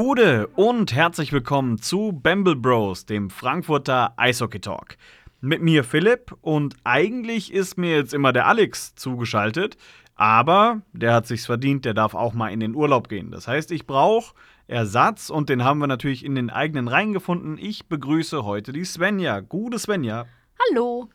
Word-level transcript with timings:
Gude 0.00 0.46
und 0.54 0.94
herzlich 0.94 1.32
willkommen 1.32 1.78
zu 1.78 2.12
Bamble 2.12 2.54
Bros, 2.54 3.04
dem 3.04 3.30
Frankfurter 3.30 4.12
Eishockey 4.16 4.60
Talk. 4.60 4.96
Mit 5.40 5.60
mir 5.60 5.82
Philipp 5.82 6.36
und 6.40 6.76
eigentlich 6.84 7.52
ist 7.52 7.76
mir 7.78 7.96
jetzt 7.96 8.14
immer 8.14 8.32
der 8.32 8.46
Alex 8.46 8.94
zugeschaltet, 8.94 9.76
aber 10.14 10.82
der 10.92 11.14
hat 11.14 11.26
sich's 11.26 11.46
verdient, 11.46 11.84
der 11.84 11.94
darf 11.94 12.14
auch 12.14 12.32
mal 12.32 12.52
in 12.52 12.60
den 12.60 12.76
Urlaub 12.76 13.08
gehen. 13.08 13.32
Das 13.32 13.48
heißt, 13.48 13.72
ich 13.72 13.88
brauche 13.88 14.36
Ersatz 14.68 15.30
und 15.30 15.48
den 15.48 15.64
haben 15.64 15.80
wir 15.80 15.88
natürlich 15.88 16.24
in 16.24 16.36
den 16.36 16.48
eigenen 16.48 16.86
Reihen 16.86 17.12
gefunden. 17.12 17.58
Ich 17.58 17.88
begrüße 17.88 18.44
heute 18.44 18.70
die 18.70 18.84
Svenja. 18.84 19.40
Gute 19.40 19.80
Svenja. 19.80 20.26
Hallo. 20.70 21.08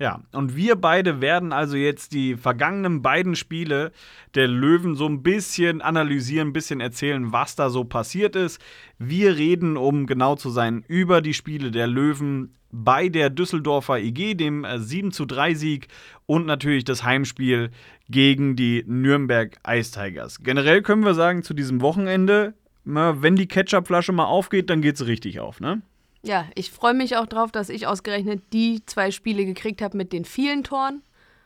Ja, 0.00 0.22
und 0.32 0.56
wir 0.56 0.76
beide 0.76 1.20
werden 1.20 1.52
also 1.52 1.76
jetzt 1.76 2.14
die 2.14 2.34
vergangenen 2.36 3.02
beiden 3.02 3.36
Spiele 3.36 3.92
der 4.34 4.48
Löwen 4.48 4.94
so 4.94 5.04
ein 5.04 5.22
bisschen 5.22 5.82
analysieren, 5.82 6.48
ein 6.48 6.52
bisschen 6.54 6.80
erzählen, 6.80 7.32
was 7.32 7.54
da 7.54 7.68
so 7.68 7.84
passiert 7.84 8.34
ist. 8.34 8.62
Wir 8.98 9.36
reden, 9.36 9.76
um 9.76 10.06
genau 10.06 10.36
zu 10.36 10.48
sein, 10.48 10.86
über 10.88 11.20
die 11.20 11.34
Spiele 11.34 11.70
der 11.70 11.86
Löwen 11.86 12.54
bei 12.72 13.10
der 13.10 13.28
Düsseldorfer 13.28 13.98
IG, 13.98 14.36
dem 14.36 14.64
7 14.74 15.12
zu 15.12 15.26
3 15.26 15.52
Sieg 15.52 15.88
und 16.24 16.46
natürlich 16.46 16.84
das 16.84 17.04
Heimspiel 17.04 17.70
gegen 18.08 18.56
die 18.56 18.82
Nürnberg 18.86 19.58
Ice 19.68 19.92
Tigers. 19.92 20.42
Generell 20.42 20.80
können 20.80 21.04
wir 21.04 21.14
sagen, 21.14 21.42
zu 21.42 21.52
diesem 21.52 21.82
Wochenende, 21.82 22.54
wenn 22.84 23.36
die 23.36 23.48
Ketchupflasche 23.48 24.12
mal 24.12 24.24
aufgeht, 24.24 24.70
dann 24.70 24.80
geht 24.80 24.94
es 24.94 25.06
richtig 25.06 25.40
auf, 25.40 25.60
ne? 25.60 25.82
Ja, 26.22 26.46
ich 26.54 26.70
freue 26.70 26.94
mich 26.94 27.16
auch 27.16 27.26
drauf, 27.26 27.50
dass 27.50 27.68
ich 27.68 27.86
ausgerechnet 27.86 28.42
die 28.52 28.84
zwei 28.84 29.10
Spiele 29.10 29.44
gekriegt 29.44 29.80
habe 29.80 29.96
mit 29.96 30.12
den 30.12 30.24
vielen 30.24 30.64
Toren. 30.64 31.02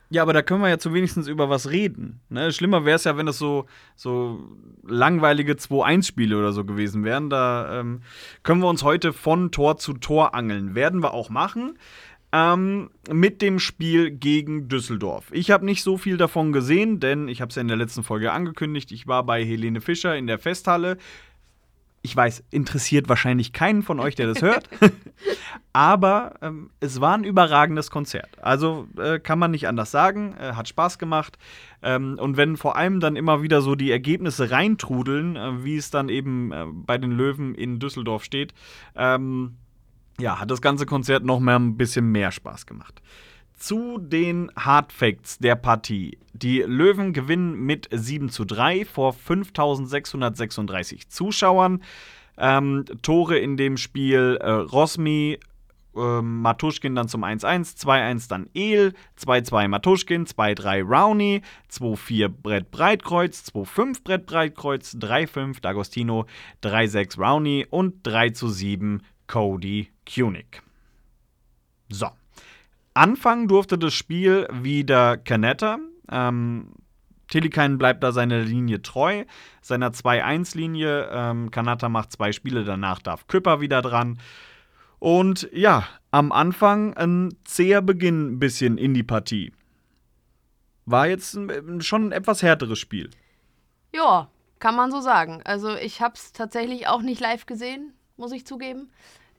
Ja, 0.09 0.21
aber 0.21 0.33
da 0.33 0.41
können 0.41 0.61
wir 0.61 0.69
ja 0.69 0.77
zu 0.77 0.93
wenigstens 0.93 1.27
über 1.27 1.49
was 1.49 1.71
reden. 1.71 2.21
Ne? 2.29 2.51
Schlimmer 2.51 2.85
wäre 2.85 2.95
es 2.95 3.05
ja, 3.05 3.17
wenn 3.17 3.25
das 3.25 3.39
so, 3.39 3.65
so 3.95 4.39
langweilige 4.83 5.53
2-1-Spiele 5.53 6.37
oder 6.37 6.51
so 6.51 6.63
gewesen 6.63 7.03
wären. 7.03 7.29
Da 7.29 7.79
ähm, 7.79 8.01
können 8.43 8.61
wir 8.61 8.69
uns 8.69 8.83
heute 8.83 9.13
von 9.13 9.51
Tor 9.51 9.77
zu 9.77 9.93
Tor 9.93 10.35
angeln. 10.35 10.75
Werden 10.75 11.01
wir 11.01 11.13
auch 11.13 11.29
machen. 11.29 11.79
Ähm, 12.31 12.91
mit 13.09 13.41
dem 13.41 13.59
Spiel 13.59 14.11
gegen 14.11 14.67
Düsseldorf. 14.67 15.27
Ich 15.31 15.51
habe 15.51 15.65
nicht 15.65 15.83
so 15.83 15.97
viel 15.97 16.17
davon 16.17 16.51
gesehen, 16.51 16.99
denn 16.99 17.27
ich 17.27 17.41
habe 17.41 17.49
es 17.49 17.55
ja 17.55 17.61
in 17.61 17.67
der 17.67 17.77
letzten 17.77 18.03
Folge 18.03 18.31
angekündigt. 18.31 18.91
Ich 18.91 19.07
war 19.07 19.23
bei 19.25 19.43
Helene 19.43 19.81
Fischer 19.81 20.15
in 20.15 20.27
der 20.27 20.37
Festhalle 20.37 20.97
ich 22.05 22.15
weiß, 22.15 22.43
interessiert 22.51 23.09
wahrscheinlich 23.09 23.51
keinen 23.51 23.81
von 23.81 23.99
euch, 23.99 24.13
der 24.13 24.27
das 24.27 24.43
hört. 24.43 24.69
Aber 25.73 26.35
ähm, 26.41 26.69
es 26.79 27.01
war 27.01 27.17
ein 27.17 27.23
überragendes 27.23 27.89
Konzert. 27.89 28.29
Also 28.41 28.87
äh, 28.97 29.19
kann 29.19 29.39
man 29.39 29.49
nicht 29.49 29.67
anders 29.67 29.89
sagen. 29.89 30.35
Äh, 30.39 30.53
hat 30.53 30.69
Spaß 30.69 30.99
gemacht. 30.99 31.39
Ähm, 31.81 32.17
und 32.19 32.37
wenn 32.37 32.57
vor 32.57 32.75
allem 32.75 32.99
dann 32.99 33.15
immer 33.15 33.41
wieder 33.41 33.61
so 33.61 33.73
die 33.73 33.89
Ergebnisse 33.89 34.51
reintrudeln, 34.51 35.35
äh, 35.35 35.63
wie 35.63 35.77
es 35.77 35.89
dann 35.89 36.09
eben 36.09 36.51
äh, 36.51 36.65
bei 36.71 36.99
den 36.99 37.11
Löwen 37.11 37.55
in 37.55 37.79
Düsseldorf 37.79 38.23
steht, 38.23 38.53
ähm, 38.95 39.57
ja, 40.19 40.39
hat 40.39 40.51
das 40.51 40.61
ganze 40.61 40.85
Konzert 40.85 41.25
noch 41.25 41.39
mal 41.39 41.55
ein 41.55 41.75
bisschen 41.75 42.11
mehr 42.11 42.31
Spaß 42.31 42.67
gemacht 42.67 43.01
zu 43.57 43.97
den 43.97 44.51
Hard 44.55 44.91
Facts 44.91 45.37
der 45.39 45.55
Partie. 45.55 46.17
Die 46.33 46.59
Löwen 46.59 47.13
gewinnen 47.13 47.55
mit 47.55 47.87
7 47.91 48.29
zu 48.29 48.45
3 48.45 48.85
vor 48.85 49.13
5636 49.13 51.09
Zuschauern. 51.09 51.81
Ähm, 52.37 52.85
Tore 53.01 53.37
in 53.37 53.55
dem 53.57 53.77
Spiel 53.77 54.37
äh, 54.41 54.49
Rosmi, 54.49 55.39
äh, 55.95 56.21
Matuschkin 56.21 56.95
dann 56.95 57.07
zum 57.07 57.23
1-1, 57.23 57.77
2-1 57.77 58.27
dann 58.27 58.49
El, 58.53 58.93
2-2 59.17 59.67
Matuschkin, 59.69 60.25
2-3 60.25 60.83
Rowney, 60.83 61.41
2-4 61.71 62.27
Brett 62.27 62.71
Breitkreuz, 62.71 63.51
2-5 63.53 64.03
Brett 64.03 64.25
Breitkreuz, 64.25 64.95
3-5 64.95 65.61
D'Agostino, 65.61 66.25
3-6 66.63 67.17
Rowney 67.17 67.65
und 67.69 68.05
3-7 68.05 68.99
Cody 69.27 69.89
Kunig. 70.05 70.61
So. 71.89 72.09
Anfangen 72.95 73.47
durfte 73.49 73.77
das 73.77 73.93
Spiel 73.93 74.47
wieder 74.51 75.17
Canetta. 75.17 75.79
Ähm, 76.09 76.71
Tilikainen 77.27 77.77
bleibt 77.77 78.03
da 78.03 78.11
seiner 78.11 78.39
Linie 78.39 78.81
treu, 78.81 79.25
seiner 79.61 79.91
2-1-Linie. 79.91 81.09
Ähm, 81.11 81.51
Kanata 81.51 81.89
macht 81.89 82.13
zwei 82.13 82.31
Spiele, 82.31 82.63
danach 82.63 82.99
darf 82.99 83.27
Küpper 83.27 83.59
wieder 83.59 83.81
dran. 83.81 84.17
Und 84.99 85.49
ja, 85.51 85.85
am 86.11 86.31
Anfang 86.31 86.95
ein 86.95 87.35
zäher 87.43 87.81
Beginn 87.81 88.33
ein 88.33 88.39
bisschen 88.39 88.77
in 88.77 88.93
die 88.93 89.03
Partie. 89.03 89.51
War 90.85 91.07
jetzt 91.07 91.37
schon 91.79 92.07
ein 92.07 92.11
etwas 92.13 92.43
härteres 92.43 92.79
Spiel. 92.79 93.09
Ja, 93.93 94.29
kann 94.59 94.75
man 94.75 94.91
so 94.91 95.01
sagen. 95.01 95.41
Also 95.43 95.75
ich 95.75 96.01
habe 96.01 96.13
es 96.15 96.31
tatsächlich 96.31 96.87
auch 96.87 97.01
nicht 97.01 97.19
live 97.19 97.45
gesehen, 97.45 97.93
muss 98.15 98.31
ich 98.31 98.45
zugeben. 98.45 98.89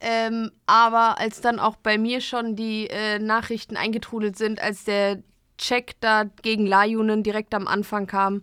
Ähm, 0.01 0.51
aber 0.67 1.19
als 1.19 1.41
dann 1.41 1.59
auch 1.59 1.77
bei 1.77 1.99
mir 1.99 2.21
schon 2.21 2.55
die 2.55 2.89
äh, 2.89 3.19
Nachrichten 3.19 3.77
eingetrudelt 3.77 4.37
sind, 4.37 4.61
als 4.61 4.85
der 4.85 5.23
Check 5.59 5.95
da 6.01 6.25
gegen 6.25 6.67
Lajunen 6.67 7.23
direkt 7.23 7.55
am 7.55 7.67
Anfang 7.67 8.07
kam, 8.07 8.43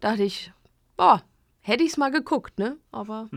dachte 0.00 0.22
ich, 0.22 0.52
boah, 0.96 1.22
hätte 1.60 1.84
ich 1.84 1.90
es 1.90 1.96
mal 1.96 2.10
geguckt, 2.10 2.58
ne? 2.58 2.78
Aber. 2.90 3.28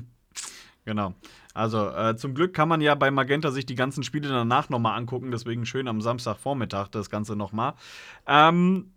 Genau. 0.85 1.13
Also 1.53 1.89
äh, 1.89 2.15
zum 2.15 2.33
Glück 2.33 2.53
kann 2.53 2.69
man 2.69 2.79
ja 2.79 2.95
bei 2.95 3.11
Magenta 3.11 3.51
sich 3.51 3.65
die 3.65 3.75
ganzen 3.75 4.03
Spiele 4.03 4.29
danach 4.29 4.69
nochmal 4.69 4.97
angucken, 4.97 5.31
deswegen 5.31 5.65
schön 5.65 5.89
am 5.89 5.99
Samstagvormittag 5.99 6.87
das 6.87 7.09
Ganze 7.09 7.35
nochmal. 7.35 7.73
Ähm, 8.25 8.93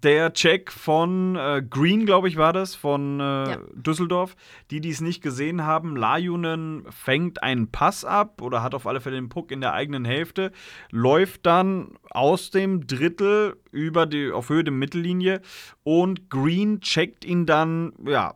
der 0.00 0.32
Check 0.32 0.72
von 0.72 1.36
äh, 1.36 1.62
Green, 1.68 2.06
glaube 2.06 2.28
ich, 2.28 2.36
war 2.36 2.52
das, 2.52 2.74
von 2.74 3.20
äh, 3.20 3.22
ja. 3.22 3.58
Düsseldorf. 3.74 4.36
Die, 4.70 4.80
die 4.80 4.90
es 4.90 5.00
nicht 5.00 5.22
gesehen 5.22 5.64
haben, 5.64 5.96
Lajunen 5.96 6.84
fängt 6.90 7.42
einen 7.42 7.70
Pass 7.70 8.04
ab 8.04 8.40
oder 8.40 8.62
hat 8.62 8.74
auf 8.74 8.86
alle 8.86 9.00
Fälle 9.00 9.16
den 9.16 9.28
Puck 9.28 9.50
in 9.50 9.60
der 9.60 9.74
eigenen 9.74 10.04
Hälfte, 10.04 10.52
läuft 10.90 11.46
dann 11.46 11.98
aus 12.10 12.50
dem 12.50 12.86
Drittel 12.86 13.56
über 13.70 14.06
die, 14.06 14.30
auf 14.30 14.48
Höhe 14.48 14.64
der 14.64 14.72
Mittellinie 14.72 15.42
und 15.82 16.30
Green 16.30 16.80
checkt 16.80 17.24
ihn 17.24 17.46
dann, 17.46 17.92
ja, 18.06 18.34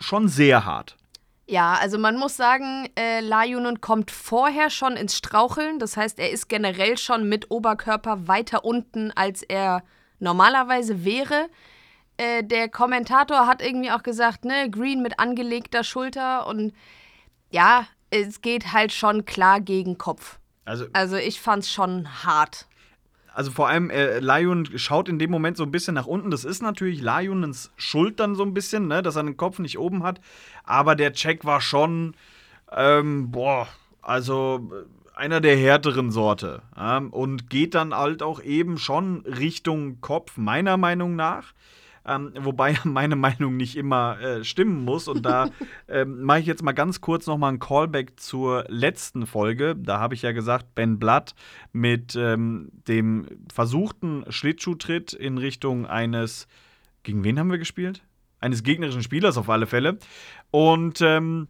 schon 0.00 0.28
sehr 0.28 0.64
hart. 0.64 0.96
Ja, 1.46 1.74
also 1.74 1.98
man 1.98 2.16
muss 2.16 2.36
sagen, 2.36 2.88
äh, 2.98 3.20
Lajunen 3.20 3.80
kommt 3.80 4.10
vorher 4.10 4.70
schon 4.70 4.96
ins 4.96 5.16
Straucheln. 5.16 5.78
Das 5.78 5.96
heißt, 5.96 6.18
er 6.18 6.30
ist 6.30 6.48
generell 6.48 6.96
schon 6.96 7.28
mit 7.28 7.50
Oberkörper 7.50 8.26
weiter 8.26 8.64
unten, 8.64 9.10
als 9.10 9.42
er 9.42 9.82
normalerweise 10.18 11.04
wäre. 11.04 11.48
Äh, 12.16 12.44
der 12.44 12.68
Kommentator 12.68 13.46
hat 13.46 13.60
irgendwie 13.62 13.90
auch 13.90 14.02
gesagt, 14.02 14.44
ne, 14.44 14.70
Green 14.70 15.02
mit 15.02 15.18
angelegter 15.18 15.84
Schulter 15.84 16.46
und 16.46 16.72
ja, 17.50 17.86
es 18.10 18.40
geht 18.40 18.72
halt 18.72 18.92
schon 18.92 19.24
klar 19.24 19.60
gegen 19.60 19.98
Kopf. 19.98 20.38
Also, 20.64 20.86
also 20.92 21.16
ich 21.16 21.40
fand's 21.40 21.70
schon 21.70 22.24
hart. 22.24 22.66
Also 23.34 23.50
vor 23.50 23.68
allem, 23.68 23.90
äh, 23.90 24.20
Lion 24.20 24.66
schaut 24.78 25.08
in 25.08 25.18
dem 25.18 25.30
Moment 25.30 25.56
so 25.56 25.64
ein 25.64 25.72
bisschen 25.72 25.94
nach 25.94 26.06
unten. 26.06 26.30
Das 26.30 26.44
ist 26.44 26.62
natürlich 26.62 27.00
Lionens 27.00 27.72
Schuld 27.76 28.20
dann 28.20 28.36
so 28.36 28.44
ein 28.44 28.54
bisschen, 28.54 28.86
ne, 28.86 29.02
dass 29.02 29.16
er 29.16 29.24
den 29.24 29.36
Kopf 29.36 29.58
nicht 29.58 29.76
oben 29.76 30.04
hat. 30.04 30.20
Aber 30.62 30.94
der 30.94 31.12
Check 31.12 31.44
war 31.44 31.60
schon, 31.60 32.14
ähm, 32.70 33.32
boah, 33.32 33.66
also 34.02 34.70
einer 35.14 35.40
der 35.40 35.56
härteren 35.56 36.10
Sorte 36.10 36.62
ja, 36.76 36.98
und 36.98 37.48
geht 37.48 37.74
dann 37.74 37.94
halt 37.94 38.22
auch 38.22 38.42
eben 38.42 38.78
schon 38.78 39.20
Richtung 39.20 40.00
Kopf, 40.00 40.36
meiner 40.36 40.76
Meinung 40.76 41.16
nach. 41.16 41.52
Ähm, 42.06 42.32
wobei 42.38 42.76
meine 42.84 43.16
Meinung 43.16 43.56
nicht 43.56 43.76
immer 43.76 44.20
äh, 44.20 44.44
stimmen 44.44 44.84
muss. 44.84 45.08
Und 45.08 45.24
da 45.24 45.50
ähm, 45.88 46.22
mache 46.22 46.40
ich 46.40 46.46
jetzt 46.46 46.62
mal 46.62 46.72
ganz 46.72 47.00
kurz 47.00 47.26
nochmal 47.26 47.50
einen 47.50 47.60
Callback 47.60 48.20
zur 48.20 48.64
letzten 48.68 49.26
Folge. 49.26 49.74
Da 49.76 50.00
habe 50.00 50.14
ich 50.14 50.22
ja 50.22 50.32
gesagt, 50.32 50.74
Ben 50.74 50.98
Blatt 50.98 51.34
mit 51.72 52.14
ähm, 52.16 52.70
dem 52.88 53.26
versuchten 53.52 54.24
Schlittschuhtritt 54.28 55.12
in 55.12 55.38
Richtung 55.38 55.86
eines, 55.86 56.46
gegen 57.02 57.24
wen 57.24 57.38
haben 57.38 57.50
wir 57.50 57.58
gespielt? 57.58 58.02
Eines 58.40 58.62
gegnerischen 58.62 59.02
Spielers 59.02 59.38
auf 59.38 59.48
alle 59.48 59.66
Fälle. 59.66 59.98
Und 60.50 61.00
ähm, 61.00 61.48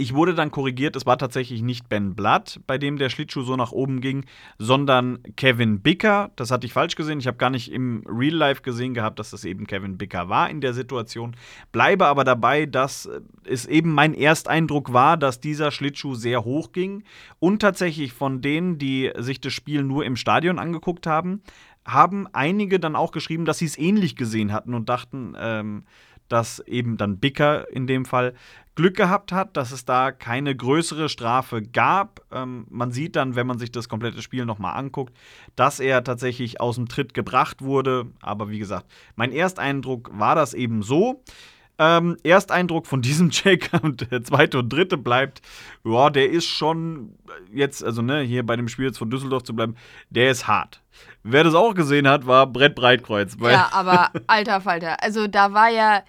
ich 0.00 0.14
wurde 0.14 0.34
dann 0.34 0.50
korrigiert, 0.50 0.96
es 0.96 1.04
war 1.04 1.18
tatsächlich 1.18 1.60
nicht 1.62 1.88
Ben 1.90 2.14
Blatt, 2.14 2.58
bei 2.66 2.78
dem 2.78 2.96
der 2.96 3.10
Schlittschuh 3.10 3.42
so 3.42 3.54
nach 3.54 3.70
oben 3.70 4.00
ging, 4.00 4.24
sondern 4.58 5.18
Kevin 5.36 5.80
Bicker. 5.80 6.30
Das 6.36 6.50
hatte 6.50 6.66
ich 6.66 6.72
falsch 6.72 6.96
gesehen. 6.96 7.20
Ich 7.20 7.26
habe 7.26 7.36
gar 7.36 7.50
nicht 7.50 7.70
im 7.70 8.02
Real 8.06 8.34
Life 8.34 8.62
gesehen 8.62 8.94
gehabt, 8.94 9.18
dass 9.18 9.30
das 9.30 9.44
eben 9.44 9.66
Kevin 9.66 9.98
Bicker 9.98 10.30
war 10.30 10.48
in 10.48 10.62
der 10.62 10.72
Situation. 10.72 11.36
Bleibe 11.70 12.06
aber 12.06 12.24
dabei, 12.24 12.64
dass 12.64 13.10
es 13.44 13.66
eben 13.66 13.92
mein 13.92 14.14
Ersteindruck 14.14 14.92
war, 14.92 15.18
dass 15.18 15.40
dieser 15.40 15.70
Schlittschuh 15.70 16.14
sehr 16.14 16.44
hoch 16.44 16.72
ging. 16.72 17.04
Und 17.38 17.60
tatsächlich 17.60 18.14
von 18.14 18.40
denen, 18.40 18.78
die 18.78 19.12
sich 19.18 19.40
das 19.40 19.52
Spiel 19.52 19.82
nur 19.82 20.06
im 20.06 20.16
Stadion 20.16 20.58
angeguckt 20.58 21.06
haben, 21.06 21.42
haben 21.86 22.26
einige 22.32 22.78
dann 22.80 22.96
auch 22.96 23.12
geschrieben, 23.12 23.44
dass 23.44 23.58
sie 23.58 23.64
es 23.66 23.78
ähnlich 23.78 24.16
gesehen 24.16 24.52
hatten 24.52 24.74
und 24.74 24.88
dachten, 24.88 25.34
ähm, 25.38 25.84
dass 26.30 26.60
eben 26.60 26.96
dann 26.96 27.18
Bicker 27.18 27.70
in 27.70 27.86
dem 27.86 28.06
Fall 28.06 28.34
Glück 28.76 28.96
gehabt 28.96 29.32
hat, 29.32 29.58
dass 29.58 29.72
es 29.72 29.84
da 29.84 30.10
keine 30.12 30.56
größere 30.56 31.10
Strafe 31.10 31.60
gab. 31.60 32.22
Ähm, 32.32 32.66
man 32.70 32.92
sieht 32.92 33.16
dann, 33.16 33.34
wenn 33.34 33.46
man 33.46 33.58
sich 33.58 33.70
das 33.72 33.90
komplette 33.90 34.22
Spiel 34.22 34.46
nochmal 34.46 34.76
anguckt, 34.76 35.14
dass 35.54 35.80
er 35.80 36.02
tatsächlich 36.02 36.60
aus 36.60 36.76
dem 36.76 36.88
Tritt 36.88 37.12
gebracht 37.12 37.60
wurde. 37.60 38.06
Aber 38.22 38.48
wie 38.48 38.58
gesagt, 38.58 38.86
mein 39.16 39.32
Ersteindruck 39.32 40.10
war 40.14 40.34
das 40.34 40.54
eben 40.54 40.82
so. 40.82 41.22
Ähm, 41.78 42.16
Ersteindruck 42.22 42.86
von 42.86 43.02
diesem 43.02 43.30
Check 43.32 43.70
und 43.82 44.10
der 44.10 44.22
zweite 44.22 44.58
und 44.60 44.72
dritte 44.72 44.96
bleibt, 44.96 45.42
ja, 45.84 46.08
der 46.08 46.30
ist 46.30 46.46
schon 46.46 47.16
jetzt, 47.52 47.82
also 47.82 48.02
ne, 48.02 48.20
hier 48.20 48.46
bei 48.46 48.54
dem 48.54 48.68
Spiel 48.68 48.86
jetzt 48.86 48.98
von 48.98 49.10
Düsseldorf 49.10 49.42
zu 49.42 49.54
bleiben, 49.54 49.76
der 50.10 50.30
ist 50.30 50.46
hart. 50.46 50.80
Wer 51.22 51.44
das 51.44 51.54
auch 51.54 51.74
gesehen 51.74 52.06
hat, 52.06 52.26
war 52.26 52.46
Brett 52.46 52.76
Breitkreuz. 52.76 53.36
Ja, 53.40 53.70
aber 53.72 54.10
alter 54.26 54.60
Falter, 54.60 55.02
also 55.02 55.26
da 55.26 55.52
war 55.52 55.70
ja 55.70 56.02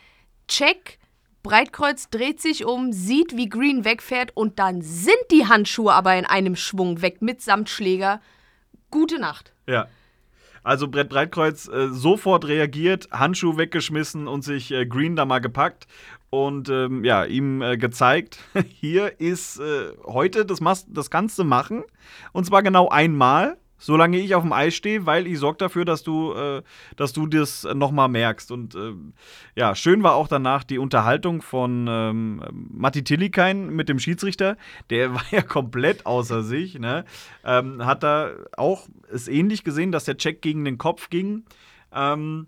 Check, 0.51 0.99
Breitkreuz 1.43 2.09
dreht 2.09 2.41
sich 2.41 2.65
um, 2.65 2.91
sieht, 2.91 3.37
wie 3.37 3.47
Green 3.47 3.85
wegfährt 3.85 4.35
und 4.35 4.59
dann 4.59 4.81
sind 4.81 5.15
die 5.31 5.47
Handschuhe 5.47 5.93
aber 5.93 6.17
in 6.17 6.25
einem 6.25 6.57
Schwung 6.57 7.01
weg 7.01 7.21
mit 7.21 7.41
Samtschläger. 7.41 8.19
Gute 8.89 9.17
Nacht. 9.17 9.53
Ja. 9.65 9.87
Also 10.61 10.89
Brett 10.89 11.07
Breitkreuz 11.07 11.69
äh, 11.69 11.87
sofort 11.87 12.49
reagiert, 12.49 13.07
Handschuh 13.11 13.55
weggeschmissen 13.55 14.27
und 14.27 14.43
sich 14.43 14.71
äh, 14.71 14.85
Green 14.85 15.15
da 15.15 15.23
mal 15.23 15.39
gepackt 15.39 15.87
und 16.29 16.67
ähm, 16.67 17.05
ja, 17.05 17.23
ihm 17.23 17.61
äh, 17.61 17.77
gezeigt, 17.77 18.39
hier 18.67 19.21
ist 19.21 19.57
äh, 19.57 19.93
heute, 20.03 20.45
das, 20.45 20.59
machst, 20.59 20.87
das 20.89 21.09
kannst 21.09 21.39
du 21.39 21.45
machen. 21.45 21.85
Und 22.33 22.45
zwar 22.45 22.61
genau 22.61 22.89
einmal 22.89 23.57
solange 23.81 24.19
ich 24.19 24.35
auf 24.35 24.43
dem 24.43 24.53
Eis 24.53 24.75
stehe, 24.75 25.05
weil 25.05 25.27
ich 25.27 25.39
sorge 25.39 25.57
dafür, 25.57 25.83
dass 25.83 26.03
du, 26.03 26.33
äh, 26.33 26.61
dass 26.95 27.11
du 27.11 27.25
das 27.25 27.67
nochmal 27.73 28.07
merkst. 28.07 28.51
Und 28.51 28.75
äh, 28.75 28.93
ja, 29.55 29.75
schön 29.75 30.03
war 30.03 30.15
auch 30.15 30.27
danach 30.27 30.63
die 30.63 30.77
Unterhaltung 30.77 31.41
von 31.41 31.87
ähm, 31.89 32.43
Matti 32.51 33.03
Tillikein 33.03 33.69
mit 33.69 33.89
dem 33.89 33.99
Schiedsrichter. 33.99 34.55
Der 34.89 35.13
war 35.15 35.23
ja 35.31 35.41
komplett 35.41 36.05
außer 36.05 36.43
sich. 36.43 36.79
Ne? 36.79 37.03
Ähm, 37.43 37.83
hat 37.85 38.03
da 38.03 38.31
auch 38.55 38.87
es 39.11 39.27
ähnlich 39.27 39.63
gesehen, 39.63 39.91
dass 39.91 40.05
der 40.05 40.17
Check 40.17 40.41
gegen 40.41 40.63
den 40.63 40.77
Kopf 40.77 41.09
ging. 41.09 41.43
Ähm, 41.93 42.47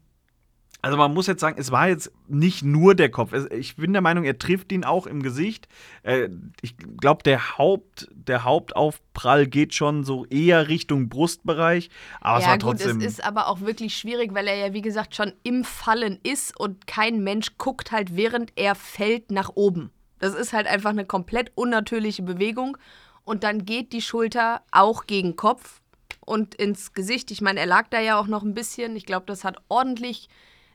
also 0.84 0.98
man 0.98 1.14
muss 1.14 1.28
jetzt 1.28 1.40
sagen, 1.40 1.56
es 1.58 1.72
war 1.72 1.88
jetzt 1.88 2.12
nicht 2.28 2.62
nur 2.62 2.94
der 2.94 3.10
Kopf. 3.10 3.32
Ich 3.52 3.78
bin 3.78 3.94
der 3.94 4.02
Meinung, 4.02 4.26
er 4.26 4.38
trifft 4.38 4.70
ihn 4.74 4.84
auch 4.84 5.08
im 5.08 5.24
Gesicht. 5.24 5.70
Äh, 6.04 6.28
ich 6.62 6.76
glaube, 7.00 7.24
der, 7.24 7.58
Haupt, 7.58 8.10
der 8.12 8.44
Hauptaufprall 8.44 9.48
geht 9.48 9.74
schon 9.74 10.04
so 10.04 10.26
eher 10.26 10.68
Richtung 10.68 11.08
Brustbereich. 11.08 11.90
Aber 12.20 12.40
ja, 12.40 12.42
es 12.42 12.48
war 12.48 12.54
gut, 12.58 12.62
trotzdem. 12.82 13.00
es 13.00 13.06
ist 13.06 13.24
aber 13.24 13.48
auch 13.48 13.62
wirklich 13.62 13.96
schwierig, 13.96 14.34
weil 14.34 14.46
er 14.46 14.58
ja, 14.58 14.74
wie 14.74 14.82
gesagt, 14.82 15.16
schon 15.16 15.32
im 15.44 15.64
Fallen 15.64 16.20
ist 16.22 16.60
und 16.60 16.86
kein 16.86 17.24
Mensch 17.24 17.58
guckt 17.58 17.94
halt, 17.94 18.18
während 18.18 18.52
er 18.58 18.76
fällt, 18.76 19.32
nach 19.32 19.52
oben. 19.56 19.90
Das 20.20 20.36
ist 20.36 20.52
halt 20.52 20.68
einfach 20.68 20.90
eine 20.90 21.06
komplett 21.06 21.54
unnatürliche 21.56 22.24
Bewegung. 22.24 22.78
Und 23.24 23.46
dann 23.46 23.64
geht 23.64 23.94
die 23.94 24.02
Schulter 24.02 24.64
auch 24.72 25.08
gegen 25.08 25.38
Kopf 25.38 25.80
und 26.20 26.56
ins 26.56 26.92
Gesicht. 26.92 27.32
Ich 27.32 27.40
meine, 27.40 27.62
er 27.62 27.68
lag 27.68 27.88
da 27.90 28.02
ja 28.02 28.20
auch 28.20 28.28
noch 28.28 28.44
ein 28.44 28.54
bisschen. 28.54 28.98
Ich 28.98 29.06
glaube, 29.06 29.26
das 29.28 29.46
hat 29.46 29.56
ordentlich 29.70 30.28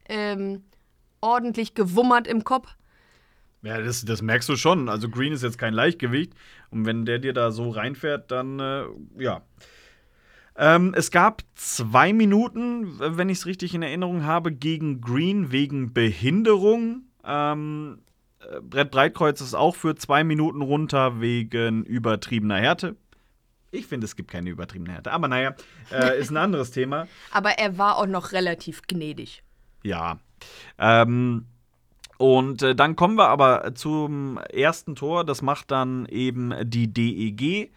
ähm, 0.08 0.62
ordentlich 1.20 1.74
gewummert 1.74 2.26
im 2.26 2.44
Kopf. 2.44 2.74
Ja, 3.62 3.80
das, 3.80 4.04
das 4.04 4.22
merkst 4.22 4.48
du 4.48 4.56
schon. 4.56 4.88
Also 4.88 5.08
Green 5.08 5.32
ist 5.32 5.42
jetzt 5.42 5.58
kein 5.58 5.74
Leichtgewicht. 5.74 6.32
Und 6.70 6.86
wenn 6.86 7.04
der 7.04 7.18
dir 7.18 7.32
da 7.32 7.50
so 7.50 7.70
reinfährt, 7.70 8.30
dann 8.30 8.60
äh, 8.60 8.84
ja. 9.18 9.42
Ähm, 10.56 10.92
es 10.96 11.10
gab 11.10 11.42
zwei 11.54 12.12
Minuten, 12.12 12.98
wenn 12.98 13.28
ich 13.28 13.38
es 13.38 13.46
richtig 13.46 13.74
in 13.74 13.82
Erinnerung 13.82 14.24
habe, 14.24 14.52
gegen 14.52 15.00
Green 15.00 15.52
wegen 15.52 15.92
Behinderung. 15.92 17.02
Ähm, 17.24 18.00
äh, 18.40 18.60
Brett 18.60 18.90
Breitkreuz 18.90 19.40
ist 19.40 19.54
auch 19.54 19.76
für 19.76 19.94
zwei 19.96 20.24
Minuten 20.24 20.62
runter 20.62 21.20
wegen 21.20 21.84
übertriebener 21.84 22.56
Härte. 22.56 22.96
Ich 23.70 23.86
finde, 23.86 24.06
es 24.06 24.16
gibt 24.16 24.30
keine 24.30 24.50
übertriebene 24.50 24.92
Härte. 24.92 25.12
Aber 25.12 25.28
naja, 25.28 25.54
äh, 25.92 26.18
ist 26.18 26.30
ein 26.30 26.36
anderes 26.36 26.70
Thema. 26.70 27.06
Aber 27.30 27.50
er 27.50 27.76
war 27.76 27.96
auch 27.96 28.06
noch 28.06 28.32
relativ 28.32 28.82
gnädig. 28.82 29.42
Ja. 29.82 30.18
Ähm, 30.78 31.46
und 32.18 32.62
äh, 32.62 32.74
dann 32.74 32.96
kommen 32.96 33.16
wir 33.16 33.28
aber 33.28 33.74
zum 33.74 34.38
ersten 34.52 34.96
Tor. 34.96 35.24
Das 35.24 35.40
macht 35.40 35.70
dann 35.70 36.06
eben 36.06 36.52
die 36.64 36.92
DEG. 36.92 37.70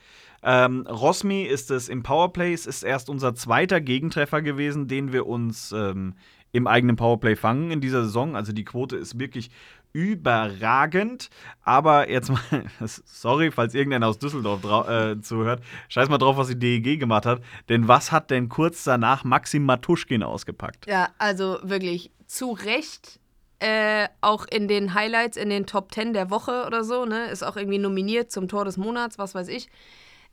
Ähm, 0.43 0.87
Rosmi 0.87 1.43
ist 1.43 1.69
es 1.69 1.89
im 1.89 2.01
Powerplay. 2.01 2.53
Es 2.53 2.65
ist 2.65 2.83
erst 2.83 3.09
unser 3.09 3.35
zweiter 3.35 3.79
Gegentreffer 3.79 4.41
gewesen, 4.41 4.87
den 4.87 5.13
wir 5.13 5.27
uns 5.27 5.71
ähm, 5.71 6.15
im 6.51 6.67
eigenen 6.67 6.95
Powerplay 6.95 7.35
fangen 7.35 7.71
in 7.71 7.81
dieser 7.81 8.03
Saison. 8.03 8.35
Also 8.35 8.51
die 8.51 8.65
Quote 8.65 8.97
ist 8.97 9.19
wirklich 9.19 9.51
überragend. 9.93 11.29
Aber 11.63 12.09
jetzt 12.09 12.29
mal, 12.29 12.41
sorry, 12.85 13.51
falls 13.51 13.73
irgendeiner 13.73 14.07
aus 14.07 14.19
Düsseldorf 14.19 14.63
äh, 14.87 15.21
zuhört, 15.21 15.63
scheiß 15.89 16.09
mal 16.09 16.17
drauf, 16.17 16.37
was 16.37 16.47
die 16.47 16.59
DEG 16.59 16.99
gemacht 16.99 17.25
hat. 17.25 17.41
Denn 17.69 17.87
was 17.87 18.11
hat 18.11 18.31
denn 18.31 18.49
kurz 18.49 18.83
danach 18.83 19.23
Maxim 19.23 19.65
Matuschkin 19.65 20.23
ausgepackt? 20.23 20.87
Ja, 20.87 21.09
also 21.17 21.59
wirklich 21.63 22.11
zu 22.27 22.51
Recht. 22.51 23.19
Äh, 23.59 24.07
auch 24.21 24.47
in 24.49 24.67
den 24.67 24.95
Highlights, 24.95 25.37
in 25.37 25.51
den 25.51 25.67
Top 25.67 25.93
10 25.93 26.13
der 26.13 26.31
Woche 26.31 26.65
oder 26.65 26.83
so, 26.83 27.05
ne? 27.05 27.29
Ist 27.29 27.43
auch 27.43 27.57
irgendwie 27.57 27.77
nominiert 27.77 28.31
zum 28.31 28.47
Tor 28.47 28.65
des 28.65 28.75
Monats, 28.75 29.19
was 29.19 29.35
weiß 29.35 29.49
ich. 29.49 29.69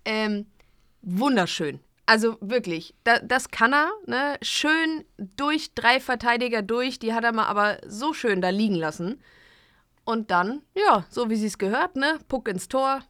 Ähm, 0.06 0.46
wunderschön. 1.02 1.80
Also 2.06 2.38
wirklich, 2.40 2.94
da, 3.04 3.18
das 3.18 3.50
kann 3.50 3.74
er, 3.74 3.90
ne? 4.06 4.36
Schön 4.40 5.04
durch 5.18 5.74
drei 5.74 6.00
Verteidiger 6.00 6.62
durch, 6.62 6.98
die 6.98 7.12
hat 7.12 7.22
er 7.22 7.34
mal 7.34 7.44
aber 7.44 7.76
so 7.86 8.14
schön 8.14 8.40
da 8.40 8.48
liegen 8.48 8.76
lassen. 8.76 9.20
Und 10.08 10.30
dann, 10.30 10.62
ja, 10.74 11.04
so 11.10 11.28
wie 11.28 11.36
sie 11.36 11.48
es 11.48 11.58
gehört, 11.58 11.96
ne? 11.96 12.18
Puck 12.28 12.48
ins 12.48 12.66
Tor. 12.66 13.00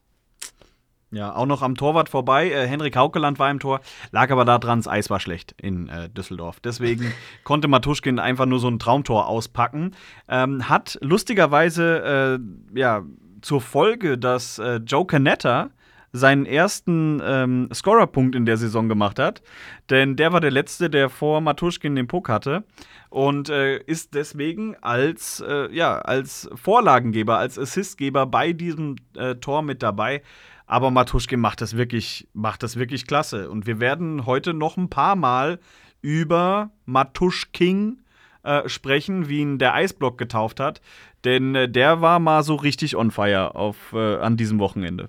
Ja, 1.12 1.32
auch 1.32 1.46
noch 1.46 1.62
am 1.62 1.76
Torwart 1.76 2.08
vorbei. 2.08 2.50
Äh, 2.50 2.66
Henrik 2.66 2.96
Haukeland 2.96 3.38
war 3.38 3.52
im 3.52 3.60
Tor, 3.60 3.82
lag 4.10 4.32
aber 4.32 4.44
daran, 4.44 4.80
das 4.80 4.88
Eis 4.88 5.08
war 5.08 5.20
schlecht 5.20 5.54
in 5.62 5.88
äh, 5.88 6.10
Düsseldorf. 6.10 6.58
Deswegen 6.58 7.14
konnte 7.44 7.68
Matuschkin 7.68 8.18
einfach 8.18 8.46
nur 8.46 8.58
so 8.58 8.66
ein 8.66 8.80
Traumtor 8.80 9.28
auspacken. 9.28 9.94
Ähm, 10.26 10.68
hat 10.68 10.98
lustigerweise 11.00 12.40
äh, 12.74 12.76
ja, 12.76 13.04
zur 13.42 13.60
Folge, 13.60 14.18
dass 14.18 14.58
äh, 14.58 14.78
Joe 14.78 15.06
Canetta 15.06 15.70
seinen 16.12 16.46
ersten 16.46 17.20
ähm, 17.24 17.68
Scorerpunkt 17.72 18.34
in 18.34 18.46
der 18.46 18.56
Saison 18.56 18.88
gemacht 18.88 19.18
hat. 19.18 19.42
Denn 19.90 20.16
der 20.16 20.32
war 20.32 20.40
der 20.40 20.50
letzte, 20.50 20.90
der 20.90 21.10
vor 21.10 21.40
Matuschkin 21.40 21.96
den 21.96 22.06
Puck 22.06 22.28
hatte. 22.28 22.64
Und 23.10 23.48
äh, 23.48 23.78
ist 23.78 24.14
deswegen 24.14 24.76
als, 24.80 25.42
äh, 25.46 25.72
ja, 25.74 25.98
als 25.98 26.48
Vorlagengeber, 26.54 27.38
als 27.38 27.58
Assistgeber 27.58 28.26
bei 28.26 28.52
diesem 28.52 28.96
äh, 29.16 29.36
Tor 29.36 29.62
mit 29.62 29.82
dabei. 29.82 30.22
Aber 30.66 30.90
Matuschkin 30.90 31.40
macht 31.40 31.62
das 31.62 31.76
wirklich, 31.76 32.28
macht 32.34 32.62
das 32.62 32.76
wirklich 32.76 33.06
klasse. 33.06 33.50
Und 33.50 33.66
wir 33.66 33.80
werden 33.80 34.26
heute 34.26 34.52
noch 34.52 34.76
ein 34.76 34.90
paar 34.90 35.16
Mal 35.16 35.58
über 36.02 36.70
Matuschking 36.84 38.02
äh, 38.42 38.68
sprechen, 38.68 39.28
wie 39.28 39.40
ihn 39.40 39.58
der 39.58 39.74
Eisblock 39.74 40.18
getauft 40.18 40.60
hat. 40.60 40.80
Denn 41.24 41.54
äh, 41.54 41.68
der 41.68 42.00
war 42.00 42.18
mal 42.18 42.42
so 42.42 42.54
richtig 42.54 42.96
on 42.96 43.10
fire 43.10 43.54
auf, 43.54 43.92
äh, 43.92 44.16
an 44.16 44.36
diesem 44.36 44.58
Wochenende. 44.58 45.08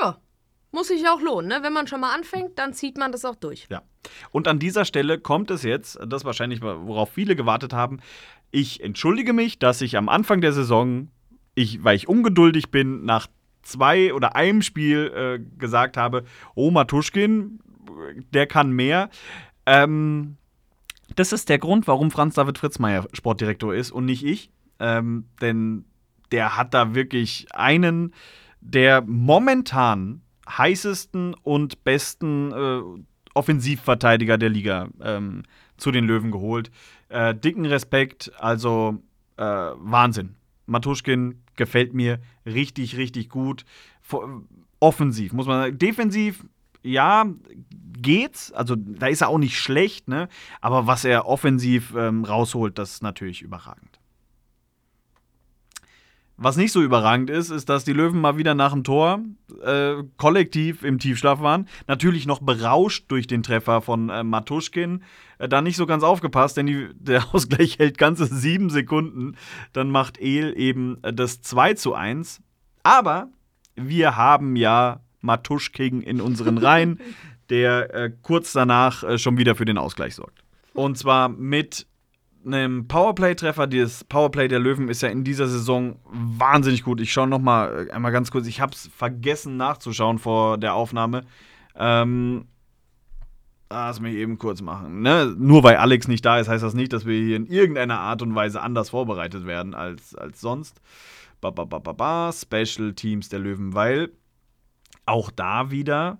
Ja, 0.00 0.18
muss 0.70 0.88
sich 0.88 1.06
auch 1.08 1.20
lohnen, 1.20 1.48
ne? 1.48 1.60
Wenn 1.62 1.72
man 1.72 1.86
schon 1.86 2.00
mal 2.00 2.14
anfängt, 2.14 2.58
dann 2.58 2.74
zieht 2.74 2.98
man 2.98 3.12
das 3.12 3.24
auch 3.24 3.36
durch. 3.36 3.66
Ja. 3.70 3.82
Und 4.30 4.48
an 4.48 4.58
dieser 4.58 4.84
Stelle 4.84 5.18
kommt 5.18 5.50
es 5.50 5.62
jetzt, 5.62 5.98
das 6.06 6.24
wahrscheinlich, 6.24 6.60
worauf 6.62 7.10
viele 7.10 7.36
gewartet 7.36 7.72
haben. 7.72 8.00
Ich 8.50 8.82
entschuldige 8.82 9.32
mich, 9.32 9.58
dass 9.58 9.80
ich 9.80 9.96
am 9.96 10.08
Anfang 10.08 10.40
der 10.40 10.52
Saison, 10.52 11.08
ich, 11.54 11.82
weil 11.84 11.96
ich 11.96 12.08
ungeduldig 12.08 12.70
bin, 12.70 13.04
nach 13.04 13.28
zwei 13.62 14.12
oder 14.14 14.36
einem 14.36 14.62
Spiel 14.62 15.12
äh, 15.14 15.58
gesagt 15.58 15.96
habe, 15.96 16.24
oh, 16.54 16.70
Matuschkin, 16.70 17.60
der 18.32 18.46
kann 18.46 18.70
mehr. 18.70 19.10
Ähm, 19.66 20.36
das 21.16 21.32
ist 21.32 21.48
der 21.48 21.58
Grund, 21.58 21.86
warum 21.86 22.10
Franz 22.10 22.34
David 22.34 22.58
Fritzmeier 22.58 23.06
Sportdirektor 23.12 23.74
ist 23.74 23.90
und 23.90 24.04
nicht 24.04 24.24
ich. 24.24 24.50
Ähm, 24.80 25.24
denn 25.40 25.84
der 26.30 26.56
hat 26.56 26.74
da 26.74 26.94
wirklich 26.94 27.46
einen 27.52 28.12
der 28.60 29.02
momentan 29.02 30.22
heißesten 30.48 31.34
und 31.34 31.84
besten 31.84 32.52
äh, 32.52 32.80
Offensivverteidiger 33.34 34.38
der 34.38 34.48
Liga 34.48 34.88
ähm, 35.00 35.44
zu 35.76 35.90
den 35.90 36.06
Löwen 36.06 36.30
geholt. 36.30 36.70
Äh, 37.08 37.34
dicken 37.34 37.66
Respekt, 37.66 38.32
also 38.38 38.98
äh, 39.36 39.44
Wahnsinn. 39.44 40.34
Matuschkin 40.66 41.42
gefällt 41.56 41.94
mir 41.94 42.20
richtig, 42.44 42.96
richtig 42.96 43.28
gut. 43.28 43.64
Offensiv, 44.80 45.32
muss 45.32 45.46
man 45.46 45.60
sagen. 45.60 45.78
Defensiv, 45.78 46.44
ja, 46.82 47.26
geht's. 47.70 48.52
Also 48.52 48.76
da 48.76 49.06
ist 49.06 49.20
er 49.20 49.28
auch 49.28 49.38
nicht 49.38 49.58
schlecht, 49.58 50.08
ne? 50.08 50.28
Aber 50.60 50.86
was 50.86 51.04
er 51.04 51.26
offensiv 51.26 51.94
ähm, 51.96 52.24
rausholt, 52.24 52.78
das 52.78 52.92
ist 52.92 53.02
natürlich 53.02 53.42
überragend. 53.42 53.97
Was 56.40 56.56
nicht 56.56 56.70
so 56.70 56.80
überragend 56.80 57.30
ist, 57.30 57.50
ist, 57.50 57.68
dass 57.68 57.82
die 57.82 57.92
Löwen 57.92 58.20
mal 58.20 58.36
wieder 58.36 58.54
nach 58.54 58.72
dem 58.72 58.84
Tor 58.84 59.18
äh, 59.60 59.94
kollektiv 60.18 60.84
im 60.84 61.00
Tiefschlaf 61.00 61.40
waren. 61.40 61.66
Natürlich 61.88 62.26
noch 62.26 62.40
berauscht 62.40 63.06
durch 63.08 63.26
den 63.26 63.42
Treffer 63.42 63.82
von 63.82 64.08
äh, 64.08 64.22
Matuschkin. 64.22 65.02
Äh, 65.38 65.48
da 65.48 65.62
nicht 65.62 65.74
so 65.74 65.84
ganz 65.84 66.04
aufgepasst, 66.04 66.56
denn 66.56 66.66
die, 66.66 66.90
der 66.94 67.24
Ausgleich 67.34 67.80
hält 67.80 67.98
ganze 67.98 68.26
sieben 68.26 68.70
Sekunden. 68.70 69.36
Dann 69.72 69.90
macht 69.90 70.20
El 70.20 70.56
eben 70.56 71.02
äh, 71.02 71.12
das 71.12 71.42
2 71.42 71.74
zu 71.74 71.94
1. 71.94 72.40
Aber 72.84 73.30
wir 73.74 74.16
haben 74.16 74.54
ja 74.54 75.00
Matuschkin 75.20 76.02
in 76.02 76.20
unseren 76.20 76.58
Reihen, 76.58 77.00
der 77.50 77.92
äh, 77.92 78.12
kurz 78.22 78.52
danach 78.52 79.02
äh, 79.02 79.18
schon 79.18 79.38
wieder 79.38 79.56
für 79.56 79.64
den 79.64 79.76
Ausgleich 79.76 80.14
sorgt. 80.14 80.44
Und 80.72 80.96
zwar 80.96 81.28
mit 81.28 81.87
einem 82.52 82.88
Powerplay-Treffer. 82.88 83.66
Das 83.66 84.04
Powerplay 84.04 84.48
der 84.48 84.58
Löwen 84.58 84.88
ist 84.88 85.02
ja 85.02 85.08
in 85.08 85.24
dieser 85.24 85.46
Saison 85.46 85.96
wahnsinnig 86.04 86.82
gut. 86.82 87.00
Ich 87.00 87.12
schaue 87.12 87.28
noch 87.28 87.38
mal 87.38 87.88
äh, 87.88 87.92
einmal 87.92 88.12
ganz 88.12 88.30
kurz. 88.30 88.46
Ich 88.46 88.60
habe 88.60 88.72
es 88.72 88.88
vergessen 88.88 89.56
nachzuschauen 89.56 90.18
vor 90.18 90.58
der 90.58 90.74
Aufnahme. 90.74 91.24
Ähm, 91.76 92.46
lass 93.70 94.00
mich 94.00 94.14
eben 94.14 94.38
kurz 94.38 94.60
machen. 94.60 95.02
Ne? 95.02 95.34
Nur 95.38 95.62
weil 95.62 95.76
Alex 95.76 96.08
nicht 96.08 96.24
da 96.24 96.38
ist, 96.38 96.48
heißt 96.48 96.64
das 96.64 96.74
nicht, 96.74 96.92
dass 96.92 97.06
wir 97.06 97.20
hier 97.20 97.36
in 97.36 97.46
irgendeiner 97.46 98.00
Art 98.00 98.22
und 98.22 98.34
Weise 98.34 98.60
anders 98.60 98.90
vorbereitet 98.90 99.46
werden 99.46 99.74
als, 99.74 100.14
als 100.14 100.40
sonst. 100.40 100.80
Ba, 101.40 101.50
ba, 101.50 101.64
ba, 101.64 101.78
ba, 101.78 101.92
ba. 101.92 102.32
Special 102.32 102.94
Teams 102.94 103.28
der 103.28 103.38
Löwen, 103.38 103.74
weil 103.74 104.10
auch 105.06 105.30
da 105.30 105.70
wieder 105.70 106.18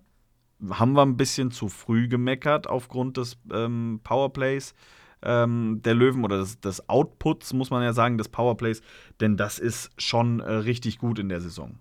haben 0.70 0.94
wir 0.94 1.02
ein 1.02 1.16
bisschen 1.16 1.50
zu 1.50 1.68
früh 1.68 2.08
gemeckert 2.08 2.68
aufgrund 2.68 3.16
des 3.16 3.38
ähm, 3.52 4.00
Powerplays 4.02 4.74
ähm, 5.22 5.80
der 5.84 5.94
Löwen 5.94 6.24
oder 6.24 6.38
des, 6.38 6.60
des, 6.60 6.88
Outputs, 6.88 7.52
muss 7.52 7.70
man 7.70 7.82
ja 7.82 7.92
sagen, 7.92 8.18
des 8.18 8.28
Powerplays, 8.28 8.82
denn 9.20 9.36
das 9.36 9.58
ist 9.58 9.90
schon 9.98 10.40
äh, 10.40 10.50
richtig 10.50 10.98
gut 10.98 11.18
in 11.18 11.28
der 11.28 11.40
Saison. 11.40 11.78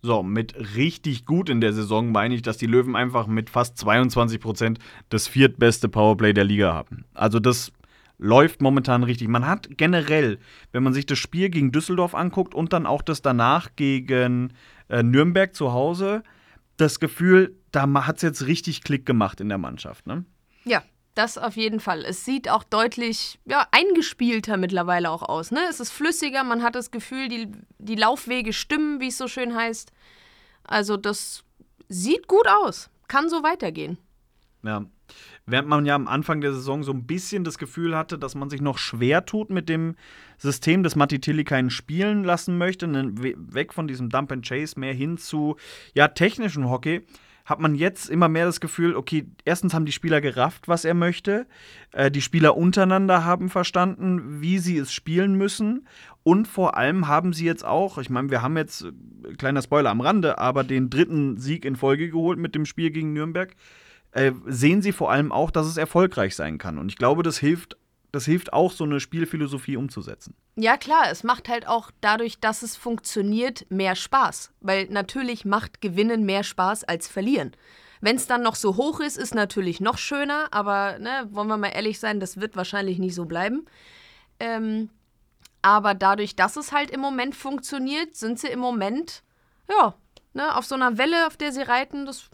So, 0.00 0.22
mit 0.22 0.54
richtig 0.76 1.26
gut 1.26 1.48
in 1.48 1.60
der 1.60 1.72
Saison 1.72 2.12
meine 2.12 2.34
ich, 2.34 2.42
dass 2.42 2.56
die 2.56 2.66
Löwen 2.66 2.94
einfach 2.94 3.26
mit 3.26 3.50
fast 3.50 3.78
22 3.78 4.40
Prozent 4.40 4.78
das 5.08 5.26
viertbeste 5.26 5.88
Powerplay 5.88 6.32
der 6.32 6.44
Liga 6.44 6.72
haben. 6.72 7.04
Also 7.14 7.40
das 7.40 7.72
läuft 8.18 8.60
momentan 8.60 9.02
richtig. 9.02 9.28
Man 9.28 9.46
hat 9.46 9.68
generell, 9.76 10.38
wenn 10.72 10.82
man 10.82 10.92
sich 10.92 11.06
das 11.06 11.18
Spiel 11.18 11.50
gegen 11.50 11.72
Düsseldorf 11.72 12.14
anguckt 12.14 12.54
und 12.54 12.72
dann 12.72 12.86
auch 12.86 13.02
das 13.02 13.22
danach 13.22 13.70
gegen 13.74 14.52
äh, 14.88 15.02
Nürnberg 15.02 15.54
zu 15.54 15.72
Hause, 15.72 16.22
das 16.76 17.00
Gefühl, 17.00 17.56
da 17.72 17.92
hat 18.06 18.16
es 18.16 18.22
jetzt 18.22 18.46
richtig 18.46 18.82
Klick 18.82 19.04
gemacht 19.04 19.40
in 19.40 19.48
der 19.48 19.58
Mannschaft. 19.58 20.06
Ne? 20.06 20.24
Ja, 20.64 20.82
das 21.18 21.36
auf 21.36 21.56
jeden 21.56 21.80
Fall. 21.80 22.04
Es 22.04 22.24
sieht 22.24 22.48
auch 22.48 22.62
deutlich 22.62 23.38
ja, 23.44 23.66
eingespielter 23.72 24.56
mittlerweile 24.56 25.10
auch 25.10 25.22
aus. 25.22 25.50
Ne? 25.50 25.60
Es 25.68 25.80
ist 25.80 25.90
flüssiger, 25.90 26.44
man 26.44 26.62
hat 26.62 26.76
das 26.76 26.90
Gefühl, 26.90 27.28
die, 27.28 27.50
die 27.78 27.96
Laufwege 27.96 28.52
stimmen, 28.52 29.00
wie 29.00 29.08
es 29.08 29.18
so 29.18 29.26
schön 29.26 29.54
heißt. 29.54 29.92
Also 30.64 30.96
das 30.96 31.44
sieht 31.88 32.28
gut 32.28 32.46
aus. 32.46 32.88
Kann 33.08 33.28
so 33.28 33.42
weitergehen. 33.42 33.98
Ja. 34.62 34.84
Während 35.46 35.68
man 35.68 35.86
ja 35.86 35.94
am 35.94 36.08
Anfang 36.08 36.42
der 36.42 36.52
Saison 36.52 36.82
so 36.82 36.92
ein 36.92 37.06
bisschen 37.06 37.42
das 37.42 37.56
Gefühl 37.56 37.96
hatte, 37.96 38.18
dass 38.18 38.34
man 38.34 38.50
sich 38.50 38.60
noch 38.60 38.76
schwer 38.76 39.24
tut 39.24 39.48
mit 39.48 39.70
dem 39.70 39.96
System, 40.36 40.82
das 40.82 40.94
Matti 40.94 41.20
Tillikainen 41.20 41.70
spielen 41.70 42.22
lassen 42.22 42.58
möchte, 42.58 42.86
ne, 42.86 43.12
weg 43.16 43.72
von 43.72 43.88
diesem 43.88 44.10
Dump 44.10 44.30
and 44.30 44.46
Chase 44.46 44.78
mehr 44.78 44.92
hin 44.92 45.16
zu 45.16 45.56
ja, 45.94 46.08
technischen 46.08 46.68
Hockey, 46.68 47.06
hat 47.48 47.60
man 47.60 47.74
jetzt 47.74 48.10
immer 48.10 48.28
mehr 48.28 48.44
das 48.44 48.60
Gefühl, 48.60 48.94
okay, 48.94 49.26
erstens 49.46 49.72
haben 49.72 49.86
die 49.86 49.92
Spieler 49.92 50.20
gerafft, 50.20 50.68
was 50.68 50.84
er 50.84 50.92
möchte, 50.92 51.46
äh, 51.92 52.10
die 52.10 52.20
Spieler 52.20 52.58
untereinander 52.58 53.24
haben 53.24 53.48
verstanden, 53.48 54.42
wie 54.42 54.58
sie 54.58 54.76
es 54.76 54.92
spielen 54.92 55.34
müssen 55.34 55.88
und 56.22 56.46
vor 56.46 56.76
allem 56.76 57.08
haben 57.08 57.32
sie 57.32 57.46
jetzt 57.46 57.64
auch, 57.64 57.96
ich 57.96 58.10
meine, 58.10 58.28
wir 58.30 58.42
haben 58.42 58.58
jetzt, 58.58 58.82
äh, 58.82 59.34
kleiner 59.38 59.62
Spoiler 59.62 59.88
am 59.88 60.02
Rande, 60.02 60.36
aber 60.36 60.62
den 60.62 60.90
dritten 60.90 61.38
Sieg 61.38 61.64
in 61.64 61.76
Folge 61.76 62.10
geholt 62.10 62.38
mit 62.38 62.54
dem 62.54 62.66
Spiel 62.66 62.90
gegen 62.90 63.14
Nürnberg, 63.14 63.54
äh, 64.12 64.32
sehen 64.44 64.82
sie 64.82 64.92
vor 64.92 65.10
allem 65.10 65.32
auch, 65.32 65.50
dass 65.50 65.66
es 65.66 65.78
erfolgreich 65.78 66.36
sein 66.36 66.58
kann. 66.58 66.76
Und 66.76 66.90
ich 66.90 66.98
glaube, 66.98 67.22
das 67.22 67.38
hilft 67.38 67.78
das 68.12 68.24
hilft 68.24 68.52
auch, 68.52 68.72
so 68.72 68.84
eine 68.84 69.00
Spielphilosophie 69.00 69.76
umzusetzen. 69.76 70.34
Ja, 70.56 70.76
klar, 70.76 71.10
es 71.10 71.24
macht 71.24 71.48
halt 71.48 71.68
auch 71.68 71.90
dadurch, 72.00 72.40
dass 72.40 72.62
es 72.62 72.76
funktioniert, 72.76 73.66
mehr 73.70 73.94
Spaß. 73.94 74.52
Weil 74.60 74.86
natürlich 74.86 75.44
macht 75.44 75.80
Gewinnen 75.80 76.24
mehr 76.24 76.42
Spaß 76.42 76.84
als 76.84 77.08
Verlieren. 77.08 77.52
Wenn 78.00 78.16
es 78.16 78.26
dann 78.26 78.42
noch 78.42 78.54
so 78.54 78.76
hoch 78.76 79.00
ist, 79.00 79.18
ist 79.18 79.34
natürlich 79.34 79.80
noch 79.80 79.98
schöner, 79.98 80.48
aber 80.52 80.98
ne, 80.98 81.28
wollen 81.30 81.48
wir 81.48 81.56
mal 81.56 81.68
ehrlich 81.68 81.98
sein, 81.98 82.20
das 82.20 82.40
wird 82.40 82.56
wahrscheinlich 82.56 82.98
nicht 82.98 83.14
so 83.14 83.24
bleiben. 83.24 83.66
Ähm, 84.40 84.88
aber 85.62 85.94
dadurch, 85.94 86.36
dass 86.36 86.56
es 86.56 86.72
halt 86.72 86.90
im 86.90 87.00
Moment 87.00 87.34
funktioniert, 87.34 88.14
sind 88.14 88.38
sie 88.38 88.48
im 88.48 88.60
Moment, 88.60 89.22
ja, 89.68 89.94
ne, 90.32 90.56
auf 90.56 90.64
so 90.64 90.76
einer 90.76 90.96
Welle, 90.96 91.26
auf 91.26 91.36
der 91.36 91.52
sie 91.52 91.62
reiten, 91.62 92.06
das 92.06 92.30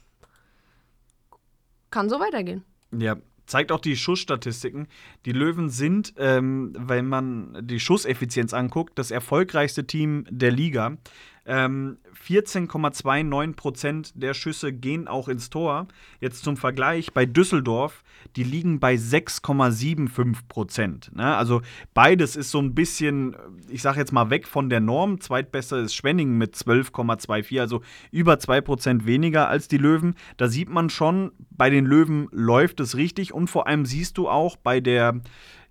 kann 1.90 2.08
so 2.08 2.20
weitergehen. 2.20 2.64
Ja, 2.92 3.16
zeigt 3.46 3.72
auch 3.72 3.80
die 3.80 3.96
Schussstatistiken. 3.96 4.88
Die 5.26 5.32
Löwen 5.32 5.68
sind, 5.68 6.14
ähm, 6.16 6.72
wenn 6.78 7.06
man 7.06 7.58
die 7.66 7.80
Schusseffizienz 7.80 8.54
anguckt, 8.54 8.98
das 8.98 9.10
erfolgreichste 9.10 9.86
Team 9.86 10.26
der 10.30 10.50
Liga. 10.50 10.96
Ähm, 11.46 11.98
14,29 12.26 13.54
Prozent 13.54 14.12
der 14.14 14.32
Schüsse 14.32 14.72
gehen 14.72 15.08
auch 15.08 15.28
ins 15.28 15.50
Tor. 15.50 15.88
Jetzt 16.20 16.42
zum 16.42 16.56
Vergleich 16.56 17.12
bei 17.12 17.26
Düsseldorf, 17.26 18.02
die 18.36 18.44
liegen 18.44 18.80
bei 18.80 18.94
6,75 18.94 20.36
Prozent. 20.48 21.10
Ne? 21.14 21.36
Also 21.36 21.60
beides 21.92 22.36
ist 22.36 22.50
so 22.50 22.60
ein 22.60 22.74
bisschen, 22.74 23.36
ich 23.68 23.82
sage 23.82 23.98
jetzt 23.98 24.12
mal 24.12 24.30
weg 24.30 24.48
von 24.48 24.70
der 24.70 24.80
Norm. 24.80 25.20
Zweitbester 25.20 25.78
ist 25.80 25.94
Schwenningen 25.94 26.38
mit 26.38 26.54
12,24, 26.54 27.60
also 27.60 27.82
über 28.10 28.38
2 28.38 28.62
Prozent 28.62 29.06
weniger 29.06 29.48
als 29.48 29.68
die 29.68 29.78
Löwen. 29.78 30.14
Da 30.38 30.48
sieht 30.48 30.70
man 30.70 30.88
schon, 30.88 31.32
bei 31.50 31.68
den 31.68 31.84
Löwen 31.84 32.28
läuft 32.30 32.80
es 32.80 32.96
richtig 32.96 33.34
und 33.34 33.48
vor 33.48 33.66
allem 33.66 33.84
siehst 33.84 34.16
du 34.16 34.30
auch 34.30 34.56
bei 34.56 34.80
der, 34.80 35.20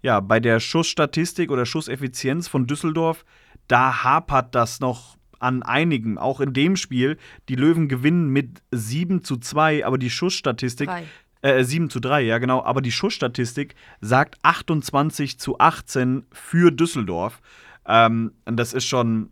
ja, 0.04 0.20
bei 0.20 0.40
der 0.40 0.60
Schussstatistik 0.60 1.50
oder 1.50 1.66
Schusseffizienz 1.66 2.48
von 2.48 2.68
Düsseldorf, 2.68 3.26
da 3.68 4.04
hapert 4.04 4.54
das 4.54 4.80
noch 4.80 5.18
an 5.44 5.62
einigen, 5.62 6.18
auch 6.18 6.40
in 6.40 6.54
dem 6.54 6.76
Spiel. 6.76 7.18
Die 7.50 7.56
Löwen 7.56 7.88
gewinnen 7.88 8.30
mit 8.30 8.62
7 8.72 9.24
zu 9.24 9.38
2, 9.38 9.86
aber 9.86 9.98
die 9.98 10.10
Schussstatistik. 10.10 10.88
Drei. 10.88 11.04
Äh, 11.42 11.64
7 11.66 11.90
zu 11.90 12.00
3, 12.00 12.22
ja 12.22 12.38
genau, 12.38 12.64
aber 12.64 12.82
die 12.82 12.92
Schussstatistik 12.92 13.76
sagt 14.00 14.38
28 14.44 15.38
zu 15.38 15.60
18 15.60 16.26
für 16.32 16.72
Düsseldorf. 16.72 17.42
Ähm, 17.86 18.32
und 18.46 18.56
das 18.56 18.74
ist 18.74 18.86
schon, 18.86 19.30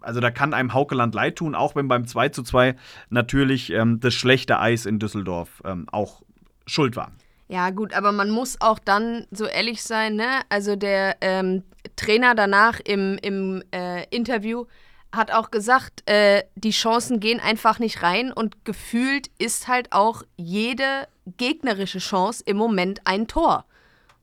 also 0.00 0.20
da 0.20 0.30
kann 0.30 0.54
einem 0.54 0.72
Haukeland 0.72 1.16
leid 1.16 1.36
tun, 1.36 1.56
auch 1.56 1.74
wenn 1.74 1.88
beim 1.88 2.06
2 2.06 2.28
zu 2.28 2.44
2 2.44 2.76
natürlich 3.10 3.70
ähm, 3.70 3.98
das 3.98 4.14
schlechte 4.14 4.60
Eis 4.60 4.86
in 4.86 5.00
Düsseldorf 5.00 5.62
ähm, 5.64 5.88
auch 5.90 6.22
schuld 6.66 6.94
war. 6.94 7.10
Ja, 7.48 7.70
gut, 7.70 7.92
aber 7.92 8.12
man 8.12 8.30
muss 8.30 8.60
auch 8.60 8.78
dann 8.78 9.26
so 9.30 9.44
ehrlich 9.44 9.82
sein, 9.82 10.14
ne? 10.14 10.40
Also 10.48 10.76
der 10.76 11.16
ähm, 11.20 11.64
Trainer 11.96 12.34
danach 12.34 12.80
im, 12.80 13.18
im 13.20 13.62
äh, 13.74 14.04
Interview 14.10 14.64
hat 15.12 15.30
auch 15.30 15.50
gesagt, 15.50 16.08
äh, 16.08 16.44
die 16.54 16.70
Chancen 16.70 17.20
gehen 17.20 17.40
einfach 17.40 17.78
nicht 17.78 18.02
rein 18.02 18.32
und 18.32 18.64
gefühlt 18.64 19.30
ist 19.38 19.68
halt 19.68 19.92
auch 19.92 20.22
jede 20.36 21.06
gegnerische 21.36 21.98
Chance 21.98 22.42
im 22.46 22.56
Moment 22.56 23.00
ein 23.04 23.28
Tor. 23.28 23.64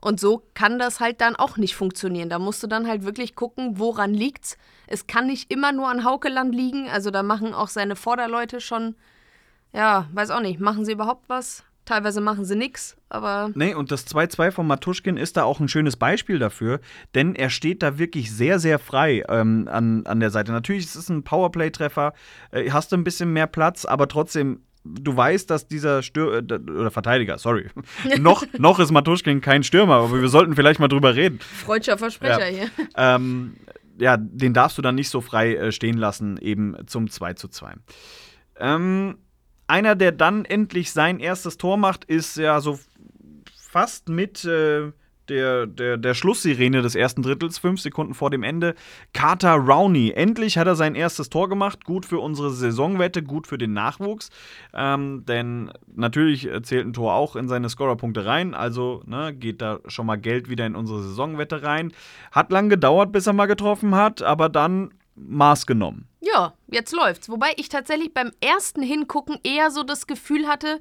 Und 0.01 0.19
so 0.19 0.43
kann 0.53 0.79
das 0.79 0.99
halt 0.99 1.21
dann 1.21 1.35
auch 1.35 1.57
nicht 1.57 1.75
funktionieren. 1.75 2.29
Da 2.29 2.39
musst 2.39 2.63
du 2.63 2.67
dann 2.67 2.87
halt 2.87 3.03
wirklich 3.03 3.35
gucken, 3.35 3.79
woran 3.79 4.13
liegt's. 4.13 4.57
Es 4.87 5.07
kann 5.07 5.27
nicht 5.27 5.51
immer 5.51 5.71
nur 5.71 5.89
an 5.89 6.05
Haukeland 6.05 6.55
liegen. 6.55 6.89
Also 6.89 7.11
da 7.11 7.21
machen 7.21 7.53
auch 7.53 7.67
seine 7.67 7.95
Vorderleute 7.95 8.61
schon, 8.61 8.95
ja, 9.73 10.07
weiß 10.13 10.31
auch 10.31 10.39
nicht, 10.39 10.59
machen 10.59 10.85
sie 10.85 10.93
überhaupt 10.93 11.27
was? 11.27 11.63
Teilweise 11.89 12.21
machen 12.21 12.45
sie 12.45 12.55
nichts, 12.55 12.97
aber. 13.09 13.49
Nee, 13.55 13.73
und 13.73 13.91
das 13.91 14.05
2-2 14.05 14.51
von 14.51 14.67
Matuschkin 14.67 15.17
ist 15.17 15.37
da 15.37 15.43
auch 15.43 15.59
ein 15.59 15.67
schönes 15.67 15.95
Beispiel 15.95 16.37
dafür, 16.37 16.81
denn 17.15 17.33
er 17.33 17.49
steht 17.49 17.81
da 17.81 17.97
wirklich 17.97 18.31
sehr, 18.31 18.59
sehr 18.59 18.77
frei 18.77 19.23
ähm, 19.27 19.67
an, 19.67 20.05
an 20.05 20.19
der 20.19 20.29
Seite. 20.29 20.51
Natürlich 20.51 20.85
ist 20.85 20.93
es 20.93 21.09
ein 21.09 21.23
Powerplay-Treffer, 21.23 22.13
äh, 22.51 22.69
hast 22.69 22.91
du 22.91 22.95
ein 22.95 23.03
bisschen 23.03 23.33
mehr 23.33 23.47
Platz, 23.47 23.85
aber 23.85 24.07
trotzdem 24.07 24.61
du 24.83 25.17
weißt, 25.17 25.49
dass 25.49 25.67
dieser 25.67 26.03
Stür 26.03 26.43
äh, 26.47 26.53
oder 26.53 26.91
Verteidiger, 26.91 27.39
sorry, 27.39 27.71
noch, 28.19 28.43
noch 28.59 28.77
ist 28.77 28.91
Matuschkin 28.91 29.41
kein 29.41 29.63
Stürmer, 29.63 29.95
aber 29.95 30.21
wir 30.21 30.29
sollten 30.29 30.55
vielleicht 30.55 30.79
mal 30.79 30.89
drüber 30.89 31.15
reden. 31.15 31.39
Freudscher 31.39 31.97
Versprecher 31.97 32.51
ja. 32.51 32.67
hier. 32.67 32.69
Ähm, 32.97 33.55
ja, 33.97 34.15
den 34.15 34.53
darfst 34.53 34.77
du 34.77 34.83
dann 34.83 34.93
nicht 34.93 35.09
so 35.09 35.21
frei 35.21 35.55
äh, 35.55 35.71
stehen 35.71 35.97
lassen, 35.97 36.37
eben 36.37 36.75
zum 36.85 37.09
2 37.09 37.33
zu 37.33 37.47
2. 37.47 37.73
Ähm, 38.59 39.17
einer, 39.69 39.95
der 39.95 40.11
dann 40.11 40.45
endlich 40.45 40.91
sein 40.91 41.19
erstes 41.19 41.57
Tor 41.57 41.77
macht, 41.77 42.05
ist 42.05 42.37
ja 42.37 42.59
so 42.61 42.79
fast 43.55 44.09
mit 44.09 44.43
äh, 44.45 44.91
der, 45.29 45.67
der, 45.67 45.97
der 45.97 46.13
Schlusssirene 46.13 46.81
des 46.81 46.95
ersten 46.95 47.21
Drittels, 47.21 47.59
fünf 47.59 47.79
Sekunden 47.79 48.13
vor 48.13 48.29
dem 48.29 48.43
Ende. 48.43 48.75
Carter 49.13 49.53
Rowney. 49.53 50.11
Endlich 50.11 50.57
hat 50.57 50.67
er 50.67 50.75
sein 50.75 50.95
erstes 50.95 51.29
Tor 51.29 51.49
gemacht. 51.49 51.85
Gut 51.85 52.05
für 52.05 52.19
unsere 52.19 52.51
Saisonwette, 52.51 53.23
gut 53.23 53.47
für 53.47 53.57
den 53.57 53.73
Nachwuchs. 53.73 54.29
Ähm, 54.73 55.23
denn 55.27 55.71
natürlich 55.93 56.49
zählt 56.63 56.87
ein 56.87 56.93
Tor 56.93 57.13
auch 57.13 57.35
in 57.35 57.47
seine 57.47 57.69
Scorerpunkte 57.69 58.25
rein. 58.25 58.53
Also 58.53 59.03
ne, 59.05 59.33
geht 59.33 59.61
da 59.61 59.79
schon 59.87 60.07
mal 60.07 60.17
Geld 60.17 60.49
wieder 60.49 60.65
in 60.65 60.75
unsere 60.75 61.03
Saisonwette 61.03 61.63
rein. 61.63 61.93
Hat 62.31 62.51
lang 62.51 62.69
gedauert, 62.69 63.11
bis 63.11 63.27
er 63.27 63.33
mal 63.33 63.45
getroffen 63.45 63.95
hat, 63.95 64.21
aber 64.21 64.49
dann 64.49 64.91
Maß 65.15 65.65
genommen. 65.65 66.08
Ja, 66.33 66.53
jetzt 66.67 66.93
läuft's. 66.93 67.29
Wobei 67.29 67.53
ich 67.57 67.69
tatsächlich 67.69 68.13
beim 68.13 68.31
ersten 68.41 68.81
Hingucken 68.81 69.39
eher 69.43 69.71
so 69.71 69.83
das 69.83 70.07
Gefühl 70.07 70.47
hatte, 70.47 70.79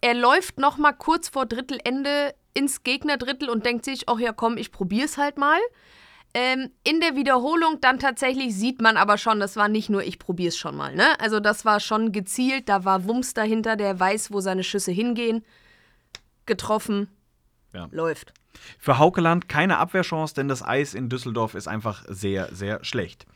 er 0.00 0.14
läuft 0.14 0.58
noch 0.58 0.78
mal 0.78 0.92
kurz 0.92 1.28
vor 1.28 1.46
Drittelende 1.46 2.34
ins 2.54 2.82
Gegnerdrittel 2.82 3.48
und 3.48 3.64
denkt 3.64 3.84
sich, 3.84 4.08
ach 4.08 4.18
ja, 4.18 4.32
komm, 4.32 4.56
ich 4.56 4.72
probier's 4.72 5.18
halt 5.18 5.38
mal. 5.38 5.58
Ähm, 6.32 6.70
in 6.84 7.00
der 7.00 7.16
Wiederholung 7.16 7.80
dann 7.80 7.98
tatsächlich 7.98 8.54
sieht 8.54 8.80
man 8.80 8.96
aber 8.96 9.18
schon, 9.18 9.40
das 9.40 9.56
war 9.56 9.68
nicht 9.68 9.90
nur 9.90 10.04
ich 10.04 10.18
probier's 10.20 10.56
schon 10.56 10.76
mal, 10.76 10.94
ne? 10.94 11.18
Also 11.18 11.40
das 11.40 11.64
war 11.64 11.80
schon 11.80 12.12
gezielt, 12.12 12.68
da 12.68 12.84
war 12.84 13.04
Wumms 13.04 13.34
dahinter, 13.34 13.74
der 13.74 13.98
weiß, 13.98 14.32
wo 14.32 14.40
seine 14.40 14.62
Schüsse 14.62 14.92
hingehen. 14.92 15.44
Getroffen. 16.46 17.08
Ja. 17.74 17.88
Läuft. 17.90 18.32
Für 18.78 18.98
Haukeland 18.98 19.48
keine 19.48 19.78
Abwehrchance, 19.78 20.34
denn 20.34 20.48
das 20.48 20.62
Eis 20.62 20.94
in 20.94 21.08
Düsseldorf 21.08 21.54
ist 21.54 21.68
einfach 21.68 22.04
sehr, 22.08 22.54
sehr 22.54 22.84
schlecht. 22.84 23.26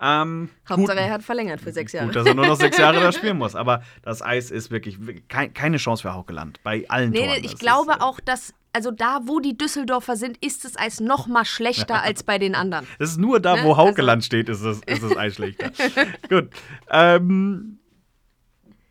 Ähm, 0.00 0.48
Hauptsache, 0.68 0.96
gut, 0.96 1.04
er 1.04 1.10
hat 1.10 1.22
verlängert 1.24 1.60
für 1.60 1.72
sechs 1.72 1.92
Jahre. 1.92 2.06
gut, 2.06 2.16
dass 2.16 2.24
er 2.26 2.34
nur 2.34 2.46
noch 2.46 2.56
sechs 2.56 2.78
Jahre 2.78 3.00
da 3.00 3.10
spielen 3.12 3.36
muss. 3.38 3.56
Aber 3.56 3.82
das 4.02 4.22
Eis 4.22 4.50
ist 4.50 4.70
wirklich 4.70 4.96
kei 5.28 5.48
keine 5.48 5.76
Chance 5.78 6.02
für 6.02 6.14
Haukeland. 6.14 6.60
Bei 6.62 6.84
allen 6.88 7.10
Nee, 7.10 7.26
Toren. 7.26 7.44
ich 7.44 7.50
Das 7.52 7.60
glaube 7.60 7.92
ist, 7.92 7.98
äh, 7.98 8.02
auch, 8.02 8.20
dass, 8.20 8.54
also 8.72 8.92
da, 8.92 9.20
wo 9.24 9.40
die 9.40 9.58
Düsseldorfer 9.58 10.14
sind, 10.16 10.36
ist 10.44 10.64
das 10.64 10.78
Eis 10.78 11.00
noch 11.00 11.26
mal 11.26 11.44
schlechter 11.44 12.00
als 12.02 12.22
bei 12.22 12.38
den 12.38 12.54
anderen. 12.54 12.86
Das 13.00 13.10
ist 13.10 13.18
nur 13.18 13.40
da, 13.40 13.56
Ne? 13.56 13.64
wo 13.64 13.76
Haukeland 13.76 14.24
steht, 14.24 14.48
ist 14.48 14.64
das, 14.64 14.80
ist 14.86 15.02
das 15.02 15.16
Eis 15.16 15.34
schlechter. 15.34 15.70
Gut. 16.28 16.50
Ähm, 16.90 17.78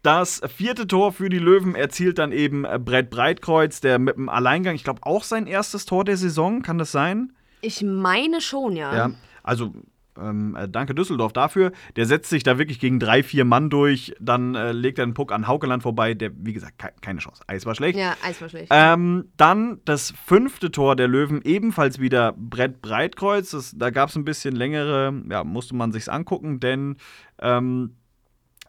das 0.04 0.42
vierte 0.56 0.88
Tor 0.88 1.12
für 1.12 1.30
die 1.30 1.40
Löwen 1.40 1.76
erzielt 1.76 2.18
dann 2.20 2.32
eben 2.32 2.66
äh, 2.66 2.80
Brett 2.84 3.10
Breitkreuz, 3.10 3.82
der 3.82 4.00
mit 4.00 4.16
dem 4.16 4.30
Alleingang, 4.30 4.76
ich 4.76 4.84
glaube 4.84 5.02
auch 5.04 5.24
sein 5.24 5.48
erstes 5.48 5.86
Tor 5.86 6.06
der 6.06 6.18
Saison, 6.18 6.62
kann 6.62 6.78
das 6.78 6.92
sein? 6.92 7.34
Ich 7.62 7.82
meine 7.82 8.40
schon, 8.42 8.76
ja. 8.76 8.96
Ja. 8.96 9.12
Also, 9.44 9.74
ähm, 10.22 10.56
äh, 10.56 10.68
danke 10.68 10.96
Düsseldorf 10.96 11.34
dafür. 11.34 11.72
Der 11.96 12.06
setzt 12.06 12.30
sich 12.30 12.44
da 12.44 12.58
wirklich 12.58 12.80
gegen 12.80 13.00
drei, 13.00 13.24
vier 13.24 13.46
Mann 13.46 13.70
durch. 13.70 14.14
Dann 14.20 14.56
äh, 14.56 14.72
legt 14.72 15.00
er 15.00 15.04
einen 15.04 15.14
Puck 15.14 15.32
an 15.32 15.48
Haukeland 15.48 15.84
vorbei. 15.84 16.14
Der, 16.14 16.32
wie 16.36 16.54
gesagt, 16.54 16.80
ke 16.80 16.90
keine 17.02 17.20
Chance. 17.20 17.44
Eis 17.48 17.66
war 17.66 17.76
schlecht. 17.76 17.98
Ja, 17.98 18.16
Eis 18.24 18.42
war 18.42 18.50
schlecht. 18.50 18.68
Ähm, 18.72 19.30
dann 19.38 19.80
das 19.86 20.14
fünfte 20.26 20.72
Tor 20.72 20.96
der 20.96 21.08
Löwen, 21.08 21.42
ebenfalls 21.44 22.00
wieder 22.00 22.34
Brett 22.38 22.82
Breitkreuz. 22.82 23.52
Das, 23.52 23.76
da 23.78 23.90
gab 23.90 24.10
es 24.10 24.16
ein 24.16 24.26
bisschen 24.26 24.56
längere, 24.56 25.14
ja, 25.30 25.44
musste 25.44 25.76
man 25.76 25.92
sich's 25.92 26.10
angucken, 26.10 26.60
denn 26.60 26.98
ähm, 27.40 27.96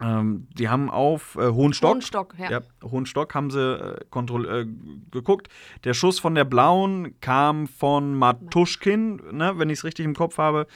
ähm, 0.00 0.46
die 0.52 0.68
haben 0.68 0.90
auf 0.90 1.36
äh, 1.36 1.50
Hohenstock, 1.50 1.90
Hohenstock, 1.90 2.34
ja. 2.38 2.50
ja, 2.50 2.60
Hohenstock 2.84 3.34
haben 3.34 3.50
sie 3.50 3.60
äh, 3.60 4.60
äh, 4.60 4.66
geguckt. 5.10 5.48
Der 5.84 5.94
Schuss 5.94 6.20
von 6.20 6.34
der 6.34 6.44
Blauen 6.44 7.20
kam 7.20 7.66
von 7.66 8.14
Matuschkin, 8.14 9.20
ne, 9.32 9.54
wenn 9.56 9.70
ich 9.70 9.78
es 9.78 9.84
richtig 9.84 10.04
im 10.04 10.14
Kopf 10.14 10.38
habe. 10.38 10.66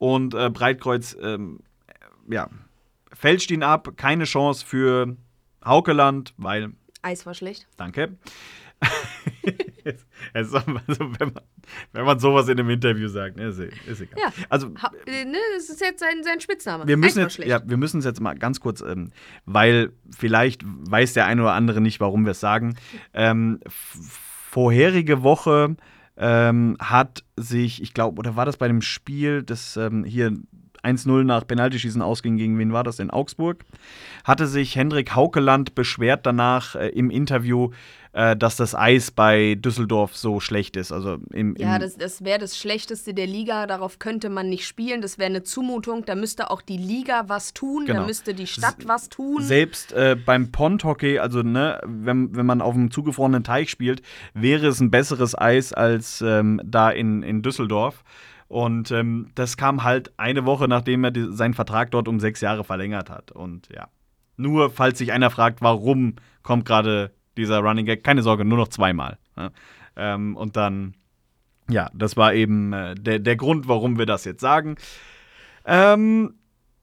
Und 0.00 0.32
äh, 0.32 0.48
Breitkreuz, 0.48 1.14
ähm, 1.20 1.60
ja, 2.26 2.48
fälscht 3.12 3.50
ihn 3.50 3.62
ab. 3.62 3.96
Keine 3.96 4.24
Chance 4.24 4.64
für 4.64 5.14
Haukeland, 5.62 6.32
weil 6.38 6.72
Eis 7.02 7.26
war 7.26 7.34
schlecht. 7.34 7.68
Danke. 7.76 8.16
Also, 10.34 10.60
wenn, 10.66 11.32
man, 11.32 11.42
wenn 11.92 12.04
man 12.04 12.18
sowas 12.18 12.46
in 12.48 12.58
einem 12.58 12.68
Interview 12.68 13.08
sagt, 13.08 13.36
ne, 13.36 13.46
ist, 13.46 13.58
ist 13.58 14.00
egal. 14.02 14.18
Ja. 14.22 14.32
Also, 14.50 14.68
Ha, 14.80 14.92
äh, 15.06 15.24
ne, 15.24 15.38
das 15.56 15.70
ist 15.70 15.80
jetzt 15.80 16.00
sein, 16.00 16.22
sein 16.22 16.38
Spitzname. 16.40 16.86
wir 16.86 16.96
müssen 16.98 17.20
jetzt, 17.20 17.38
ja, 17.38 17.60
wir 17.64 17.78
müssen 17.78 17.98
es 17.98 18.04
jetzt 18.04 18.20
mal 18.20 18.36
ganz 18.36 18.60
kurz, 18.60 18.82
ähm, 18.82 19.10
weil 19.46 19.92
vielleicht 20.16 20.62
weiß 20.64 21.14
der 21.14 21.24
eine 21.26 21.42
oder 21.42 21.54
andere 21.54 21.80
nicht, 21.80 21.98
warum 21.98 22.24
wir 22.26 22.32
es 22.32 22.40
sagen. 22.40 22.76
Ähm, 23.14 23.60
vorherige 23.68 25.22
Woche 25.22 25.76
ähm, 26.16 26.76
hat 26.80 27.24
sich, 27.36 27.82
ich 27.82 27.94
glaube, 27.94 28.18
oder 28.18 28.36
war 28.36 28.46
das 28.46 28.56
bei 28.56 28.68
dem 28.68 28.82
Spiel, 28.82 29.42
das 29.42 29.76
ähm, 29.76 30.04
hier 30.04 30.36
1-0 30.82 31.24
nach 31.24 31.46
Penaltyschießen 31.46 32.02
ausging, 32.02 32.36
gegen 32.36 32.58
wen 32.58 32.72
war 32.72 32.84
das? 32.84 32.98
In 32.98 33.10
Augsburg. 33.10 33.64
Hatte 34.24 34.46
sich 34.46 34.76
Hendrik 34.76 35.14
Haukeland 35.14 35.74
beschwert 35.74 36.26
danach 36.26 36.74
äh, 36.74 36.88
im 36.88 37.10
Interview, 37.10 37.70
äh, 38.12 38.36
dass 38.36 38.56
das 38.56 38.74
Eis 38.74 39.12
bei 39.12 39.54
Düsseldorf 39.54 40.16
so 40.16 40.40
schlecht 40.40 40.76
ist. 40.76 40.90
Also 40.90 41.18
im, 41.32 41.54
im 41.54 41.56
Ja, 41.56 41.78
das, 41.78 41.96
das 41.96 42.24
wäre 42.24 42.40
das 42.40 42.58
Schlechteste 42.58 43.14
der 43.14 43.28
Liga. 43.28 43.66
Darauf 43.68 44.00
könnte 44.00 44.30
man 44.30 44.48
nicht 44.48 44.66
spielen. 44.66 45.00
Das 45.00 45.18
wäre 45.18 45.30
eine 45.30 45.44
Zumutung. 45.44 46.04
Da 46.04 46.16
müsste 46.16 46.50
auch 46.50 46.60
die 46.60 46.76
Liga 46.76 47.24
was 47.28 47.54
tun. 47.54 47.86
Genau. 47.86 48.00
Da 48.00 48.06
müsste 48.06 48.34
die 48.34 48.48
Stadt 48.48 48.86
was 48.86 49.10
tun. 49.10 49.42
Selbst 49.42 49.92
äh, 49.92 50.16
beim 50.16 50.50
Pondhockey, 50.50 51.20
also 51.20 51.42
ne, 51.42 51.80
wenn, 51.84 52.34
wenn 52.34 52.46
man 52.46 52.62
auf 52.62 52.74
einem 52.74 52.90
zugefrorenen 52.90 53.44
Teich 53.44 53.70
spielt, 53.70 54.02
wäre 54.34 54.66
es 54.66 54.80
ein 54.80 54.90
besseres 54.90 55.38
Eis 55.38 55.72
als 55.72 56.20
ähm, 56.20 56.60
da 56.64 56.90
in, 56.90 57.22
in 57.22 57.42
Düsseldorf. 57.42 58.02
Und 58.50 58.90
ähm, 58.90 59.28
das 59.36 59.56
kam 59.56 59.84
halt 59.84 60.12
eine 60.16 60.44
Woche, 60.44 60.66
nachdem 60.66 61.04
er 61.04 61.12
die, 61.12 61.28
seinen 61.30 61.54
Vertrag 61.54 61.92
dort 61.92 62.08
um 62.08 62.18
sechs 62.18 62.40
Jahre 62.40 62.64
verlängert 62.64 63.08
hat. 63.08 63.30
Und 63.30 63.68
ja, 63.72 63.86
nur 64.36 64.70
falls 64.70 64.98
sich 64.98 65.12
einer 65.12 65.30
fragt, 65.30 65.62
warum 65.62 66.16
kommt 66.42 66.64
gerade 66.64 67.12
dieser 67.36 67.60
Running 67.60 67.86
Gag, 67.86 68.02
keine 68.02 68.22
Sorge, 68.22 68.44
nur 68.44 68.58
noch 68.58 68.66
zweimal. 68.66 69.18
Ja? 69.36 69.52
Ähm, 69.94 70.36
und 70.36 70.56
dann, 70.56 70.94
ja, 71.68 71.90
das 71.94 72.16
war 72.16 72.34
eben 72.34 72.72
äh, 72.72 72.96
der, 72.96 73.20
der 73.20 73.36
Grund, 73.36 73.68
warum 73.68 73.98
wir 73.98 74.06
das 74.06 74.24
jetzt 74.24 74.40
sagen. 74.40 74.74
Ähm, 75.64 76.34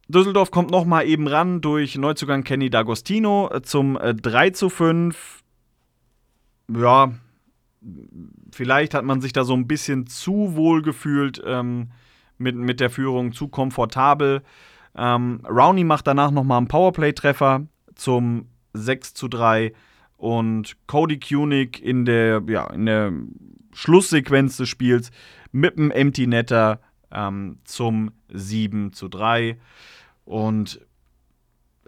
Düsseldorf 0.07 0.51
kommt 0.51 0.71
noch 0.71 0.85
mal 0.85 1.05
eben 1.05 1.27
ran 1.27 1.59
durch 1.59 1.97
Neuzugang 1.97 2.45
Kenny 2.45 2.67
D'Agostino 2.67 3.53
äh, 3.53 3.61
zum 3.61 3.97
äh, 3.97 4.15
3 4.15 4.51
zu 4.51 4.69
5. 4.69 5.43
Ja, 6.73 7.11
vielleicht 8.51 8.93
hat 8.93 9.05
man 9.05 9.21
sich 9.21 9.33
da 9.33 9.43
so 9.43 9.53
ein 9.53 9.67
bisschen 9.67 10.07
zu 10.07 10.55
wohl 10.55 10.81
gefühlt 10.81 11.41
ähm, 11.45 11.91
mit, 12.37 12.55
mit 12.55 12.79
der 12.79 12.89
Führung, 12.89 13.31
zu 13.31 13.47
komfortabel. 13.47 14.41
Ähm, 14.95 15.41
Rowney 15.47 15.83
macht 15.83 16.07
danach 16.07 16.31
noch 16.31 16.43
mal 16.43 16.57
einen 16.57 16.67
Powerplay-Treffer 16.67 17.67
zum 17.95 18.47
6 18.73 19.13
zu 19.13 19.27
3 19.27 19.73
und 20.17 20.75
Cody 20.87 21.19
Kunig 21.19 21.81
in 21.81 22.05
der, 22.05 22.43
ja, 22.47 22.67
in 22.71 22.85
der 22.85 23.13
Schlusssequenz 23.73 24.57
des 24.57 24.69
Spiels 24.69 25.11
mit 25.51 25.77
einem 25.77 25.91
Empty 25.91 26.27
Netter 26.27 26.81
ähm, 27.11 27.59
zum 27.63 28.11
7 28.29 28.93
zu 28.93 29.07
3. 29.07 29.57
Und 30.25 30.81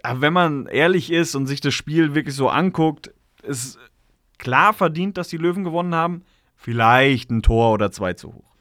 wenn 0.02 0.32
man 0.32 0.66
ehrlich 0.66 1.12
ist 1.12 1.34
und 1.34 1.46
sich 1.46 1.60
das 1.60 1.74
Spiel 1.74 2.14
wirklich 2.14 2.34
so 2.34 2.48
anguckt, 2.48 3.12
ist 3.42 3.78
klar 4.40 4.72
verdient, 4.72 5.16
dass 5.16 5.28
die 5.28 5.36
Löwen 5.36 5.62
gewonnen 5.62 5.94
haben. 5.94 6.24
Vielleicht 6.56 7.30
ein 7.30 7.42
Tor 7.42 7.72
oder 7.72 7.92
zwei 7.92 8.14
zu 8.14 8.34
hoch. 8.34 8.56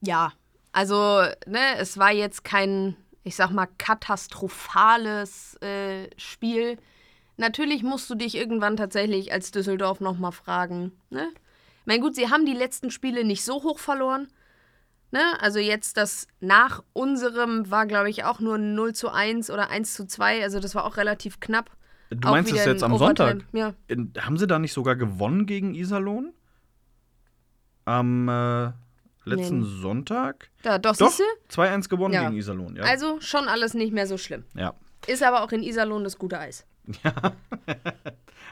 Ja, 0.00 0.32
also, 0.72 1.22
ne, 1.46 1.76
es 1.78 1.98
war 1.98 2.10
jetzt 2.10 2.42
kein, 2.42 2.96
ich 3.22 3.36
sag 3.36 3.50
mal, 3.50 3.68
katastrophales 3.78 5.54
äh, 5.62 6.08
Spiel. 6.16 6.78
Natürlich 7.36 7.82
musst 7.82 8.10
du 8.10 8.14
dich 8.14 8.34
irgendwann 8.34 8.76
tatsächlich 8.76 9.32
als 9.32 9.50
Düsseldorf 9.50 10.00
nochmal 10.00 10.32
fragen, 10.32 10.92
ne? 11.10 11.28
Ich 11.80 11.86
meine, 11.86 12.00
gut, 12.00 12.14
sie 12.14 12.28
haben 12.28 12.44
die 12.44 12.52
letzten 12.52 12.90
Spiele 12.90 13.24
nicht 13.24 13.42
so 13.42 13.62
hoch 13.62 13.78
verloren. 13.78 14.28
Ne? 15.12 15.22
Also 15.40 15.58
jetzt 15.58 15.96
das 15.96 16.28
nach 16.38 16.84
unserem 16.92 17.70
war, 17.70 17.86
glaube 17.86 18.10
ich, 18.10 18.24
auch 18.24 18.38
nur 18.38 18.58
0 18.58 18.94
zu 18.94 19.08
1 19.08 19.50
oder 19.50 19.70
1 19.70 19.94
zu 19.94 20.06
2. 20.06 20.42
Also 20.42 20.60
das 20.60 20.74
war 20.74 20.84
auch 20.84 20.98
relativ 20.98 21.40
knapp. 21.40 21.70
Du 22.10 22.26
Auch 22.28 22.32
meinst 22.32 22.50
es 22.50 22.56
wieder 22.58 22.72
jetzt 22.72 22.82
am 22.82 22.96
Sonntag? 22.98 23.36
Overtime, 23.36 23.58
Ja. 23.58 23.74
In, 23.86 24.12
haben 24.20 24.36
sie 24.36 24.46
da 24.46 24.58
nicht 24.58 24.72
sogar 24.72 24.96
gewonnen 24.96 25.46
gegen 25.46 25.74
Iserlohn? 25.74 26.32
Am 27.84 28.28
äh, 28.28 28.72
letzten 29.24 29.60
Nee. 29.60 29.80
Sonntag? 29.80 30.50
Da, 30.62 30.78
doch, 30.78 30.96
Doch, 30.96 31.08
siehste? 31.08 31.22
2-1 31.50 31.88
gewonnen 31.88 32.14
Ja. 32.14 32.24
gegen 32.24 32.36
Iserlohn, 32.36 32.76
ja. 32.76 32.82
Also 32.82 33.20
schon 33.20 33.48
alles 33.48 33.74
nicht 33.74 33.92
mehr 33.92 34.06
so 34.06 34.18
schlimm. 34.18 34.44
ja. 34.54 34.74
Ist 35.06 35.22
aber 35.22 35.42
auch 35.42 35.50
in 35.52 35.62
Iserlohn 35.62 36.04
das 36.04 36.18
gute 36.18 36.38
Eis. 36.38 36.66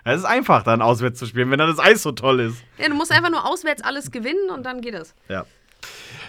Es 0.05 0.19
ist 0.21 0.25
einfach, 0.25 0.63
dann 0.63 0.81
auswärts 0.81 1.19
zu 1.19 1.27
spielen, 1.27 1.51
wenn 1.51 1.59
dann 1.59 1.69
das 1.69 1.79
Eis 1.81 2.03
so 2.03 2.13
toll 2.13 2.41
ist. 2.41 2.63
Ja, 2.79 2.89
du 2.89 2.95
musst 2.95 3.11
einfach 3.13 3.31
nur 3.31 3.45
auswärts 3.45 3.83
alles 3.83 4.11
gewinnen 4.11 4.49
und 4.55 4.65
dann 4.65 4.81
geht 4.81 4.95
es. 4.95 5.15
Ja. 5.29 5.45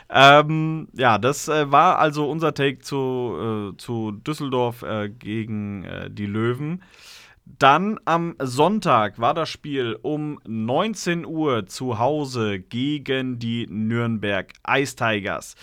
Ähm, 0.09 0.87
ja, 0.93 1.17
das 1.19 1.47
äh, 1.47 1.71
war 1.71 1.99
also 1.99 2.29
unser 2.29 2.53
Take 2.53 2.79
zu, 2.79 3.71
äh, 3.73 3.77
zu 3.77 4.11
Düsseldorf 4.11 4.81
äh, 4.81 5.09
gegen 5.09 5.83
äh, 5.83 6.09
die 6.09 6.25
Löwen. 6.25 6.81
Dann 7.57 7.99
am 8.05 8.35
Sonntag 8.39 9.19
war 9.19 9.33
das 9.33 9.49
Spiel 9.49 9.97
um 10.01 10.39
19 10.45 11.25
Uhr 11.25 11.65
zu 11.65 11.97
Hause 11.97 12.59
gegen 12.59 13.39
die 13.39 13.65
Nürnberg 13.67 14.53
Ice 14.67 14.95
Tigers. 14.95 15.55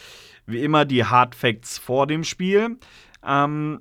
Wie 0.46 0.62
immer 0.62 0.85
die 0.85 1.05
Hard 1.05 1.37
Facts 1.37 1.79
vor 1.79 2.09
dem 2.09 2.25
Spiel. 2.25 2.79
Ähm, 3.25 3.81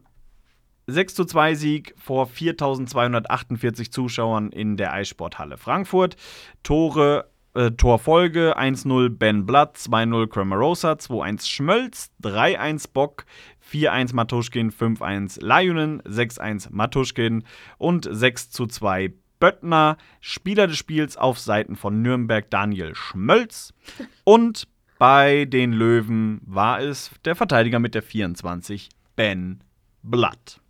6 0.87 1.15
zu 1.15 1.25
2 1.25 1.55
Sieg 1.55 1.95
vor 1.97 2.27
4248 2.27 3.91
Zuschauern 3.91 4.51
in 4.51 4.77
der 4.77 4.93
Eissporthalle 4.93 5.57
Frankfurt. 5.57 6.15
Tore 6.61 7.31
äh, 7.55 7.71
Torfolge 7.71 8.57
1-0 8.57 9.09
Ben 9.09 9.45
Blatt, 9.45 9.77
2-0 9.77 10.27
Cramarosa, 10.27 10.93
2-1 10.93 11.47
Schmölz, 11.47 12.11
3-1 12.23 12.89
Bock, 12.93 13.25
4-1 13.71 14.13
Matuschkin, 14.13 14.71
5-1 14.71 15.43
Lajunen, 15.43 16.01
6-1 16.03 16.67
Matuschkin 16.71 17.43
und 17.77 18.07
6-2 18.07 19.13
Böttner. 19.39 19.97
Spieler 20.21 20.67
des 20.67 20.77
Spiels 20.77 21.17
auf 21.17 21.39
Seiten 21.39 21.75
von 21.75 22.01
Nürnberg 22.01 22.49
Daniel 22.49 22.95
Schmölz. 22.95 23.73
Und 24.23 24.67
bei 24.97 25.45
den 25.45 25.73
Löwen 25.73 26.41
war 26.45 26.79
es 26.79 27.11
der 27.25 27.35
Verteidiger 27.35 27.79
mit 27.79 27.95
der 27.95 28.01
24, 28.01 28.89
Ben 29.15 29.61
Blatt. 30.01 30.61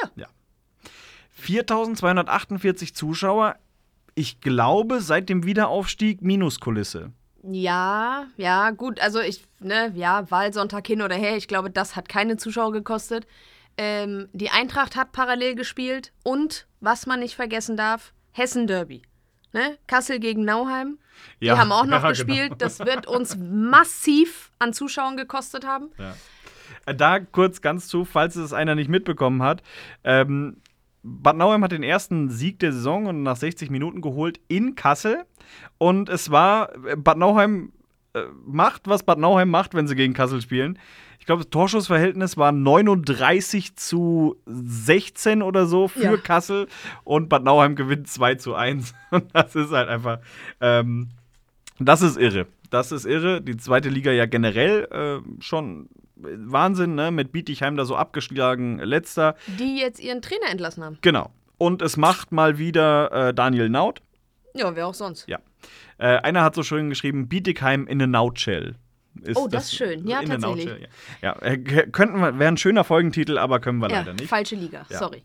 Ja. 0.00 0.10
ja. 0.16 0.26
4248 1.32 2.94
Zuschauer. 2.94 3.56
Ich 4.16 4.40
glaube, 4.40 5.00
seit 5.00 5.28
dem 5.28 5.44
Wiederaufstieg 5.44 6.22
Minuskulisse. 6.22 7.12
Ja, 7.48 8.26
ja, 8.36 8.70
gut, 8.70 8.98
also 8.98 9.20
ich, 9.20 9.44
ne, 9.60 9.92
ja, 9.94 10.28
Wahlsonntag 10.30 10.86
hin 10.86 11.02
oder 11.02 11.14
her, 11.14 11.36
ich 11.36 11.46
glaube, 11.46 11.70
das 11.70 11.94
hat 11.94 12.08
keine 12.08 12.38
Zuschauer 12.38 12.72
gekostet. 12.72 13.26
Ähm, 13.76 14.28
die 14.32 14.50
Eintracht 14.50 14.96
hat 14.96 15.12
parallel 15.12 15.54
gespielt 15.54 16.12
und, 16.24 16.66
was 16.80 17.06
man 17.06 17.20
nicht 17.20 17.36
vergessen 17.36 17.76
darf, 17.76 18.14
Hessen 18.32 18.66
Derby. 18.66 19.02
Ne? 19.52 19.78
Kassel 19.86 20.18
gegen 20.18 20.44
Nauheim. 20.44 20.98
Ja, 21.40 21.54
die 21.54 21.60
haben 21.60 21.72
auch 21.72 21.84
noch 21.86 22.02
ja, 22.02 22.08
gespielt. 22.08 22.48
genau. 22.50 22.56
Das 22.56 22.80
wird 22.80 23.06
uns 23.06 23.36
massiv 23.38 24.50
an 24.58 24.72
Zuschauern 24.72 25.16
gekostet 25.16 25.66
haben. 25.66 25.90
Äh, 26.86 26.94
Da 26.94 27.20
kurz 27.20 27.60
ganz 27.60 27.86
zu, 27.88 28.04
falls 28.04 28.36
es 28.36 28.52
einer 28.52 28.74
nicht 28.74 28.88
mitbekommen 28.90 29.42
hat. 29.42 29.62
Ähm, 30.04 30.56
Bad 31.08 31.36
Nauheim 31.36 31.62
hat 31.62 31.72
den 31.72 31.84
ersten 31.84 32.30
Sieg 32.30 32.58
der 32.58 32.72
Saison 32.72 33.06
und 33.06 33.22
nach 33.22 33.36
60 33.36 33.70
Minuten 33.70 34.00
geholt 34.00 34.40
in 34.48 34.74
Kassel. 34.74 35.24
Und 35.78 36.08
es 36.08 36.30
war, 36.30 36.74
äh, 36.84 36.96
Bad 36.96 37.16
Nauheim 37.16 37.72
äh, 38.14 38.22
macht, 38.44 38.88
was 38.88 39.04
Bad 39.04 39.18
Nauheim 39.18 39.48
macht, 39.48 39.74
wenn 39.74 39.86
sie 39.86 39.94
gegen 39.94 40.14
Kassel 40.14 40.42
spielen. 40.42 40.78
Ich 41.20 41.26
glaube, 41.26 41.42
das 41.42 41.50
Torschussverhältnis 41.50 42.36
war 42.36 42.50
39 42.52 43.76
zu 43.76 44.36
16 44.46 45.42
oder 45.42 45.66
so 45.66 45.88
für 45.88 46.02
Ja. 46.02 46.16
Kassel 46.16 46.66
und 47.04 47.28
Bad 47.28 47.44
Nauheim 47.44 47.76
gewinnt 47.76 48.08
2 48.08 48.34
zu 48.36 48.54
1. 48.54 48.94
Und 49.10 49.26
das 49.32 49.54
ist 49.54 49.70
halt 49.70 49.88
einfach, 49.88 50.18
ähm, 50.60 51.08
das 51.78 52.02
ist 52.02 52.16
irre. 52.16 52.46
Das 52.70 52.90
ist 52.92 53.06
irre. 53.06 53.40
Die 53.42 53.56
zweite 53.56 53.88
Liga 53.88 54.10
ja 54.12 54.26
generell 54.26 54.88
äh, 54.90 55.42
schon 55.42 55.88
Wahnsinn, 56.16 56.94
ne? 56.94 57.10
Mit 57.10 57.32
Bietigheim 57.32 57.76
da 57.76 57.84
so 57.84 57.96
abgeschlagen, 57.96 58.78
letzter. 58.78 59.36
Die 59.58 59.78
jetzt 59.78 60.00
ihren 60.00 60.22
Trainer 60.22 60.50
entlassen 60.50 60.82
haben. 60.84 60.98
Genau. 61.02 61.30
Und 61.58 61.82
es 61.82 61.96
macht 61.96 62.32
mal 62.32 62.58
wieder 62.58 63.28
äh, 63.28 63.34
Daniel 63.34 63.68
Naut. 63.68 64.02
Ja, 64.54 64.74
wer 64.74 64.86
auch 64.86 64.94
sonst. 64.94 65.28
Ja. 65.28 65.38
Äh, 65.98 66.16
einer 66.18 66.42
hat 66.42 66.54
so 66.54 66.62
schön 66.62 66.88
geschrieben: 66.88 67.28
Bietigheim 67.28 67.86
in 67.86 68.00
a 68.02 68.06
Nutshell. 68.06 68.76
Ist 69.22 69.36
Oh, 69.38 69.48
das 69.48 69.64
ist 69.64 69.76
schön. 69.76 70.06
Ja, 70.06 70.22
tatsächlich. 70.22 70.66
nutshell, 70.66 70.88
Ja, 71.22 71.36
ja 71.40 71.42
äh, 71.46 71.56
könnten 71.58 72.20
wir, 72.20 72.38
wäre 72.38 72.48
ein 72.48 72.56
schöner 72.58 72.84
Folgentitel, 72.84 73.38
aber 73.38 73.60
können 73.60 73.78
wir 73.78 73.88
Ja, 73.90 73.98
leider 74.00 74.12
nicht. 74.12 74.28
falsche 74.28 74.56
Liga, 74.56 74.84
sorry. 74.90 75.22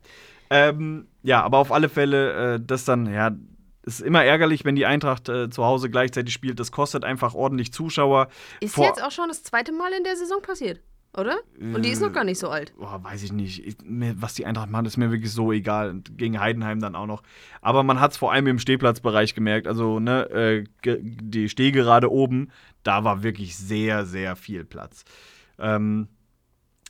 Ähm, 0.49 1.07
ja, 1.23 1.41
aber 1.43 1.57
auf 1.59 1.71
alle 1.71 1.87
Fälle, 1.89 2.55
äh, 2.55 2.59
das 2.65 2.83
dann, 2.85 3.05
ja, 3.11 3.31
ist 3.83 4.01
immer 4.01 4.23
ärgerlich, 4.23 4.63
wenn 4.65 4.75
die 4.75 4.85
Eintracht 4.85 5.27
äh, 5.29 5.49
zu 5.49 5.65
Hause 5.65 5.89
gleichzeitig 5.89 6.33
spielt. 6.33 6.59
Das 6.59 6.71
kostet 6.71 7.03
einfach 7.03 7.33
ordentlich 7.33 7.73
Zuschauer. 7.73 8.27
Ist 8.59 8.75
Vor- 8.75 8.85
jetzt 8.85 9.03
auch 9.03 9.11
schon 9.11 9.27
das 9.27 9.43
zweite 9.43 9.71
Mal 9.71 9.91
in 9.93 10.03
der 10.03 10.15
Saison 10.15 10.41
passiert, 10.41 10.81
oder? 11.17 11.37
Und 11.59 11.83
die 11.83 11.89
ist 11.89 12.01
noch 12.01 12.13
gar 12.13 12.23
nicht 12.23 12.39
so 12.39 12.49
alt. 12.49 12.73
Boah, 12.77 13.03
weiß 13.03 13.23
ich 13.23 13.31
nicht. 13.31 13.65
Ich, 13.65 13.77
mir, 13.83 14.13
was 14.21 14.35
die 14.35 14.45
Eintracht 14.45 14.69
macht, 14.69 14.85
ist 14.85 14.97
mir 14.97 15.11
wirklich 15.11 15.31
so 15.31 15.51
egal. 15.51 15.89
Und 15.89 16.17
Gegen 16.17 16.39
Heidenheim 16.39 16.79
dann 16.79 16.95
auch 16.95 17.07
noch. 17.07 17.23
Aber 17.61 17.83
man 17.83 17.99
hat 17.99 18.11
es 18.11 18.17
vor 18.17 18.31
allem 18.31 18.47
im 18.47 18.59
Stehplatzbereich 18.59 19.33
gemerkt. 19.33 19.67
Also, 19.67 19.99
ne, 19.99 20.29
äh, 20.29 20.63
die 20.85 21.49
Stehgerade 21.49 22.11
oben, 22.11 22.51
da 22.83 23.03
war 23.03 23.23
wirklich 23.23 23.57
sehr, 23.57 24.05
sehr 24.05 24.35
viel 24.35 24.63
Platz. 24.63 25.03
Ähm, 25.57 26.07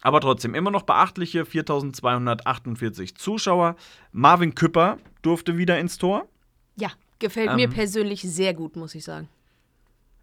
aber 0.03 0.19
trotzdem, 0.19 0.55
immer 0.55 0.71
noch 0.71 0.81
beachtliche 0.83 1.45
4248 1.45 3.15
Zuschauer. 3.15 3.75
Marvin 4.11 4.55
Küpper 4.55 4.97
durfte 5.21 5.57
wieder 5.57 5.79
ins 5.79 5.97
Tor. 5.97 6.27
Gefällt 7.21 7.55
mir 7.55 7.65
Ähm. 7.65 7.69
persönlich 7.69 8.21
sehr 8.21 8.53
gut, 8.53 8.75
muss 8.75 8.95
ich 8.95 9.03
sagen. 9.03 9.29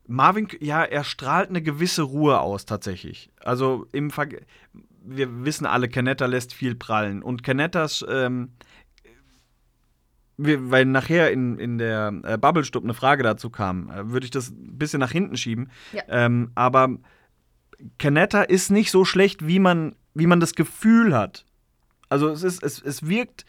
Marvin, 0.09 0.49
ja, 0.61 0.85
er 0.85 1.05
strahlt 1.05 1.49
eine 1.49 1.63
gewisse 1.63 2.03
Ruhe 2.03 2.41
aus, 2.41 2.67
tatsächlich. 2.67 3.31
Also 3.41 3.87
im 3.93 4.11
Ver 4.11 4.29
wir 5.11 5.45
wissen 5.45 5.65
alle, 5.65 5.89
Canetta 5.89 6.27
lässt 6.27 6.53
viel 6.53 6.75
prallen. 6.75 7.23
Und 7.23 7.43
Canettas, 7.43 8.05
ähm, 8.09 8.51
wir, 10.37 10.71
weil 10.71 10.85
nachher 10.85 11.31
in, 11.33 11.59
in 11.59 11.79
der 11.79 12.13
äh, 12.25 12.37
Bubble-Stub 12.37 12.85
eine 12.85 12.95
Frage 12.95 13.23
dazu 13.23 13.49
kam, 13.49 13.91
äh, 13.91 14.11
würde 14.11 14.25
ich 14.25 14.31
das 14.31 14.51
ein 14.51 14.77
bisschen 14.77 15.01
nach 15.01 15.13
hinten 15.13 15.37
schieben. 15.37 15.71
Ja. 15.93 16.03
Ähm, 16.09 16.51
aber 16.55 16.99
Canetta 17.99 18.43
ist 18.43 18.71
nicht 18.71 18.91
so 18.91 19.05
schlecht, 19.05 19.47
wie 19.47 19.61
man, 19.61 19.95
wie 20.15 20.27
man 20.27 20.41
das 20.41 20.55
Gefühl 20.55 21.17
hat. 21.17 21.47
Also 22.09 22.29
es, 22.29 22.43
ist, 22.43 22.63
es, 22.63 22.83
es 22.83 23.07
wirkt 23.07 23.47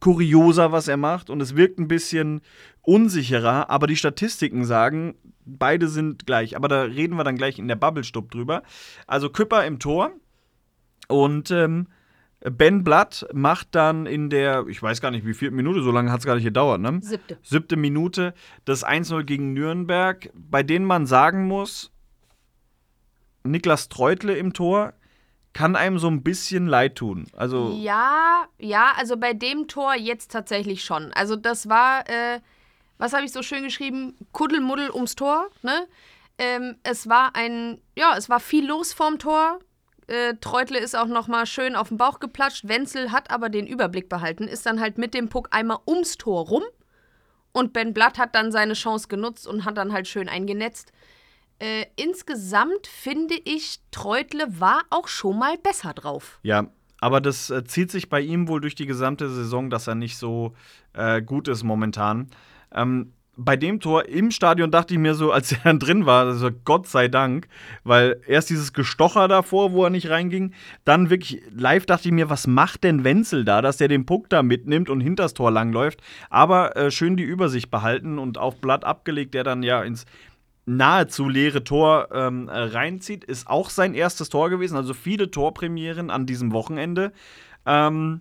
kurioser, 0.00 0.72
was 0.72 0.88
er 0.88 0.96
macht, 0.96 1.30
und 1.30 1.40
es 1.40 1.56
wirkt 1.56 1.78
ein 1.78 1.88
bisschen 1.88 2.40
unsicherer, 2.82 3.68
aber 3.70 3.86
die 3.86 3.96
Statistiken 3.96 4.64
sagen, 4.64 5.16
beide 5.44 5.88
sind 5.88 6.26
gleich. 6.26 6.56
Aber 6.56 6.68
da 6.68 6.82
reden 6.82 7.16
wir 7.16 7.24
dann 7.24 7.36
gleich 7.36 7.58
in 7.58 7.68
der 7.68 7.76
Bubble-Stub 7.76 8.30
drüber. 8.30 8.62
Also 9.06 9.30
Küpper 9.30 9.64
im 9.64 9.78
Tor 9.78 10.12
und 11.08 11.50
ähm, 11.50 11.88
Ben 12.40 12.84
Blatt 12.84 13.26
macht 13.32 13.74
dann 13.74 14.06
in 14.06 14.30
der, 14.30 14.66
ich 14.68 14.82
weiß 14.82 15.00
gar 15.00 15.10
nicht, 15.10 15.26
wie 15.26 15.34
viel 15.34 15.50
Minute, 15.50 15.82
so 15.82 15.90
lange 15.90 16.12
hat 16.12 16.20
es 16.20 16.26
gar 16.26 16.34
nicht 16.34 16.44
gedauert, 16.44 16.80
ne? 16.80 17.00
Siebte. 17.02 17.38
Siebte 17.42 17.76
Minute, 17.76 18.34
das 18.64 18.86
1-0 18.86 19.24
gegen 19.24 19.52
Nürnberg, 19.52 20.30
bei 20.34 20.62
denen 20.62 20.84
man 20.84 21.06
sagen 21.06 21.46
muss, 21.46 21.92
Niklas 23.42 23.88
Treutle 23.88 24.36
im 24.36 24.52
Tor 24.52 24.92
kann 25.56 25.74
einem 25.74 25.98
so 25.98 26.08
ein 26.08 26.22
bisschen 26.22 26.66
leid 26.66 26.96
tun. 26.96 27.28
Also, 27.34 27.78
Ja, 27.80 28.44
ja, 28.58 28.92
also 28.98 29.16
bei 29.16 29.32
dem 29.32 29.68
Tor 29.68 29.94
jetzt 29.94 30.30
tatsächlich 30.30 30.84
schon. 30.84 31.14
Also 31.14 31.34
das 31.34 31.66
war, 31.66 32.06
äh, 32.10 32.40
was 32.98 33.14
habe 33.14 33.24
ich 33.24 33.32
so 33.32 33.40
schön 33.40 33.62
geschrieben? 33.62 34.18
Kuddelmuddel 34.32 34.90
ums 34.90 35.14
Tor, 35.14 35.48
ne? 35.62 35.88
Ähm, 36.36 36.76
es 36.82 37.08
war 37.08 37.34
ein, 37.34 37.80
ja, 37.96 38.14
es 38.18 38.28
war 38.28 38.38
viel 38.38 38.66
los 38.66 38.92
vorm 38.92 39.18
Tor. 39.18 39.58
Äh, 40.08 40.34
Treutle 40.42 40.78
ist 40.78 40.94
auch 40.94 41.06
noch 41.06 41.26
mal 41.26 41.46
schön 41.46 41.74
auf 41.74 41.88
den 41.88 41.96
Bauch 41.96 42.20
geplatscht. 42.20 42.68
Wenzel 42.68 43.10
hat 43.10 43.30
aber 43.30 43.48
den 43.48 43.66
Überblick 43.66 44.10
behalten, 44.10 44.46
ist 44.48 44.66
dann 44.66 44.78
halt 44.78 44.98
mit 44.98 45.14
dem 45.14 45.30
Puck 45.30 45.48
einmal 45.52 45.78
ums 45.86 46.18
Tor 46.18 46.48
rum. 46.48 46.64
Und 47.52 47.72
Ben 47.72 47.94
Blatt 47.94 48.18
hat 48.18 48.34
dann 48.34 48.52
seine 48.52 48.74
Chance 48.74 49.08
genutzt 49.08 49.46
und 49.46 49.64
hat 49.64 49.78
dann 49.78 49.94
halt 49.94 50.06
schön 50.06 50.28
eingenetzt. 50.28 50.92
Äh, 51.58 51.86
insgesamt 51.96 52.86
finde 52.86 53.34
ich, 53.44 53.80
Treutle 53.90 54.60
war 54.60 54.82
auch 54.90 55.08
schon 55.08 55.38
mal 55.38 55.56
besser 55.58 55.94
drauf. 55.94 56.38
ja, 56.42 56.66
aber 57.00 57.20
das 57.20 57.50
äh, 57.50 57.64
zieht 57.64 57.90
sich 57.90 58.08
bei 58.08 58.20
ihm 58.20 58.48
wohl 58.48 58.60
durch 58.60 58.74
die 58.74 58.86
gesamte 58.86 59.28
Saison, 59.28 59.70
dass 59.70 59.86
er 59.86 59.94
nicht 59.94 60.16
so 60.16 60.54
äh, 60.94 61.20
gut 61.20 61.46
ist 61.48 61.62
momentan. 61.62 62.28
Ähm, 62.74 63.12
bei 63.38 63.56
dem 63.56 63.80
Tor 63.80 64.08
im 64.08 64.30
Stadion 64.30 64.70
dachte 64.70 64.94
ich 64.94 65.00
mir 65.00 65.14
so, 65.14 65.30
als 65.30 65.52
er 65.52 65.58
dann 65.62 65.78
drin 65.78 66.06
war, 66.06 66.26
also 66.26 66.50
Gott 66.64 66.86
sei 66.88 67.08
Dank, 67.08 67.48
weil 67.84 68.20
erst 68.26 68.50
dieses 68.50 68.72
Gestocher 68.72 69.28
davor, 69.28 69.72
wo 69.72 69.84
er 69.84 69.90
nicht 69.90 70.08
reinging, 70.08 70.52
dann 70.84 71.10
wirklich 71.10 71.42
live 71.54 71.86
dachte 71.86 72.08
ich 72.08 72.14
mir, 72.14 72.30
was 72.30 72.46
macht 72.46 72.82
denn 72.82 73.04
Wenzel 73.04 73.44
da, 73.44 73.60
dass 73.60 73.76
der 73.76 73.88
den 73.88 74.06
Puck 74.06 74.30
da 74.30 74.42
mitnimmt 74.42 74.88
und 74.88 75.00
hinters 75.00 75.34
Tor 75.34 75.50
langläuft. 75.50 76.00
Aber 76.30 76.76
äh, 76.76 76.90
schön 76.90 77.16
die 77.16 77.24
Übersicht 77.24 77.70
behalten 77.70 78.18
und 78.18 78.38
auf 78.38 78.60
Blatt 78.60 78.84
abgelegt, 78.84 79.34
der 79.34 79.44
dann 79.44 79.62
ja 79.62 79.82
ins 79.82 80.06
nahezu 80.66 81.28
leere 81.28 81.64
Tor 81.64 82.08
ähm, 82.12 82.48
äh, 82.48 82.58
reinzieht, 82.58 83.24
ist 83.24 83.46
auch 83.46 83.70
sein 83.70 83.94
erstes 83.94 84.28
Tor 84.28 84.50
gewesen. 84.50 84.76
Also 84.76 84.94
viele 84.94 85.30
Torpremieren 85.30 86.10
an 86.10 86.26
diesem 86.26 86.52
Wochenende. 86.52 87.12
Ähm, 87.64 88.20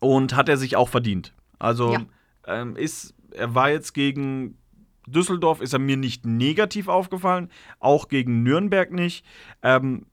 und 0.00 0.34
hat 0.34 0.48
er 0.48 0.56
sich 0.56 0.76
auch 0.76 0.88
verdient. 0.88 1.34
Also 1.58 1.92
Ja. 1.92 2.06
ähm, 2.46 2.76
ist, 2.76 3.14
er 3.32 3.54
war 3.54 3.70
jetzt 3.70 3.92
gegen 3.94 4.56
Düsseldorf, 5.06 5.60
ist 5.60 5.72
er 5.72 5.78
mir 5.78 5.96
nicht 5.96 6.24
negativ 6.26 6.88
aufgefallen, 6.88 7.50
auch 7.80 8.08
gegen 8.08 8.42
Nürnberg 8.42 8.92
nicht. 8.92 9.24
Ähm, 9.62 10.06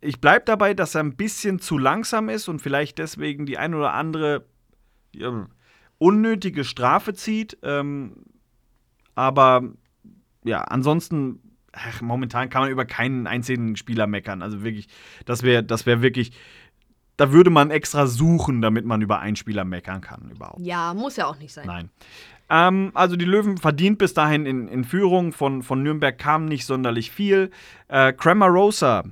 ich 0.00 0.20
bleibe 0.20 0.44
dabei, 0.44 0.74
dass 0.74 0.94
er 0.94 1.02
ein 1.02 1.16
bisschen 1.16 1.58
zu 1.58 1.78
langsam 1.78 2.28
ist 2.28 2.48
und 2.48 2.60
vielleicht 2.60 2.98
deswegen 2.98 3.46
die 3.46 3.58
ein 3.58 3.74
oder 3.74 3.92
andere 3.94 4.44
ja, 5.14 5.48
unnötige 5.98 6.64
Strafe 6.64 7.14
zieht. 7.14 7.58
Ähm, 7.62 8.24
aber 9.14 9.62
ja, 10.46 10.62
ansonsten, 10.62 11.40
ach, 11.72 12.00
momentan 12.00 12.48
kann 12.48 12.62
man 12.62 12.70
über 12.70 12.84
keinen 12.84 13.26
einzigen 13.26 13.76
Spieler 13.76 14.06
meckern. 14.06 14.42
Also 14.42 14.62
wirklich, 14.62 14.88
das 15.24 15.42
wäre 15.42 15.62
das 15.62 15.86
wär 15.86 16.02
wirklich, 16.02 16.32
da 17.16 17.32
würde 17.32 17.50
man 17.50 17.70
extra 17.70 18.06
suchen, 18.06 18.60
damit 18.62 18.84
man 18.84 19.02
über 19.02 19.20
einen 19.20 19.36
Spieler 19.36 19.64
meckern 19.64 20.00
kann 20.00 20.30
überhaupt. 20.30 20.60
Ja, 20.60 20.94
muss 20.94 21.16
ja 21.16 21.26
auch 21.26 21.38
nicht 21.38 21.52
sein. 21.52 21.66
Nein. 21.66 21.90
Ähm, 22.48 22.92
also 22.94 23.16
die 23.16 23.24
Löwen 23.24 23.58
verdient 23.58 23.98
bis 23.98 24.14
dahin 24.14 24.46
in, 24.46 24.68
in 24.68 24.84
Führung. 24.84 25.32
Von, 25.32 25.62
von 25.62 25.82
Nürnberg 25.82 26.16
kam 26.18 26.46
nicht 26.46 26.66
sonderlich 26.66 27.10
viel. 27.10 27.50
Äh, 27.88 28.12
Cramarosa, 28.12 29.04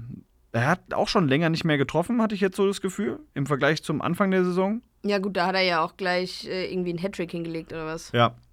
er 0.53 0.67
hat 0.69 0.95
auch 0.95 1.09
schon 1.09 1.29
länger 1.29 1.51
nicht 1.51 1.65
mehr 1.65 1.79
getroffen, 1.79 2.23
hatte 2.23 2.35
ich 2.35 2.41
jetzt 2.41 2.57
so 2.57 2.67
das 2.67 2.81
Gefühl, 2.81 3.19
im 3.35 3.47
Vergleich 3.47 3.83
zum 3.83 4.01
Anfang 4.01 4.31
der 4.31 4.45
Saison. 4.45 4.83
Ja, 5.03 5.19
gut, 5.19 5.37
da 5.37 5.47
hat 5.47 5.55
er 5.55 5.63
ja 5.63 5.83
auch 5.83 5.97
gleich 5.97 6.47
äh, 6.47 6.73
irgendwie 6.73 6.91
einen 6.91 6.99
Hattrick 6.99 7.33
hingelegt 7.33 7.73
oder 7.73 7.87
was. 7.87 8.13
Ja. 8.13 8.35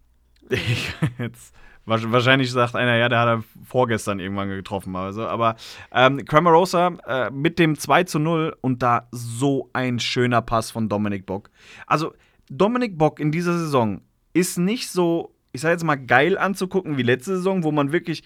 Ich, 0.50 0.94
jetzt, 1.18 1.54
wahrscheinlich 1.86 2.52
sagt 2.52 2.76
einer, 2.76 2.96
ja, 2.96 3.10
der 3.10 3.20
hat 3.20 3.28
er 3.28 3.44
vorgestern 3.66 4.20
irgendwann 4.20 4.50
getroffen. 4.50 4.96
Also, 4.96 5.28
aber 5.28 5.56
ähm, 5.92 6.24
Cramarosa 6.26 6.88
äh, 7.08 7.30
mit 7.32 7.60
dem 7.60 7.78
2 7.78 8.04
zu 8.04 8.20
0 8.20 8.56
und 8.62 8.84
da 8.84 9.08
so 9.12 9.70
ein 9.74 10.00
schöner 10.00 10.42
Pass 10.42 10.72
von 10.72 10.90
Dominik 10.90 11.26
Bock. 11.26 11.50
Also, 11.88 12.14
Dominik 12.50 12.98
Bock 12.98 13.20
in 13.20 13.32
dieser 13.32 13.58
Saison 13.58 14.02
ist 14.34 14.58
nicht 14.58 14.90
so, 14.90 15.34
ich 15.52 15.62
sag 15.62 15.72
jetzt 15.72 15.84
mal, 15.84 15.96
geil 15.96 16.38
anzugucken 16.38 16.98
wie 16.98 17.04
letzte 17.04 17.38
Saison, 17.38 17.64
wo 17.64 17.72
man 17.72 17.92
wirklich 17.92 18.24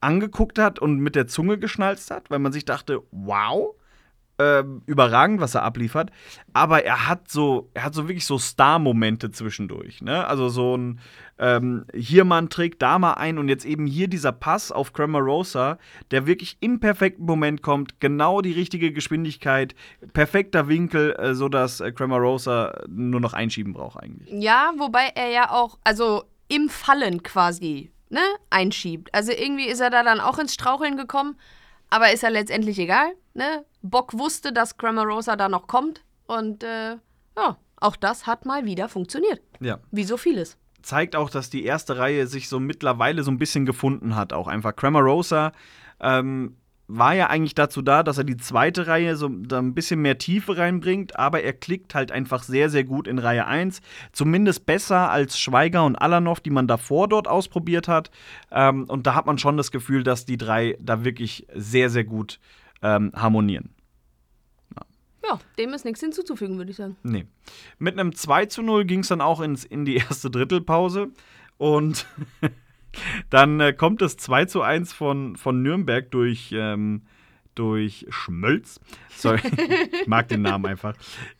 angeguckt 0.00 0.58
hat 0.58 0.78
und 0.78 0.98
mit 0.98 1.16
der 1.16 1.26
Zunge 1.26 1.58
geschnalzt 1.58 2.10
hat, 2.10 2.30
weil 2.30 2.38
man 2.38 2.52
sich 2.52 2.64
dachte, 2.64 3.02
wow, 3.10 3.74
äh, 4.38 4.62
überragend, 4.86 5.40
was 5.40 5.54
er 5.54 5.62
abliefert. 5.62 6.10
Aber 6.52 6.84
er 6.84 7.08
hat 7.08 7.30
so, 7.30 7.70
er 7.74 7.84
hat 7.84 7.94
so 7.94 8.08
wirklich 8.08 8.26
so 8.26 8.38
Star-Momente 8.38 9.30
zwischendurch. 9.30 10.02
Ne? 10.02 10.26
Also 10.26 10.48
so 10.48 10.76
ein 10.76 11.00
ähm, 11.38 11.84
hier 11.94 12.24
mal 12.24 12.38
ein 12.38 12.48
Trick, 12.48 12.78
da 12.78 12.98
mal 12.98 13.14
ein 13.14 13.38
und 13.38 13.48
jetzt 13.48 13.64
eben 13.64 13.86
hier 13.86 14.08
dieser 14.08 14.32
Pass 14.32 14.70
auf 14.70 14.92
Cramarosa, 14.92 15.78
der 16.10 16.26
wirklich 16.26 16.56
im 16.60 16.80
perfekten 16.80 17.24
Moment 17.24 17.62
kommt, 17.62 18.00
genau 18.00 18.40
die 18.40 18.52
richtige 18.52 18.92
Geschwindigkeit, 18.92 19.74
perfekter 20.12 20.68
Winkel, 20.68 21.14
äh, 21.18 21.34
sodass 21.34 21.80
äh, 21.80 21.92
Cramarosa 21.92 22.84
nur 22.88 23.20
noch 23.20 23.32
einschieben 23.32 23.72
braucht 23.72 24.00
eigentlich. 24.00 24.30
Ja, 24.30 24.72
wobei 24.78 25.12
er 25.14 25.30
ja 25.30 25.50
auch, 25.50 25.78
also 25.84 26.24
im 26.48 26.68
Fallen 26.68 27.22
quasi, 27.22 27.90
ne, 28.10 28.20
einschiebt. 28.50 29.12
Also 29.12 29.32
irgendwie 29.32 29.66
ist 29.66 29.80
er 29.80 29.90
da 29.90 30.02
dann 30.02 30.20
auch 30.20 30.38
ins 30.38 30.54
Straucheln 30.54 30.96
gekommen, 30.96 31.36
aber 31.90 32.12
ist 32.12 32.22
ja 32.22 32.28
letztendlich 32.28 32.78
egal, 32.78 33.12
ne? 33.34 33.64
Bock 33.84 34.18
wusste, 34.18 34.52
dass 34.52 34.78
Cramarosa 34.78 35.36
da 35.36 35.48
noch 35.48 35.66
kommt 35.66 36.02
und 36.26 36.64
äh, 36.64 36.96
ja, 37.36 37.56
auch 37.76 37.96
das 37.96 38.26
hat 38.26 38.46
mal 38.46 38.64
wieder 38.64 38.88
funktioniert. 38.88 39.42
Ja. 39.60 39.78
Wie 39.90 40.04
so 40.04 40.16
vieles. 40.16 40.56
Zeigt 40.82 41.14
auch, 41.14 41.28
dass 41.28 41.50
die 41.50 41.64
erste 41.64 41.98
Reihe 41.98 42.26
sich 42.26 42.48
so 42.48 42.58
mittlerweile 42.60 43.22
so 43.22 43.30
ein 43.30 43.38
bisschen 43.38 43.66
gefunden 43.66 44.16
hat, 44.16 44.32
auch 44.32 44.48
einfach. 44.48 44.74
Cramarosa 44.74 45.52
ähm, 46.00 46.56
war 46.86 47.14
ja 47.14 47.28
eigentlich 47.28 47.54
dazu 47.54 47.82
da, 47.82 48.02
dass 48.02 48.16
er 48.16 48.24
die 48.24 48.38
zweite 48.38 48.86
Reihe 48.86 49.16
so 49.16 49.28
da 49.28 49.58
ein 49.58 49.74
bisschen 49.74 50.00
mehr 50.00 50.16
Tiefe 50.16 50.56
reinbringt, 50.56 51.18
aber 51.18 51.42
er 51.42 51.52
klickt 51.52 51.94
halt 51.94 52.10
einfach 52.10 52.42
sehr, 52.42 52.70
sehr 52.70 52.84
gut 52.84 53.06
in 53.06 53.18
Reihe 53.18 53.46
1. 53.46 53.80
Zumindest 54.12 54.64
besser 54.64 55.10
als 55.10 55.38
Schweiger 55.38 55.84
und 55.84 55.96
Alanov, 55.96 56.40
die 56.40 56.50
man 56.50 56.66
davor 56.66 57.08
dort 57.08 57.28
ausprobiert 57.28 57.86
hat. 57.86 58.10
Ähm, 58.50 58.84
und 58.84 59.06
da 59.06 59.14
hat 59.14 59.26
man 59.26 59.36
schon 59.36 59.58
das 59.58 59.70
Gefühl, 59.70 60.04
dass 60.04 60.24
die 60.24 60.38
drei 60.38 60.78
da 60.80 61.04
wirklich 61.04 61.46
sehr, 61.54 61.90
sehr 61.90 62.04
gut 62.04 62.38
ähm, 62.82 63.12
harmonieren. 63.14 63.73
Ja, 65.26 65.40
dem 65.58 65.72
ist 65.72 65.84
nichts 65.84 66.00
hinzuzufügen, 66.00 66.58
würde 66.58 66.70
ich 66.70 66.76
sagen. 66.76 66.96
Nee. 67.02 67.26
Mit 67.78 67.98
einem 67.98 68.14
2 68.14 68.46
zu 68.46 68.62
0 68.62 68.84
ging 68.84 69.00
es 69.00 69.08
dann 69.08 69.20
auch 69.20 69.40
ins, 69.40 69.64
in 69.64 69.84
die 69.84 69.96
erste 69.96 70.30
Drittelpause. 70.30 71.08
Und 71.56 72.06
dann 73.30 73.60
äh, 73.60 73.72
kommt 73.72 74.02
das 74.02 74.16
2 74.16 74.46
zu 74.46 74.62
1 74.62 74.92
von, 74.92 75.36
von 75.36 75.62
Nürnberg 75.62 76.10
durch, 76.10 76.50
ähm, 76.52 77.02
durch 77.54 78.06
Schmölz. 78.10 78.80
Sorry, 79.16 79.40
ich 80.02 80.06
mag 80.06 80.28
den 80.28 80.42
Namen 80.42 80.66
einfach. 80.66 80.94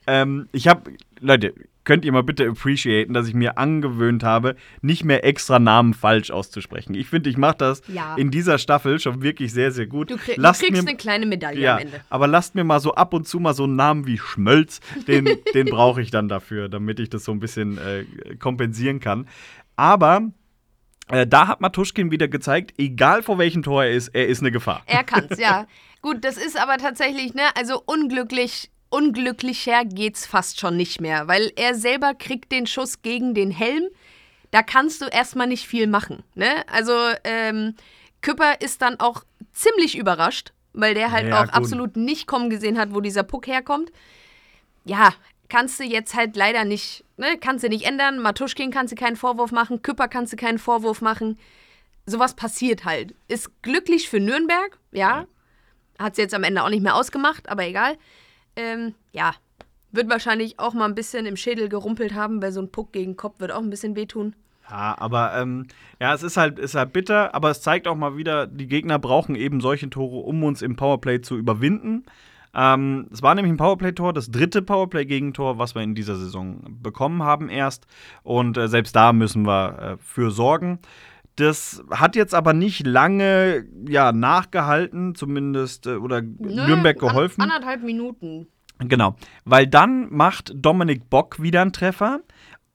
Ähm, 0.06 0.48
ich 0.52 0.68
habe, 0.68 0.92
Leute, 1.20 1.54
könnt 1.84 2.06
ihr 2.06 2.12
mal 2.12 2.22
bitte 2.22 2.48
appreciaten, 2.48 3.12
dass 3.12 3.28
ich 3.28 3.34
mir 3.34 3.58
angewöhnt 3.58 4.22
habe, 4.24 4.56
nicht 4.80 5.04
mehr 5.04 5.22
extra 5.24 5.58
Namen 5.58 5.92
falsch 5.92 6.30
auszusprechen. 6.30 6.94
Ich 6.94 7.08
finde, 7.08 7.28
ich 7.28 7.36
mache 7.36 7.56
das 7.58 7.82
Ja. 7.88 8.14
in 8.16 8.30
dieser 8.30 8.56
Staffel 8.56 8.98
schon 9.00 9.20
wirklich 9.20 9.52
sehr, 9.52 9.70
sehr 9.70 9.86
gut. 9.86 10.10
Du, 10.10 10.16
krieg, 10.16 10.36
du 10.36 10.42
kriegst 10.42 10.70
mir- 10.70 10.78
eine 10.78 10.96
kleine 10.96 11.26
Medaille 11.26 11.60
ja, 11.60 11.74
am 11.74 11.80
Ende. 11.82 12.00
aber 12.08 12.26
lasst 12.26 12.54
mir 12.54 12.64
mal 12.64 12.80
so 12.80 12.94
ab 12.94 13.12
und 13.12 13.28
zu 13.28 13.38
mal 13.38 13.52
so 13.52 13.64
einen 13.64 13.76
Namen 13.76 14.06
wie 14.06 14.16
Schmölz, 14.16 14.80
den, 15.08 15.26
den 15.54 15.66
brauche 15.66 16.00
ich 16.00 16.10
dann 16.10 16.28
dafür, 16.28 16.70
damit 16.70 17.00
ich 17.00 17.10
das 17.10 17.24
so 17.24 17.32
ein 17.32 17.40
bisschen 17.40 17.76
äh, 17.76 18.04
kompensieren 18.36 19.00
kann. 19.00 19.28
Aber 19.76 20.22
äh, 21.10 21.26
da 21.26 21.48
hat 21.48 21.60
Matuschkin 21.60 22.10
wieder 22.10 22.28
gezeigt, 22.28 22.72
egal 22.78 23.22
vor 23.22 23.36
welchem 23.36 23.62
Tor 23.62 23.84
er 23.84 23.90
ist, 23.92 24.08
er 24.08 24.26
ist 24.26 24.40
eine 24.40 24.50
Gefahr. 24.52 24.82
Er 24.86 25.04
kann's, 25.04 25.38
ja. 25.38 25.66
Gut, 26.04 26.22
das 26.22 26.36
ist 26.36 26.58
aber 26.60 26.76
tatsächlich, 26.76 27.32
ne, 27.32 27.44
also 27.56 27.82
unglücklich, 27.86 28.70
unglücklicher 28.90 29.86
geht's 29.86 30.26
fast 30.26 30.60
schon 30.60 30.76
nicht 30.76 31.00
mehr, 31.00 31.28
weil 31.28 31.50
er 31.56 31.74
selber 31.74 32.12
kriegt 32.12 32.52
den 32.52 32.66
Schuss 32.66 33.00
gegen 33.00 33.32
den 33.32 33.50
Helm. 33.50 33.84
Da 34.50 34.62
kannst 34.62 35.00
du 35.00 35.06
erstmal 35.06 35.46
nicht 35.46 35.66
viel 35.66 35.86
machen, 35.86 36.22
ne? 36.34 36.62
Also, 36.70 36.92
ähm, 37.24 37.74
Küpper 38.20 38.60
ist 38.60 38.82
dann 38.82 39.00
auch 39.00 39.24
ziemlich 39.54 39.96
überrascht, 39.96 40.52
weil 40.74 40.92
der 40.92 41.10
halt 41.10 41.28
Ja, 41.28 41.40
auch 41.40 41.46
gut. 41.46 41.54
absolut 41.54 41.96
nicht 41.96 42.26
kommen 42.26 42.50
gesehen 42.50 42.78
hat, 42.78 42.94
wo 42.94 43.00
dieser 43.00 43.22
Puck 43.22 43.46
herkommt. 43.46 43.90
Ja, 44.84 45.14
kannst 45.48 45.80
du 45.80 45.84
jetzt 45.84 46.14
halt 46.14 46.36
leider 46.36 46.66
nicht, 46.66 47.02
ne, 47.16 47.38
kannst 47.40 47.64
du 47.64 47.70
nicht 47.70 47.86
ändern. 47.86 48.18
Matuschkin 48.18 48.70
kannst 48.70 48.92
du 48.92 48.96
keinen 48.96 49.16
Vorwurf 49.16 49.52
machen, 49.52 49.80
Küpper 49.80 50.08
kannst 50.08 50.34
du 50.34 50.36
keinen 50.36 50.58
Vorwurf 50.58 51.00
machen. 51.00 51.38
Sowas 52.04 52.34
passiert 52.36 52.84
halt. 52.84 53.14
Ist 53.26 53.62
glücklich 53.62 54.10
für 54.10 54.20
Nürnberg, 54.20 54.78
ja. 54.92 55.26
Hat 55.98 56.12
es 56.12 56.18
jetzt 56.18 56.34
am 56.34 56.44
Ende 56.44 56.62
auch 56.62 56.70
nicht 56.70 56.82
mehr 56.82 56.96
ausgemacht, 56.96 57.48
aber 57.48 57.66
egal. 57.66 57.96
Ähm, 58.56 58.94
ja, 59.12 59.34
wird 59.92 60.10
wahrscheinlich 60.10 60.58
auch 60.58 60.74
mal 60.74 60.86
ein 60.86 60.94
bisschen 60.94 61.26
im 61.26 61.36
Schädel 61.36 61.68
gerumpelt 61.68 62.14
haben, 62.14 62.42
weil 62.42 62.52
so 62.52 62.60
ein 62.60 62.70
Puck 62.70 62.92
gegen 62.92 63.16
Kopf 63.16 63.40
wird 63.40 63.52
auch 63.52 63.62
ein 63.62 63.70
bisschen 63.70 63.96
wehtun. 63.96 64.34
Ja, 64.70 64.96
aber 64.98 65.34
ähm, 65.36 65.66
ja, 66.00 66.14
es 66.14 66.22
ist 66.22 66.36
halt, 66.36 66.58
ist 66.58 66.74
halt 66.74 66.92
bitter, 66.92 67.34
aber 67.34 67.50
es 67.50 67.60
zeigt 67.60 67.86
auch 67.86 67.96
mal 67.96 68.16
wieder, 68.16 68.46
die 68.46 68.66
Gegner 68.66 68.98
brauchen 68.98 69.34
eben 69.34 69.60
solche 69.60 69.90
Tore, 69.90 70.16
um 70.16 70.42
uns 70.42 70.62
im 70.62 70.76
Powerplay 70.76 71.20
zu 71.20 71.36
überwinden. 71.36 72.04
Ähm, 72.54 73.08
es 73.12 73.20
war 73.22 73.34
nämlich 73.34 73.52
ein 73.52 73.56
Powerplay-Tor, 73.56 74.12
das 74.12 74.30
dritte 74.30 74.62
Powerplay-Gegentor, 74.62 75.58
was 75.58 75.74
wir 75.74 75.82
in 75.82 75.94
dieser 75.94 76.16
Saison 76.16 76.60
bekommen 76.82 77.22
haben 77.22 77.48
erst. 77.48 77.86
Und 78.22 78.56
äh, 78.56 78.68
selbst 78.68 78.94
da 78.94 79.12
müssen 79.12 79.44
wir 79.44 79.78
äh, 79.78 79.96
für 80.00 80.30
sorgen. 80.30 80.78
Das 81.36 81.82
hat 81.90 82.14
jetzt 82.16 82.34
aber 82.34 82.52
nicht 82.52 82.86
lange 82.86 83.66
ja, 83.88 84.12
nachgehalten, 84.12 85.14
zumindest, 85.14 85.86
äh, 85.86 85.96
oder 85.96 86.22
Nürnberg 86.22 87.02
an- 87.02 87.08
geholfen. 87.08 87.40
anderthalb 87.42 87.82
Minuten. 87.82 88.46
Genau, 88.78 89.16
weil 89.44 89.66
dann 89.66 90.12
macht 90.12 90.52
Dominik 90.54 91.08
Bock 91.10 91.40
wieder 91.42 91.62
einen 91.62 91.72
Treffer. 91.72 92.20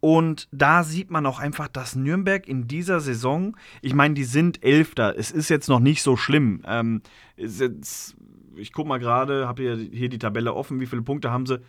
Und 0.01 0.47
da 0.53 0.83
sieht 0.83 1.11
man 1.11 1.25
auch 1.25 1.39
einfach, 1.39 1.67
dass 1.67 1.97
Nürnberg 1.97 2.47
in 2.47 2.67
dieser 2.69 3.01
Saison, 3.01 3.57
ich 3.81 3.93
meine, 3.93 4.13
die 4.13 4.23
sind 4.23 4.63
Elfter. 4.63 5.17
Es 5.17 5.29
ist 5.29 5.49
jetzt 5.49 5.67
noch 5.67 5.81
nicht 5.81 6.01
so 6.03 6.15
schlimm. 6.15 6.61
Ähm, 6.65 7.01
ist 7.35 7.59
jetzt, 7.59 8.15
ich 8.55 8.71
guck 8.71 8.87
mal 8.87 8.97
gerade, 8.99 9.45
habe 9.45 9.61
hier, 9.61 9.75
hier 9.75 10.07
die 10.07 10.17
Tabelle 10.19 10.53
offen. 10.53 10.79
Wie 10.79 10.85
viele 10.85 11.01
Punkte 11.01 11.31
haben 11.31 11.45
sie? 11.45 11.59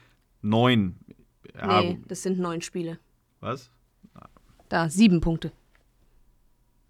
Neun. 0.43 0.95
Ja, 1.59 1.81
nee, 1.83 1.99
das 2.07 2.23
sind 2.23 2.39
neun 2.39 2.63
Spiele. 2.63 3.01
Was? 3.41 3.69
Da, 4.69 4.89
sieben 4.89 5.21
Punkte. 5.21 5.51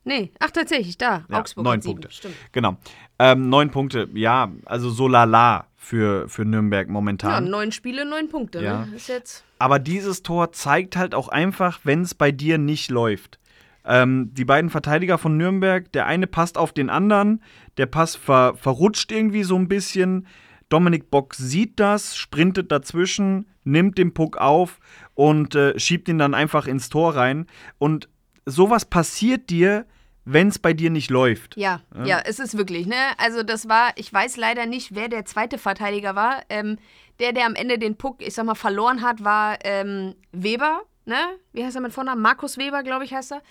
Nee, 0.04 0.32
ach 0.38 0.50
tatsächlich, 0.50 0.96
da. 0.96 1.24
Ja, 1.28 1.38
Augsburg 1.40 1.64
neun. 1.64 1.80
Punkte. 1.80 2.10
Stimmt. 2.10 2.34
Genau. 2.52 2.76
Ähm, 3.18 3.48
neun 3.50 3.70
Punkte, 3.70 4.08
ja, 4.14 4.50
also 4.64 4.88
so 4.90 5.08
lala 5.08 5.66
für, 5.76 6.28
für 6.28 6.44
Nürnberg 6.44 6.86
Ja, 6.86 6.92
momentan. 6.92 7.50
neun 7.50 7.70
Spiele, 7.72 8.04
neun 8.08 8.28
Punkte. 8.28 8.62
Ja. 8.62 8.86
Ne? 8.86 8.96
Ist 8.96 9.08
jetzt. 9.08 9.44
Aber 9.58 9.78
dieses 9.78 10.22
Tor 10.22 10.52
zeigt 10.52 10.96
halt 10.96 11.14
auch 11.14 11.28
einfach, 11.28 11.80
wenn 11.84 12.02
es 12.02 12.14
bei 12.14 12.32
dir 12.32 12.56
nicht 12.56 12.90
läuft. 12.90 13.38
Ähm, 13.84 14.30
die 14.32 14.44
beiden 14.44 14.70
Verteidiger 14.70 15.18
von 15.18 15.36
Nürnberg, 15.36 15.90
der 15.92 16.06
eine 16.06 16.26
passt 16.26 16.56
auf 16.56 16.72
den 16.72 16.90
anderen, 16.90 17.42
der 17.76 17.86
Pass 17.86 18.14
ver 18.16 18.54
verrutscht 18.56 19.10
irgendwie 19.12 19.42
so 19.42 19.56
ein 19.56 19.68
bisschen. 19.68 20.26
Dominik 20.68 21.10
Bock 21.10 21.34
sieht 21.34 21.80
das, 21.80 22.16
sprintet 22.16 22.70
dazwischen, 22.70 23.46
nimmt 23.64 23.98
den 23.98 24.14
Puck 24.14 24.36
auf 24.38 24.78
und 25.14 25.54
äh, 25.54 25.78
schiebt 25.78 26.08
ihn 26.08 26.18
dann 26.18 26.34
einfach 26.34 26.66
ins 26.66 26.88
Tor 26.88 27.16
rein. 27.16 27.46
Und 27.78 28.08
sowas 28.46 28.84
passiert 28.84 29.50
dir, 29.50 29.86
wenn 30.24 30.48
es 30.48 30.58
bei 30.58 30.72
dir 30.72 30.90
nicht 30.90 31.10
läuft. 31.10 31.56
Ja, 31.56 31.80
ja, 32.04 32.20
es 32.24 32.38
ist 32.38 32.56
wirklich, 32.56 32.86
ne? 32.86 32.96
Also 33.18 33.42
das 33.42 33.68
war, 33.68 33.92
ich 33.96 34.12
weiß 34.12 34.36
leider 34.36 34.66
nicht, 34.66 34.94
wer 34.94 35.08
der 35.08 35.24
zweite 35.24 35.58
Verteidiger 35.58 36.14
war. 36.14 36.42
Ähm, 36.48 36.78
der, 37.18 37.32
der 37.32 37.46
am 37.46 37.54
Ende 37.54 37.78
den 37.78 37.96
Puck, 37.96 38.22
ich 38.22 38.34
sag 38.34 38.44
mal, 38.44 38.54
verloren 38.54 39.02
hat, 39.02 39.24
war 39.24 39.58
ähm, 39.64 40.14
Weber, 40.32 40.82
ne? 41.04 41.18
Wie 41.52 41.64
heißt 41.64 41.76
er 41.76 41.82
mit 41.82 41.92
Vornamen? 41.92 42.22
Markus 42.22 42.58
Weber, 42.58 42.82
glaube 42.82 43.04
ich, 43.04 43.14
heißt 43.14 43.32
er. 43.32 43.42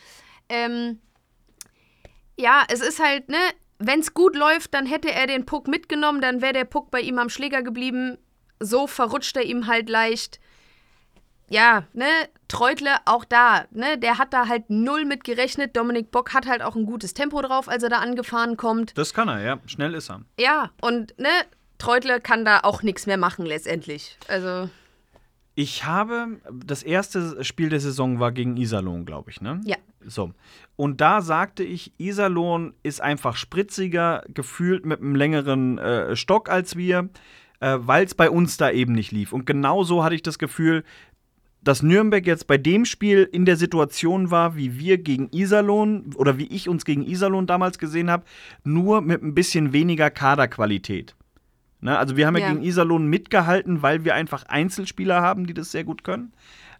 Ähm, 0.48 1.00
ja, 2.38 2.64
es 2.70 2.82
ist 2.82 3.04
halt, 3.04 3.30
ne? 3.30 3.38
Wenn 3.80 4.02
es 4.02 4.14
gut 4.14 4.36
läuft, 4.36 4.74
dann 4.74 4.86
hätte 4.86 5.12
er 5.12 5.26
den 5.26 5.46
Puck 5.46 5.68
mitgenommen, 5.68 6.22
dann 6.22 6.42
wäre 6.42 6.54
der 6.54 6.66
Puck 6.66 6.92
bei 6.92 7.00
ihm 7.00 7.18
am 7.18 7.30
Schläger 7.30 7.64
geblieben. 7.64 8.18
So 8.60 8.88
verrutscht 8.88 9.38
er 9.38 9.44
ihm 9.44 9.68
halt 9.68 9.90
leicht. 9.90 10.40
Ja, 11.50 11.84
ne, 11.94 12.06
Treutle 12.50 12.90
auch 13.06 13.24
da, 13.24 13.64
ne, 13.72 13.98
der 13.98 14.18
hat 14.18 14.34
da 14.34 14.48
halt 14.50 14.70
null 14.70 15.06
mit 15.06 15.24
gerechnet. 15.24 15.78
Dominik 15.78 16.12
Bock 16.12 16.34
hat 16.34 16.48
halt 16.48 16.62
auch 16.62 16.76
ein 16.76 16.86
gutes 16.86 17.14
Tempo 17.14 17.42
drauf, 17.42 17.70
als 17.70 17.84
er 17.84 17.90
da 17.90 18.00
angefahren 18.00 18.58
kommt. 18.58 18.98
Das 18.98 19.14
kann 19.14 19.30
er, 19.30 19.40
ja. 19.42 19.60
Schnell 19.68 19.94
ist 19.94 20.10
er. 20.10 20.22
Ja, 20.38 20.72
und 20.82 21.18
ne, 21.18 21.30
Treutle 21.78 22.20
kann 22.20 22.44
da 22.44 22.60
auch 22.64 22.84
nichts 22.84 23.06
mehr 23.06 23.18
machen 23.18 23.46
letztendlich. 23.46 24.18
Also, 24.28 24.70
Ich 25.56 25.86
habe, 25.86 26.40
das 26.52 26.84
erste 26.84 27.44
Spiel 27.44 27.70
der 27.70 27.80
Saison 27.80 28.20
war 28.20 28.32
gegen 28.32 28.58
Iserlohn, 28.58 29.06
glaube 29.06 29.30
ich, 29.30 29.42
ne? 29.42 29.62
ja. 29.64 29.78
So. 30.06 30.32
Und 30.78 31.02
da 31.02 31.22
sagte 31.22 31.62
ich, 31.64 31.92
Iserlohn 32.00 32.74
ist 32.84 33.02
einfach 33.02 33.36
spritziger, 33.36 34.24
gefühlt 34.34 34.86
mit 34.86 35.02
einem 35.02 35.14
längeren 35.14 35.78
äh, 35.78 36.16
Stock 36.16 36.50
als 36.50 36.78
wir, 36.78 37.10
äh, 37.60 37.78
weil 37.82 38.06
es 38.06 38.16
bei 38.16 38.30
uns 38.30 38.56
da 38.56 38.72
eben 38.72 38.94
nicht 38.94 39.12
lief. 39.12 39.34
Und 39.34 39.46
genau 39.46 39.84
so 39.84 40.02
hatte 40.06 40.16
ich 40.16 40.24
das 40.24 40.40
Gefühl, 40.40 40.86
dass 41.62 41.84
Nürnberg 41.84 42.26
jetzt 42.26 42.48
bei 42.48 42.58
dem 42.58 42.86
Spiel 42.86 43.28
in 43.32 43.46
der 43.46 43.58
Situation 43.58 44.32
war, 44.32 44.56
wie 44.56 44.80
wir 44.80 44.98
gegen 44.98 45.30
Iserlohn 45.32 46.14
oder 46.16 46.38
wie 46.38 46.48
ich 46.48 46.70
uns 46.70 46.86
gegen 46.86 47.06
Iserlohn 47.06 47.48
damals 47.48 47.78
gesehen 47.78 48.10
habe, 48.10 48.24
nur 48.64 49.02
mit 49.02 49.22
ein 49.22 49.36
bisschen 49.36 49.74
weniger 49.74 50.10
Kaderqualität. 50.10 51.16
Ne? 51.82 51.98
Also 51.98 52.18
wir 52.18 52.28
haben 52.28 52.38
ja. 52.38 52.48
Ja. 52.48 52.54
gegen 52.54 52.64
Iserlohn 52.64 53.08
mitgehalten, 53.08 53.82
weil 53.82 54.06
wir 54.06 54.16
einfach 54.16 54.46
Einzelspieler 54.46 55.22
haben, 55.22 55.48
die 55.48 55.54
das 55.54 55.72
sehr 55.72 55.84
gut 55.84 56.04
können. 56.04 56.34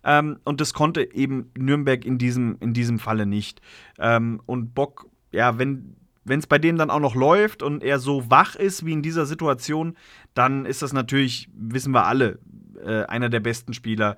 Ähm, 0.04 0.40
und 0.46 0.62
das 0.62 0.74
konnte 0.74 1.14
eben 1.14 1.52
Nürnberg 1.58 2.06
in 2.06 2.18
diesem, 2.18 2.58
in 2.62 2.74
diesem 2.74 3.00
Falle 3.00 3.26
nicht. 3.26 3.62
Ähm, 3.98 4.42
und 4.46 4.74
Bock, 4.74 5.10
ja, 5.32 5.58
wenn 5.58 5.96
wenn 6.26 6.40
es 6.40 6.48
bei 6.48 6.60
dem 6.60 6.78
dann 6.78 6.92
auch 6.92 7.00
noch 7.00 7.16
läuft 7.16 7.64
und 7.64 7.84
er 7.84 7.98
so 7.98 8.30
wach 8.30 8.56
ist 8.56 8.86
wie 8.86 8.94
in 8.94 9.02
dieser 9.02 9.26
Situation, 9.26 9.98
dann 10.36 10.66
ist 10.66 10.84
das 10.84 10.94
natürlich, 10.94 11.50
wissen 11.54 11.92
wir 11.92 12.06
alle, 12.06 12.38
äh, 12.86 13.04
einer 13.06 13.30
der 13.30 13.40
besten 13.40 13.74
Spieler 13.74 14.16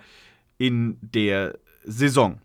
in 0.61 0.99
der 1.01 1.57
Saison. 1.83 2.39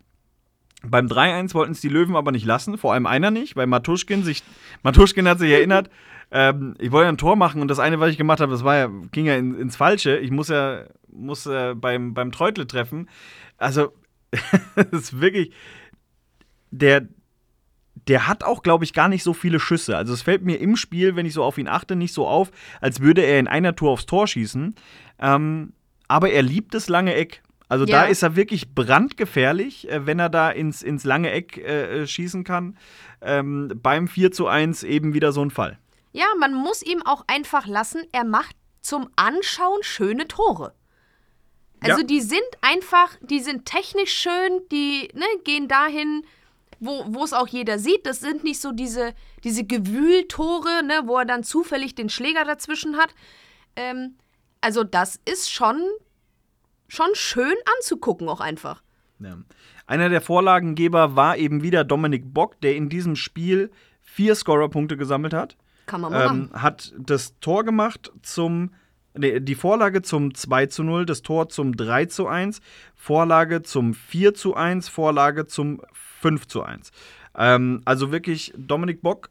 Beim 0.81 1.05
3-1 1.05 1.53
wollten 1.53 1.73
es 1.73 1.81
die 1.81 1.89
Löwen 1.89 2.15
aber 2.15 2.31
nicht 2.31 2.45
lassen, 2.45 2.79
vor 2.79 2.93
allem 2.93 3.05
einer 3.05 3.29
nicht, 3.29 3.55
weil 3.55 3.67
Matuschkin 3.67 4.23
sich, 4.23 4.43
Matuschkin 4.81 5.27
hat 5.27 5.37
sich 5.37 5.51
erinnert, 5.51 5.91
ähm, 6.31 6.73
ich 6.79 6.91
wollte 6.91 7.05
ja 7.05 7.09
ein 7.09 7.19
Tor 7.19 7.35
machen 7.35 7.61
und 7.61 7.67
das 7.67 7.77
eine, 7.77 7.99
was 7.99 8.09
ich 8.09 8.17
gemacht 8.17 8.39
habe, 8.39 8.51
das 8.51 8.63
war 8.63 8.75
ja, 8.75 8.89
ging 9.11 9.27
ja 9.27 9.35
in, 9.35 9.53
ins 9.53 9.75
Falsche. 9.75 10.17
Ich 10.17 10.31
muss 10.31 10.47
ja, 10.47 10.85
muss 11.09 11.45
äh, 11.45 11.75
beim, 11.75 12.15
beim 12.15 12.31
Treutle 12.31 12.65
treffen. 12.65 13.07
Also, 13.57 13.93
das 14.75 14.87
ist 14.91 15.21
wirklich, 15.21 15.53
der, 16.71 17.07
der 18.07 18.27
hat 18.27 18.43
auch, 18.43 18.63
glaube 18.63 18.83
ich, 18.83 18.93
gar 18.93 19.09
nicht 19.09 19.23
so 19.23 19.33
viele 19.33 19.59
Schüsse. 19.59 19.95
Also 19.95 20.13
es 20.13 20.23
fällt 20.23 20.43
mir 20.43 20.59
im 20.59 20.75
Spiel, 20.75 21.15
wenn 21.15 21.27
ich 21.27 21.33
so 21.33 21.43
auf 21.43 21.59
ihn 21.59 21.67
achte, 21.67 21.95
nicht 21.95 22.13
so 22.13 22.27
auf, 22.27 22.49
als 22.81 22.99
würde 22.99 23.21
er 23.21 23.39
in 23.39 23.47
einer 23.47 23.75
Tour 23.75 23.91
aufs 23.91 24.07
Tor 24.07 24.25
schießen. 24.25 24.73
Ähm, 25.19 25.73
aber 26.07 26.31
er 26.31 26.41
liebt 26.41 26.73
das 26.73 26.89
lange 26.89 27.13
Eck. 27.13 27.43
Also 27.69 27.85
Ja. 27.85 28.01
da 28.03 28.05
ist 28.05 28.23
er 28.23 28.35
wirklich 28.35 28.73
brandgefährlich, 28.73 29.89
äh, 29.89 30.05
wenn 30.05 30.19
er 30.19 30.29
da 30.29 30.49
ins, 30.49 30.81
ins 30.81 31.03
lange 31.03 31.31
Eck 31.31 31.57
äh, 31.57 32.03
äh, 32.03 32.07
schießen 32.07 32.43
kann. 32.43 32.77
Ähm, 33.21 33.71
beim 33.81 34.07
4 34.07 34.31
zu 34.31 34.47
1 34.47 34.83
eben 34.83 35.13
wieder 35.13 35.31
so 35.31 35.41
ein 35.43 35.51
Fall. 35.51 35.77
Ja, 36.13 36.25
man 36.39 36.53
muss 36.53 36.81
ihm 36.81 37.01
auch 37.05 37.23
einfach 37.27 37.67
lassen, 37.67 38.03
er 38.11 38.23
macht 38.23 38.55
zum 38.81 39.09
Anschauen 39.15 39.79
schöne 39.81 40.27
Tore. 40.27 40.73
Also 41.81 41.99
Ja. 42.01 42.07
die 42.07 42.21
sind 42.21 42.41
einfach, 42.61 43.11
die 43.21 43.39
sind 43.39 43.65
technisch 43.65 44.13
schön, 44.13 44.61
die 44.71 45.09
ne, 45.13 45.25
gehen 45.43 45.67
dahin, 45.67 46.23
wo 46.79 47.03
wo 47.07 47.23
es 47.23 47.33
auch 47.33 47.47
jeder 47.47 47.77
sieht. 47.79 48.05
Das 48.05 48.19
sind 48.19 48.43
nicht 48.43 48.59
so 48.61 48.71
diese, 48.71 49.13
diese 49.43 49.63
Gewühltore, 49.65 50.83
ne, 50.83 51.01
wo 51.05 51.17
er 51.17 51.25
dann 51.25 51.43
zufällig 51.43 51.95
den 51.95 52.09
Schläger 52.09 52.45
dazwischen 52.45 52.97
hat. 52.97 53.09
Ähm, 53.75 54.15
also 54.61 54.83
das 54.83 55.19
ist 55.25 55.51
schon, 55.51 55.81
schon 56.87 57.07
schön 57.13 57.55
anzugucken 57.77 58.29
auch 58.29 58.39
einfach. 58.39 58.81
Ja. 59.19 59.37
Einer 59.85 60.09
der 60.09 60.21
Vorlagengeber 60.21 61.15
war 61.15 61.37
eben 61.37 61.63
wieder 61.63 61.83
Dominik 61.83 62.33
Bock, 62.33 62.59
der 62.61 62.75
in 62.75 62.89
diesem 62.89 63.15
Spiel 63.15 63.71
vier 64.01 64.35
Scorerpunkte 64.35 64.97
gesammelt 64.97 65.33
hat. 65.33 65.57
Kann 65.85 66.01
man 66.01 66.11
mal 66.11 66.21
ähm, 66.21 66.49
machen. 66.49 66.61
hat 66.61 66.93
das 66.97 67.39
Tor 67.39 67.63
gemacht 67.63 68.11
zum, 68.21 68.73
nee, 69.13 69.39
die 69.39 69.55
Vorlage 69.55 70.01
zum 70.01 70.33
2 70.33 70.65
zu 70.67 70.83
0, 70.83 71.05
das 71.05 71.21
Tor 71.21 71.49
zum 71.49 71.75
3 71.75 72.05
zu 72.05 72.27
1, 72.27 72.59
Vorlage 72.95 73.61
zum 73.63 73.93
4 73.93 74.33
zu 74.33 74.55
1, 74.55 74.89
Vorlage 74.89 75.47
zum 75.47 75.81
5 75.93 76.47
zu 76.47 76.63
1. 76.63 76.91
Ähm, 77.37 77.81
also 77.85 78.11
wirklich 78.11 78.53
Dominik 78.57 79.01
Bock. 79.01 79.29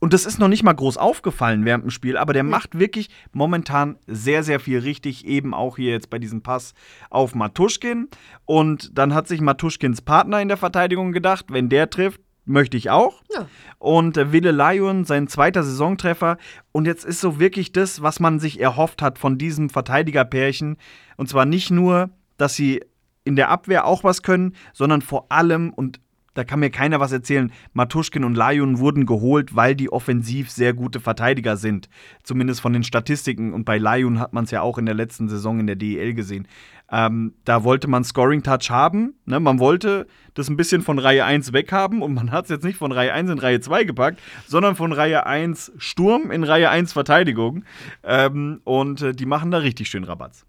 Und 0.00 0.12
das 0.12 0.26
ist 0.26 0.38
noch 0.38 0.48
nicht 0.48 0.62
mal 0.62 0.72
groß 0.72 0.96
aufgefallen 0.96 1.64
während 1.64 1.84
dem 1.84 1.90
Spiel, 1.90 2.16
aber 2.16 2.32
der 2.32 2.44
macht 2.44 2.78
wirklich 2.78 3.08
momentan 3.32 3.98
sehr, 4.06 4.42
sehr 4.44 4.60
viel 4.60 4.78
richtig, 4.78 5.26
eben 5.26 5.54
auch 5.54 5.76
hier 5.76 5.90
jetzt 5.90 6.10
bei 6.10 6.18
diesem 6.18 6.42
Pass 6.42 6.74
auf 7.10 7.34
Matuschkin. 7.34 8.08
Und 8.44 8.96
dann 8.96 9.12
hat 9.14 9.26
sich 9.26 9.40
Matuschkins 9.40 10.02
Partner 10.02 10.40
in 10.40 10.48
der 10.48 10.56
Verteidigung 10.56 11.12
gedacht, 11.12 11.46
wenn 11.48 11.68
der 11.68 11.90
trifft, 11.90 12.20
möchte 12.44 12.76
ich 12.76 12.90
auch. 12.90 13.22
Ja. 13.34 13.46
Und 13.78 14.16
äh, 14.16 14.32
Wille 14.32 14.52
Lion, 14.52 15.04
sein 15.04 15.28
zweiter 15.28 15.62
Saisontreffer. 15.62 16.38
Und 16.72 16.86
jetzt 16.86 17.04
ist 17.04 17.20
so 17.20 17.38
wirklich 17.38 17.72
das, 17.72 18.02
was 18.02 18.20
man 18.20 18.40
sich 18.40 18.60
erhofft 18.60 19.02
hat 19.02 19.18
von 19.18 19.38
diesem 19.38 19.68
Verteidigerpärchen. 19.68 20.76
Und 21.16 21.28
zwar 21.28 21.44
nicht 21.44 21.70
nur, 21.70 22.10
dass 22.36 22.54
sie 22.54 22.82
in 23.24 23.36
der 23.36 23.50
Abwehr 23.50 23.84
auch 23.84 24.04
was 24.04 24.22
können, 24.22 24.54
sondern 24.72 25.02
vor 25.02 25.30
allem, 25.30 25.70
und 25.74 26.00
da 26.38 26.44
kann 26.44 26.60
mir 26.60 26.70
keiner 26.70 27.00
was 27.00 27.10
erzählen, 27.10 27.50
Matuschkin 27.72 28.22
und 28.22 28.36
Lion 28.36 28.78
wurden 28.78 29.06
geholt, 29.06 29.56
weil 29.56 29.74
die 29.74 29.90
offensiv 29.90 30.50
sehr 30.50 30.72
gute 30.72 31.00
Verteidiger 31.00 31.56
sind. 31.56 31.88
Zumindest 32.22 32.60
von 32.60 32.72
den 32.72 32.84
Statistiken. 32.84 33.52
Und 33.52 33.64
bei 33.64 33.76
Lion 33.76 34.20
hat 34.20 34.32
man 34.32 34.44
es 34.44 34.52
ja 34.52 34.62
auch 34.62 34.78
in 34.78 34.86
der 34.86 34.94
letzten 34.94 35.28
Saison 35.28 35.58
in 35.58 35.66
der 35.66 35.74
DEL 35.74 36.14
gesehen. 36.14 36.46
Ähm, 36.92 37.34
da 37.44 37.64
wollte 37.64 37.88
man 37.88 38.04
Scoring-Touch 38.04 38.70
haben. 38.70 39.14
Ne? 39.26 39.40
Man 39.40 39.58
wollte 39.58 40.06
das 40.34 40.48
ein 40.48 40.56
bisschen 40.56 40.82
von 40.82 41.00
Reihe 41.00 41.24
1 41.24 41.52
weghaben 41.52 42.02
und 42.02 42.14
man 42.14 42.30
hat 42.30 42.44
es 42.44 42.50
jetzt 42.50 42.64
nicht 42.64 42.78
von 42.78 42.92
Reihe 42.92 43.12
1 43.12 43.30
in 43.30 43.38
Reihe 43.40 43.60
2 43.60 43.82
gepackt, 43.82 44.20
sondern 44.46 44.76
von 44.76 44.92
Reihe 44.92 45.26
1 45.26 45.72
Sturm 45.78 46.30
in 46.30 46.44
Reihe 46.44 46.70
1 46.70 46.92
Verteidigung. 46.92 47.64
Ähm, 48.04 48.60
und 48.62 49.02
äh, 49.02 49.12
die 49.12 49.26
machen 49.26 49.50
da 49.50 49.58
richtig 49.58 49.90
schön 49.90 50.04
Rabatz. 50.04 50.46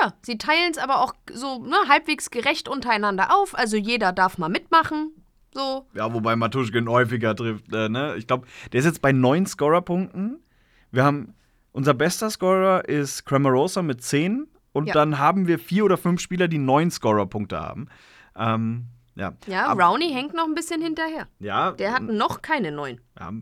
Ja, 0.00 0.14
sie 0.22 0.38
teilen 0.38 0.70
es 0.70 0.78
aber 0.78 1.00
auch 1.02 1.14
so 1.32 1.58
ne, 1.64 1.74
halbwegs 1.88 2.30
gerecht 2.30 2.68
untereinander 2.68 3.34
auf. 3.36 3.56
Also 3.58 3.76
jeder 3.76 4.12
darf 4.12 4.38
mal 4.38 4.48
mitmachen. 4.48 5.12
So. 5.52 5.86
Ja, 5.94 6.12
wobei 6.14 6.36
Matuschkin 6.36 6.88
häufiger 6.88 7.34
trifft. 7.34 7.72
Äh, 7.74 7.88
ne? 7.88 8.14
Ich 8.16 8.26
glaube, 8.28 8.46
der 8.72 8.78
ist 8.80 8.86
jetzt 8.86 9.02
bei 9.02 9.10
neun 9.12 9.46
Scorerpunkten. 9.46 10.38
Wir 10.92 11.02
haben, 11.04 11.34
unser 11.72 11.92
bester 11.94 12.30
Scorer 12.30 12.88
ist 12.88 13.24
Cramarosa 13.26 13.82
mit 13.82 14.02
10. 14.02 14.46
Und 14.72 14.86
Ja. 14.86 14.94
dann 14.94 15.18
haben 15.18 15.48
wir 15.48 15.58
vier 15.58 15.84
oder 15.84 15.96
fünf 15.98 16.20
Spieler, 16.20 16.46
die 16.46 16.58
neun 16.58 16.92
Scorerpunkte 16.92 17.58
haben. 17.58 17.88
Ähm, 18.36 18.84
ja. 19.16 19.32
Ja, 19.48 19.72
Rowney 19.72 20.12
hängt 20.12 20.34
noch 20.34 20.44
ein 20.46 20.54
bisschen 20.54 20.80
hinterher. 20.80 21.26
ja, 21.40 21.72
Der 21.72 21.94
hat 21.94 22.02
noch 22.02 22.42
keine 22.42 22.70
neun. 22.70 23.00
Ja, 23.18 23.32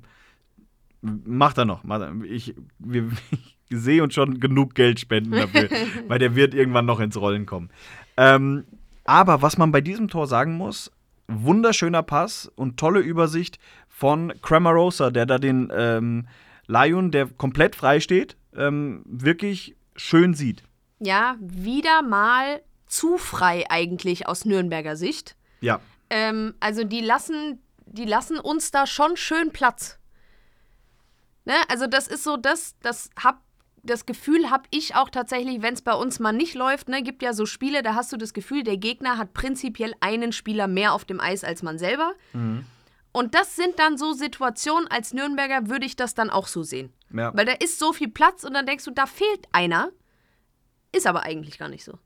macht 1.02 1.58
er 1.58 1.66
noch. 1.66 1.84
Macht 1.84 2.00
er. 2.00 2.14
Ich, 2.24 2.54
wir, 2.78 3.10
ich 3.30 3.57
sehe 3.70 4.02
uns 4.02 4.14
schon 4.14 4.40
genug 4.40 4.74
Geld 4.74 5.00
spenden 5.00 5.32
dafür, 5.32 5.68
weil 6.08 6.18
der 6.18 6.34
wird 6.34 6.54
irgendwann 6.54 6.86
noch 6.86 7.00
ins 7.00 7.16
Rollen 7.16 7.46
kommen. 7.46 7.70
Ähm, 8.16 8.64
aber 9.04 9.42
was 9.42 9.58
man 9.58 9.72
bei 9.72 9.80
diesem 9.80 10.08
Tor 10.08 10.26
sagen 10.26 10.56
muss, 10.56 10.90
wunderschöner 11.28 12.02
Pass 12.02 12.50
und 12.56 12.78
tolle 12.78 13.00
Übersicht 13.00 13.58
von 13.88 14.32
Cramarosa, 14.42 15.10
der 15.10 15.26
da 15.26 15.38
den 15.38 15.70
ähm, 15.74 16.28
Lion, 16.66 17.10
der 17.10 17.26
komplett 17.26 17.76
frei 17.76 18.00
steht, 18.00 18.36
ähm, 18.56 19.02
wirklich 19.06 19.76
schön 19.96 20.34
sieht. 20.34 20.62
Ja, 21.00 21.36
wieder 21.40 22.02
mal 22.02 22.62
zu 22.86 23.18
frei 23.18 23.64
eigentlich 23.68 24.26
aus 24.26 24.44
Nürnberger 24.44 24.96
Sicht. 24.96 25.36
Ja, 25.60 25.80
Ähm, 26.10 26.54
also 26.60 26.84
die 26.84 27.00
lassen, 27.00 27.60
die 27.86 28.04
lassen 28.04 28.38
uns 28.38 28.70
da 28.70 28.86
schon 28.86 29.16
schön 29.16 29.52
Platz. 29.52 29.98
Ne? 31.44 31.54
Also 31.68 31.86
das 31.86 32.08
ist 32.08 32.24
so 32.24 32.36
das, 32.36 32.76
das 32.80 33.10
hab, 33.22 33.42
das 33.82 34.06
Gefühl 34.06 34.50
habe 34.50 34.64
ich 34.70 34.94
auch 34.94 35.10
tatsächlich, 35.10 35.62
wenn 35.62 35.74
es 35.74 35.82
bei 35.82 35.94
uns 35.94 36.20
mal 36.20 36.32
nicht 36.32 36.54
läuft. 36.54 36.88
Ne, 36.88 37.02
gibt 37.02 37.22
ja 37.22 37.32
so 37.32 37.46
Spiele, 37.46 37.82
da 37.82 37.94
hast 37.94 38.12
du 38.12 38.16
das 38.16 38.32
Gefühl, 38.32 38.62
der 38.62 38.76
Gegner 38.76 39.18
hat 39.18 39.34
prinzipiell 39.34 39.94
einen 40.00 40.32
Spieler 40.32 40.68
mehr 40.68 40.92
auf 40.92 41.04
dem 41.04 41.20
Eis 41.20 41.44
als 41.44 41.62
man 41.62 41.78
selber. 41.78 42.14
Und 43.12 43.34
das 43.34 43.56
sind 43.56 43.78
dann 43.78 43.96
so 43.96 44.12
Situationen, 44.12 44.88
als 44.88 45.12
Nürnberger 45.12 45.68
würde 45.68 45.86
ich 45.86 45.96
das 45.96 46.14
dann 46.14 46.30
auch 46.30 46.46
so 46.46 46.62
sehen. 46.62 46.92
ja. 47.12 47.34
Weil 47.34 47.46
da 47.46 47.52
ist 47.52 47.78
so 47.78 47.92
viel 47.92 48.08
Platz 48.08 48.44
und 48.44 48.54
dann 48.54 48.66
denkst 48.66 48.84
du, 48.84 48.90
da 48.90 49.06
fehlt 49.06 49.46
einer. 49.52 49.90
Ist 50.92 51.06
aber 51.06 51.22
eigentlich 51.22 51.58
gar 51.58 51.68
nicht 51.68 51.84
so. 51.84 51.98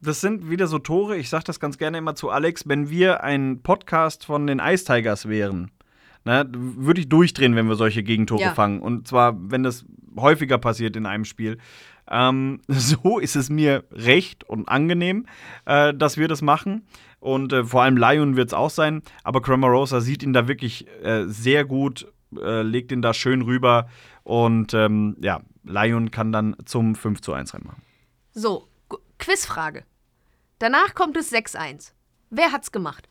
Das 0.00 0.20
sind 0.20 0.48
wieder 0.48 0.68
so 0.68 0.78
Tore, 0.78 1.16
ich 1.16 1.28
sage 1.28 1.44
das 1.44 1.58
ganz 1.58 1.76
gerne 1.76 1.98
immer 1.98 2.14
zu 2.14 2.30
Alex, 2.30 2.68
wenn 2.68 2.88
wir 2.88 3.24
ein 3.24 3.62
Podcast 3.62 4.24
von 4.24 4.46
den 4.46 4.60
Ice 4.60 4.84
Tigers 4.84 5.28
wären, 5.28 5.72
ne, 6.28 6.46
würde 6.52 7.00
ich 7.00 7.08
durchdrehen, 7.08 7.56
wenn 7.56 7.68
wir 7.68 7.74
solche 7.74 8.02
Gegentore 8.02 8.42
Ja. 8.42 8.54
fangen. 8.54 8.80
Und 8.80 9.08
zwar, 9.08 9.34
wenn 9.50 9.62
das 9.62 9.84
häufiger 10.16 10.58
passiert 10.58 10.94
in 10.96 11.06
einem 11.06 11.24
Spiel. 11.24 11.58
Ähm, 12.10 12.60
so 12.68 13.18
ist 13.18 13.34
es 13.36 13.48
mir 13.50 13.84
recht 13.90 14.44
und 14.44 14.68
angenehm, 14.68 15.26
äh, 15.64 15.94
dass 15.94 16.16
wir 16.16 16.28
das 16.28 16.42
machen. 16.42 16.86
Und 17.18 17.52
äh, 17.52 17.64
vor 17.64 17.82
allem 17.82 17.96
Lion 17.96 18.36
wird 18.36 18.48
es 18.48 18.54
auch 18.54 18.70
sein. 18.70 19.02
Aber 19.24 19.40
Cramarosa 19.42 20.00
sieht 20.00 20.22
ihn 20.22 20.32
da 20.32 20.46
wirklich 20.48 20.86
äh, 21.02 21.24
sehr 21.26 21.64
gut, 21.64 22.12
äh, 22.36 22.62
legt 22.62 22.92
ihn 22.92 23.02
da 23.02 23.14
schön 23.14 23.42
rüber. 23.42 23.88
Und 24.22 24.74
ähm, 24.74 25.16
ja, 25.20 25.40
Lion 25.64 26.10
kann 26.10 26.30
dann 26.30 26.56
zum 26.66 26.94
5 26.94 27.20
zu 27.22 27.32
1 27.32 27.54
reinmachen. 27.54 27.82
So, 28.32 28.68
Quizfrage. 29.18 29.84
Danach 30.58 30.94
kommt 30.94 31.16
es 31.16 31.32
6-1. 31.32 31.92
Wer 32.30 32.52
hat's 32.52 32.70
gemacht? 32.72 33.08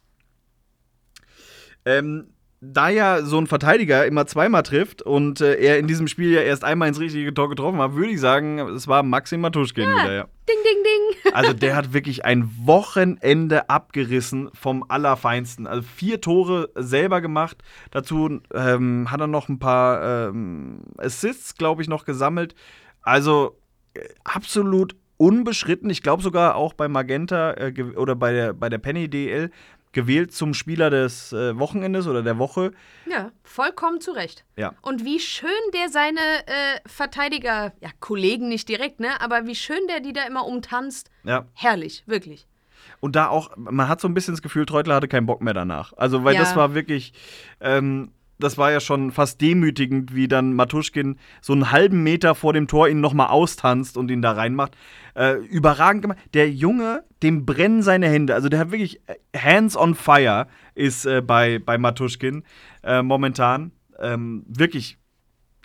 Ähm, 1.85 2.29
da 2.59 2.89
ja 2.89 3.21
so 3.21 3.37
ein 3.37 3.45
Verteidiger 3.45 4.05
immer 4.05 4.25
zweimal 4.25 4.63
trifft 4.63 5.03
und 5.03 5.41
äh, 5.41 5.55
er 5.55 5.77
in 5.77 5.87
diesem 5.87 6.07
Spiel 6.07 6.31
ja 6.31 6.41
erst 6.41 6.63
einmal 6.63 6.87
ins 6.87 6.99
richtige 6.99 7.33
Tor 7.33 7.49
getroffen 7.49 7.79
hat, 7.79 7.93
würde 7.93 8.11
ich 8.11 8.19
sagen, 8.19 8.59
es 8.59 8.87
war 8.87 9.03
Maxim 9.03 9.41
Matuschkin 9.41 9.83
wieder, 9.83 10.13
ja. 10.13 10.23
Ding, 10.23 10.57
ding, 10.63 10.83
ding. 10.83 11.33
Also 11.33 11.53
der 11.53 11.75
hat 11.75 11.93
wirklich 11.93 12.25
ein 12.25 12.49
Wochenende 12.63 13.69
abgerissen 13.69 14.49
vom 14.53 14.83
Allerfeinsten. 14.87 15.67
Also 15.67 15.83
vier 15.83 16.19
Tore 16.21 16.69
selber 16.75 17.21
gemacht. 17.21 17.57
Dazu 17.91 18.39
ähm, 18.53 19.11
hat 19.11 19.19
er 19.19 19.27
noch 19.27 19.49
ein 19.49 19.59
paar 19.59 20.29
ähm, 20.29 20.81
Assists, 20.97 21.55
glaube 21.55 21.81
ich, 21.81 21.89
noch 21.89 22.05
gesammelt. 22.05 22.55
Also 23.01 23.59
äh, 23.93 23.99
absolut 24.23 24.95
unbeschritten, 25.17 25.89
ich 25.89 26.03
glaube 26.03 26.23
sogar 26.23 26.55
auch 26.55 26.73
bei 26.73 26.87
Magenta 26.87 27.53
äh, 27.53 27.73
oder 27.95 28.15
bei 28.15 28.31
der, 28.31 28.53
bei 28.53 28.69
der 28.69 28.77
Penny 28.77 29.09
DL 29.09 29.51
gewählt 29.97 30.31
zum 30.31 30.53
Spieler 30.53 30.91
des 30.91 31.33
äh, 31.33 31.57
Wochenendes 31.57 32.05
oder 32.05 32.21
der 32.21 32.37
Woche. 32.37 32.71
Ja, 33.09 33.31
vollkommen 33.43 33.99
zu 33.99 34.11
Recht. 34.11 34.45
Ja. 34.55 34.73
Und 34.83 35.03
wie 35.03 35.19
schön 35.19 35.49
der 35.73 35.89
seine 35.89 36.19
äh, 36.19 36.79
Verteidiger, 36.85 37.73
ja, 37.81 37.89
Kollegen 37.99 38.47
nicht 38.47 38.69
direkt, 38.69 38.99
ne, 38.99 39.19
aber 39.21 39.47
wie 39.47 39.55
schön 39.55 39.87
der 39.89 39.99
die 39.99 40.13
da 40.13 40.27
immer 40.27 40.45
umtanzt. 40.45 41.09
Ja. 41.23 41.47
Herrlich, 41.53 42.03
wirklich. 42.05 42.45
Und 42.99 43.15
da 43.15 43.27
auch, 43.29 43.49
man 43.57 43.87
hat 43.89 43.99
so 43.99 44.07
ein 44.07 44.13
bisschen 44.13 44.35
das 44.35 44.43
Gefühl, 44.43 44.67
Treutler 44.67 44.93
hatte 44.95 45.07
keinen 45.07 45.25
Bock 45.25 45.41
mehr 45.41 45.55
danach. 45.55 45.93
Also, 45.97 46.23
weil 46.23 46.35
Ja. 46.35 46.41
das 46.41 46.55
war 46.55 46.75
wirklich, 46.75 47.13
ähm, 47.59 48.11
das 48.39 48.57
war 48.57 48.71
ja 48.71 48.79
schon 48.79 49.11
fast 49.11 49.41
demütigend, 49.41 50.13
wie 50.13 50.27
dann 50.27 50.53
Matuschkin 50.53 51.17
so 51.41 51.53
einen 51.53 51.71
halben 51.71 52.03
Meter 52.03 52.35
vor 52.35 52.53
dem 52.53 52.67
Tor 52.67 52.87
ihn 52.87 53.01
nochmal 53.01 53.27
austanzt 53.27 53.97
und 53.97 54.11
ihn 54.11 54.21
da 54.21 54.31
reinmacht. 54.31 54.75
Äh, 55.15 55.37
überragend 55.45 56.03
gemacht. 56.03 56.19
Der 56.33 56.49
Junge, 56.49 57.03
dem 57.23 57.45
brennen 57.45 57.81
seine 57.81 58.07
Hände. 58.07 58.35
Also 58.35 58.49
der 58.49 58.59
hat 58.59 58.71
wirklich 58.71 59.01
äh, 59.07 59.15
Hands 59.37 59.75
on 59.75 59.95
Fire 59.95 60.47
ist 60.75 61.05
äh, 61.05 61.21
bei, 61.21 61.59
bei 61.59 61.77
Matuschkin 61.77 62.43
äh, 62.83 63.01
momentan. 63.01 63.71
Ähm, 63.99 64.43
wirklich 64.47 64.97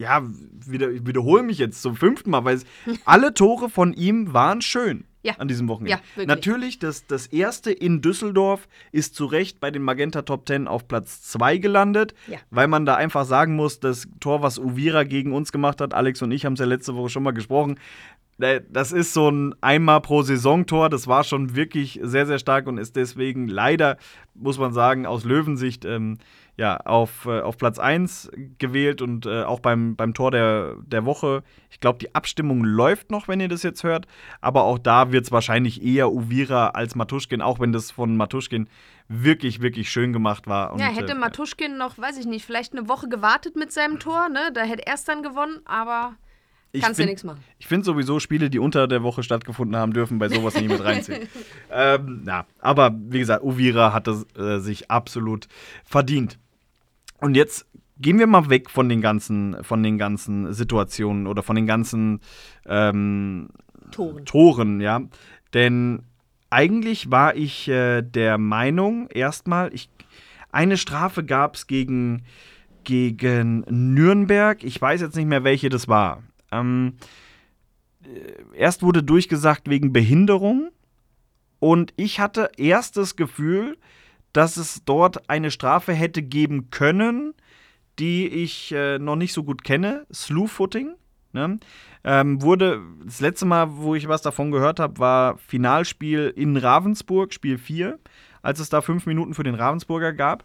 ja, 0.01 0.23
wieder, 0.67 0.91
ich 0.91 1.07
wiederhole 1.07 1.43
mich 1.43 1.59
jetzt 1.59 1.83
zum 1.83 1.97
fünften 1.97 2.31
Mal, 2.31 2.45
weil 2.45 2.61
alle 3.05 3.35
Tore 3.35 3.69
von 3.69 3.93
ihm 3.93 4.33
waren 4.33 4.63
schön 4.63 5.05
Ja. 5.23 5.35
an 5.39 5.47
diesem 5.49 5.69
Wochenende. 5.69 6.01
Ja. 6.17 6.25
Natürlich, 6.27 6.79
das, 6.79 7.07
das 7.07 7.27
erste 7.29 7.71
in 7.71 8.01
Düsseldorf 8.01 8.69
ist 8.91 9.15
zu 9.15 9.27
Recht 9.27 9.61
bei 9.61 9.71
den 9.71 9.83
Magenta 9.83 10.23
Top 10.23 10.47
10 10.49 10.67
auf 10.69 10.89
Platz 10.89 11.23
2 11.23 11.59
gelandet, 11.59 12.15
Ja. 12.27 12.39
weil 12.51 12.67
man 12.69 12.85
da 12.87 12.97
einfach 12.97 13.25
sagen 13.25 13.55
muss, 13.55 13.79
das 13.81 14.09
Tor, 14.21 14.43
was 14.43 14.59
Uvira 14.59 15.05
gegen 15.05 15.33
uns 15.33 15.53
gemacht 15.53 15.81
hat, 15.81 15.95
Alex 15.95 16.23
und 16.23 16.31
ich 16.33 16.45
haben 16.45 16.55
es 16.55 16.61
ja 16.61 16.67
letzte 16.67 16.95
Woche 16.97 17.09
schon 17.09 17.23
mal 17.23 17.31
gesprochen, 17.33 17.79
das 18.39 18.91
ist 18.91 19.13
so 19.13 19.31
ein 19.31 19.55
einmal 19.61 20.01
pro 20.01 20.23
Saison 20.23 20.67
Tor, 20.67 20.89
das 20.89 21.07
war 21.07 21.23
schon 21.23 21.55
wirklich 21.55 22.01
sehr, 22.03 22.27
sehr 22.27 22.41
stark 22.41 22.67
und 22.67 22.79
ist 22.79 22.97
deswegen 22.97 23.47
leider, 23.47 23.99
muss 24.35 24.59
man 24.59 24.73
sagen, 24.73 25.07
aus 25.07 25.25
Löwensicht 25.25 25.85
ähm, 25.85 26.19
ja, 26.57 26.77
auf, 26.77 27.25
äh, 27.27 27.41
auf 27.41 27.57
Platz 27.57 27.79
1 27.79 28.31
gewählt 28.59 29.01
und 29.01 29.25
äh, 29.25 29.43
auch 29.43 29.61
beim, 29.61 29.97
beim 29.97 30.13
Tor 30.13 30.31
der, 30.31 30.77
der 30.85 31.05
Woche. 31.07 31.43
Ich 31.71 31.81
glaube, 31.81 31.99
die 31.99 32.15
Abstimmung 32.15 32.63
läuft 32.63 33.11
noch, 33.11 33.27
wenn 33.27 33.41
ihr 33.41 33.49
das 33.49 33.63
jetzt 33.63 33.85
hört, 33.85 34.07
aber 34.41 34.65
auch 34.65 34.79
da 34.79 35.13
wird 35.13 35.25
es 35.25 35.33
wahrscheinlich 35.33 35.83
eher 35.83 36.13
Uvira 36.13 36.69
als 36.69 36.95
Matuschkin, 36.95 37.41
auch 37.41 37.59
wenn 37.59 37.73
das 37.73 37.91
von 37.91 38.17
Matuschkin 38.17 38.69
wirklich, 39.09 39.63
wirklich 39.63 39.91
schön 39.91 40.13
gemacht 40.13 40.47
war. 40.47 40.73
Und, 40.73 40.81
ja, 40.81 40.87
hätte 40.89 41.13
äh, 41.13 41.17
Matuschkin 41.17 41.79
noch, 41.79 41.97
weiß 41.97 42.19
ich 42.19 42.27
nicht, 42.27 42.45
vielleicht 42.45 42.75
eine 42.75 42.87
Woche 42.89 43.09
gewartet 43.09 43.57
mit 43.57 43.73
seinem 43.73 43.99
Tor, 43.99 44.29
ne? 44.29 44.51
Da 44.53 44.63
hätte 44.63 44.87
er 44.87 44.95
es 44.95 45.05
dann 45.05 45.23
gewonnen, 45.23 45.61
aber 45.65 46.17
Ich 46.73 46.83
kannst 46.83 47.01
du 47.01 47.07
nichts 47.07 47.25
machen. 47.25 47.43
Ich 47.59 47.67
finde 47.67 47.85
sowieso, 47.87 48.21
Spiele, 48.21 48.51
die 48.51 48.59
unter 48.59 48.87
der 48.89 49.03
Woche 49.03 49.23
stattgefunden 49.23 49.77
haben, 49.77 49.95
dürfen 49.95 50.19
bei 50.19 50.29
sowas 50.29 50.55
nicht 50.55 50.69
mit 50.69 50.85
reinziehen. 50.85 51.29
ähm, 51.71 52.21
na, 52.25 52.45
aber 52.61 52.95
wie 52.95 53.21
gesagt, 53.21 53.43
Uvira 53.43 53.95
hat 53.95 54.07
es 54.07 54.27
äh, 54.37 54.59
sich 54.59 54.91
absolut 54.91 55.49
verdient. 55.85 56.39
Und 57.23 57.37
jetzt 57.37 57.67
gehen 57.99 58.19
wir 58.19 58.27
mal 58.27 58.51
weg 58.51 58.69
von 58.69 58.89
den 58.89 59.01
ganzen, 59.01 59.63
von 59.63 59.83
den 59.83 59.97
ganzen 59.97 60.53
Situationen 60.53 61.29
oder 61.29 61.45
von 61.45 61.55
den 61.55 61.67
ganzen 61.67 62.21
ähm, 62.67 63.49
Toren. 63.93 64.25
Toren, 64.25 64.81
ja. 64.81 65.03
Denn 65.55 66.03
eigentlich 66.51 67.13
war 67.13 67.37
ich 67.37 67.69
äh, 67.69 68.03
der 68.03 68.39
Meinung, 68.39 69.09
erstmal, 69.09 69.73
ich, 69.73 69.89
eine 70.51 70.77
Strafe 70.77 71.25
gab 71.25 71.55
es 71.55 71.69
gegen, 71.69 72.25
gegen 72.83 73.61
Nürnberg. 73.71 74.65
Ich 74.65 74.83
weiß 74.83 75.01
jetzt 75.01 75.15
nicht 75.15 75.29
mehr, 75.29 75.45
welche 75.45 75.69
das 75.69 75.87
war. 75.87 76.25
Ähm, 76.51 76.95
äh, 78.03 78.59
erst 78.59 78.83
wurde 78.83 79.05
durchgesagt 79.05 79.71
wegen 79.71 79.93
Behinderung. 79.93 80.71
Und 81.61 81.95
ich 81.97 82.19
hatte 82.19 82.51
erst 82.57 82.97
das 82.97 83.15
Gefühl, 83.15 83.79
dass 84.33 84.57
es 84.57 84.85
dort 84.85 85.29
eine 85.29 85.51
Strafe 85.51 85.93
hätte 85.93 86.23
geben 86.23 86.71
können, 86.71 87.35
die 87.99 88.27
ich 88.27 88.73
äh, 88.73 88.99
noch 88.99 89.17
nicht 89.17 89.33
so 89.33 89.45
gut 89.45 89.65
kenne. 89.65 90.07
Slew-Footing. 90.13 90.95
Ne? 91.33 91.59
Ähm, 92.05 92.43
wurde 92.43 92.83
das 93.05 93.21
letzte 93.21 93.47
Mal, 93.47 93.77
wo 93.77 93.95
ich 93.95 94.09
was 94.09 94.23
davon 94.23 94.51
gehört 94.51 94.81
habe, 94.81 94.99
war 94.99 95.39
Finalspiel 95.39 96.33
in 96.35 96.57
Ravensburg, 96.57 97.33
Spiel 97.33 97.59
4, 97.59 97.99
als 98.43 98.61
es 98.61 98.69
da 98.69 98.83
fünf 98.83 99.07
Minuten 99.07 99.35
für 99.35 99.43
den 99.43 99.55
Ravensburger 99.55 100.13
gab. 100.13 100.45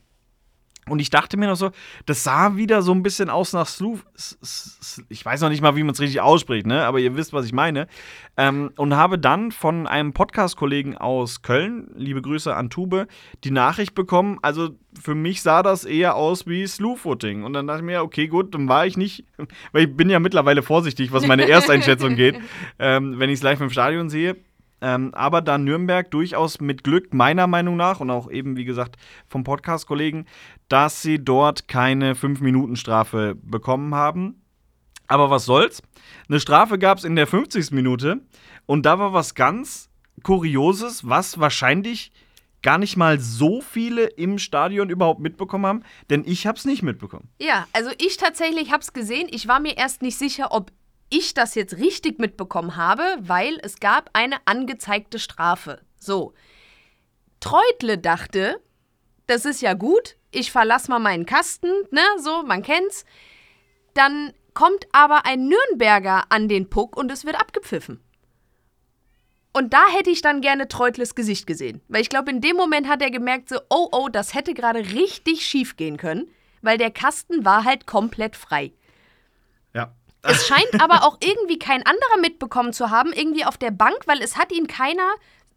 Und 0.89 0.99
ich 0.99 1.09
dachte 1.09 1.37
mir 1.37 1.47
noch 1.47 1.55
so, 1.55 1.71
das 2.05 2.23
sah 2.23 2.55
wieder 2.55 2.81
so 2.81 2.93
ein 2.93 3.03
bisschen 3.03 3.29
aus 3.29 3.53
nach 3.53 3.67
Slew. 3.67 3.97
S- 4.15 4.37
S- 4.41 4.77
S- 4.81 5.03
Ich 5.09 5.25
weiß 5.25 5.41
noch 5.41 5.49
nicht 5.49 5.61
mal, 5.61 5.75
wie 5.75 5.83
man 5.83 5.93
es 5.93 5.99
richtig 5.99 6.21
ausspricht, 6.21 6.65
ne? 6.65 6.85
aber 6.85 6.99
ihr 6.99 7.15
wisst, 7.17 7.33
was 7.33 7.45
ich 7.45 7.53
meine. 7.53 7.87
Ähm, 8.37 8.71
und 8.77 8.95
habe 8.95 9.17
dann 9.19 9.51
von 9.51 9.87
einem 9.87 10.13
Podcast-Kollegen 10.13 10.97
aus 10.97 11.41
Köln, 11.41 11.89
liebe 11.95 12.21
Grüße 12.21 12.55
an 12.55 12.69
Tube, 12.69 13.07
die 13.43 13.51
Nachricht 13.51 13.95
bekommen. 13.95 14.37
Also 14.41 14.69
für 14.99 15.15
mich 15.15 15.41
sah 15.41 15.61
das 15.63 15.83
eher 15.85 16.15
aus 16.15 16.47
wie 16.47 16.65
Slew-Footing. 16.65 17.43
Und 17.43 17.53
dann 17.53 17.67
dachte 17.67 17.79
ich 17.81 17.85
mir, 17.85 18.01
okay, 18.03 18.27
gut, 18.27 18.53
dann 18.53 18.67
war 18.69 18.85
ich 18.85 18.97
nicht, 18.97 19.25
weil 19.71 19.85
ich 19.85 19.95
bin 19.95 20.09
ja 20.09 20.19
mittlerweile 20.19 20.63
vorsichtig, 20.63 21.11
was 21.11 21.27
meine 21.27 21.47
Ersteinschätzung 21.49 22.15
geht, 22.15 22.39
ähm, 22.79 23.19
wenn 23.19 23.29
ich 23.29 23.35
es 23.39 23.43
live 23.43 23.61
im 23.61 23.69
Stadion 23.69 24.09
sehe. 24.09 24.37
Ähm, 24.81 25.13
aber 25.13 25.41
da 25.41 25.57
Nürnberg 25.57 26.11
durchaus 26.11 26.61
mit 26.61 26.83
Glück, 26.83 27.13
meiner 27.13 27.47
Meinung 27.47 27.77
nach, 27.77 27.99
und 27.99 28.11
auch 28.11 28.29
eben, 28.29 28.57
wie 28.57 28.65
gesagt, 28.65 28.95
vom 29.27 29.43
Podcast-Kollegen, 29.43 30.25
dass 30.69 31.01
sie 31.01 31.23
dort 31.23 31.67
keine 31.67 32.13
5-Minuten-Strafe 32.13 33.35
bekommen 33.41 33.95
haben. 33.95 34.41
Aber 35.07 35.29
was 35.29 35.45
soll's? 35.45 35.81
Eine 36.29 36.39
Strafe 36.39 36.77
gab 36.77 36.97
es 36.97 37.05
in 37.05 37.15
der 37.15 37.27
50. 37.27 37.71
Minute 37.71 38.21
und 38.65 38.85
da 38.85 38.99
war 38.99 39.13
was 39.13 39.35
ganz 39.35 39.89
Kurioses, 40.23 41.07
was 41.07 41.39
wahrscheinlich 41.39 42.11
gar 42.61 42.77
nicht 42.77 42.97
mal 42.97 43.19
so 43.19 43.61
viele 43.61 44.05
im 44.05 44.39
Stadion 44.39 44.89
überhaupt 44.89 45.21
mitbekommen 45.21 45.65
haben, 45.65 45.83
denn 46.09 46.23
ich 46.25 46.47
habe 46.47 46.57
es 46.57 46.65
nicht 46.65 46.83
mitbekommen. 46.83 47.29
Ja, 47.39 47.67
also 47.71 47.91
ich 47.97 48.17
tatsächlich 48.17 48.71
habe 48.71 48.81
es 48.81 48.93
gesehen. 48.93 49.27
Ich 49.31 49.47
war 49.47 49.59
mir 49.59 49.77
erst 49.77 50.01
nicht 50.01 50.17
sicher, 50.17 50.51
ob 50.51 50.71
ich 51.09 51.33
das 51.33 51.55
jetzt 51.55 51.77
richtig 51.77 52.19
mitbekommen 52.19 52.75
habe, 52.75 53.03
weil 53.19 53.59
es 53.61 53.79
gab 53.79 54.09
eine 54.13 54.37
angezeigte 54.45 55.19
Strafe. 55.19 55.81
So. 55.97 56.33
Treutle 57.39 57.97
dachte, 57.97 58.61
das 59.27 59.45
ist 59.45 59.61
ja 59.61 59.73
gut, 59.73 60.17
ich 60.31 60.51
verlass 60.51 60.87
mal 60.87 60.99
meinen 60.99 61.25
Kasten, 61.25 61.69
ne, 61.91 62.01
so, 62.19 62.43
man 62.43 62.63
kennt's. 62.63 63.05
Dann 63.93 64.33
kommt 64.53 64.87
aber 64.91 65.25
ein 65.25 65.47
Nürnberger 65.47 66.25
an 66.29 66.47
den 66.47 66.69
Puck 66.69 66.97
und 66.97 67.11
es 67.11 67.25
wird 67.25 67.39
abgepfiffen. 67.39 68.01
Und 69.53 69.73
da 69.73 69.87
hätte 69.87 70.11
ich 70.11 70.21
dann 70.21 70.41
gerne 70.41 70.67
Treutles 70.67 71.15
Gesicht 71.15 71.47
gesehen. 71.47 71.81
Weil 71.87 72.01
ich 72.01 72.09
glaube, 72.09 72.29
in 72.29 72.41
dem 72.41 72.55
Moment 72.55 72.87
hat 72.87 73.01
er 73.01 73.09
gemerkt, 73.09 73.49
so, 73.49 73.59
oh, 73.69 73.89
oh, 73.91 74.07
das 74.07 74.35
hätte 74.35 74.53
gerade 74.53 74.79
richtig 74.79 75.45
schief 75.45 75.77
gehen 75.77 75.97
können, 75.97 76.27
weil 76.61 76.77
der 76.77 76.91
Kasten 76.91 77.43
war 77.43 77.63
halt 77.63 77.87
komplett 77.87 78.35
frei. 78.35 78.71
Es 80.23 80.47
scheint 80.47 80.81
aber 80.81 81.03
auch 81.03 81.17
irgendwie 81.21 81.59
kein 81.59 81.85
anderer 81.85 82.17
mitbekommen 82.21 82.73
zu 82.73 82.89
haben, 82.89 83.13
irgendwie 83.13 83.45
auf 83.45 83.57
der 83.57 83.71
Bank, 83.71 83.97
weil 84.05 84.21
es 84.21 84.37
hat 84.37 84.51
ihn 84.51 84.67
keiner, 84.67 85.07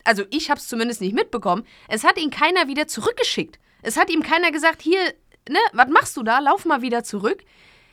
also 0.05 0.25
ich 0.31 0.51
habe 0.51 0.61
es 0.61 0.69
zumindest 0.69 1.01
nicht 1.01 1.15
mitbekommen, 1.15 1.67
es 1.89 2.05
hat 2.05 2.19
ihn 2.19 2.31
keiner 2.31 2.69
wieder 2.69 2.87
zurückgeschickt. 2.87 3.59
Es 3.83 3.97
hat 3.97 4.11
ihm 4.11 4.23
keiner 4.23 4.51
gesagt, 4.53 4.83
hier, 4.83 5.01
ne, 5.49 5.59
was 5.73 5.89
machst 5.89 6.17
du 6.17 6.23
da? 6.23 6.39
Lauf 6.39 6.65
mal 6.65 6.83
wieder 6.83 7.03
zurück. 7.03 7.43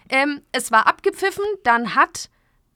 Ähm, 0.10 0.42
es 0.52 0.72
war 0.72 0.88
abgepfiffen, 0.88 1.46
dann 1.64 1.96
hat 1.96 2.30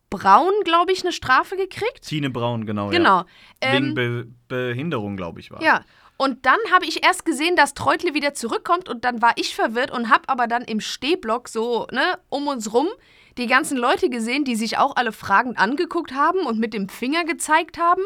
Braun, 0.10 0.54
glaube 0.66 0.92
ich, 0.92 1.04
eine 1.04 1.14
Strafe 1.14 1.56
gekriegt. 1.56 2.02
Tine 2.06 2.30
Braun, 2.30 2.66
genau. 2.66 2.89
Genau. 2.89 3.20
Ja. 3.20 3.26
Ähm, 3.62 3.96
Wegen 3.96 3.96
Be 3.96 4.28
Behinderung, 4.48 5.16
glaube 5.16 5.39
ich, 5.39 5.52
war. 5.52 5.62
Ja. 5.62 5.84
Und 6.18 6.46
dann 6.46 6.60
habe 6.72 6.86
ich 6.86 7.04
erst 7.04 7.26
gesehen, 7.26 7.56
dass 7.56 7.74
Treutle 7.74 8.14
wieder 8.14 8.34
zurückkommt 8.36 8.89
und 8.89 9.06
dann 9.06 9.22
war 9.22 9.34
ich 9.38 9.56
verwirrt 9.56 9.89
und 9.89 10.10
habe 10.10 10.30
aber 10.30 10.46
dann 10.48 10.64
im 10.64 10.80
Stehblock 10.80 11.48
so, 11.48 11.88
ne, 11.92 12.20
um 12.30 12.48
uns 12.48 12.74
rum 12.74 12.89
die 13.38 13.48
ganzen 13.48 13.78
Leute 13.78 14.10
gesehen, 14.10 14.44
die 14.44 14.56
sich 14.56 14.78
auch 14.78 14.96
alle 14.96 15.12
fragend 15.12 15.58
angeguckt 15.58 16.14
haben 16.14 16.46
und 16.46 16.60
mit 16.60 16.74
dem 16.74 16.90
Finger 16.90 17.24
gezeigt 17.24 17.78
haben. 17.78 18.02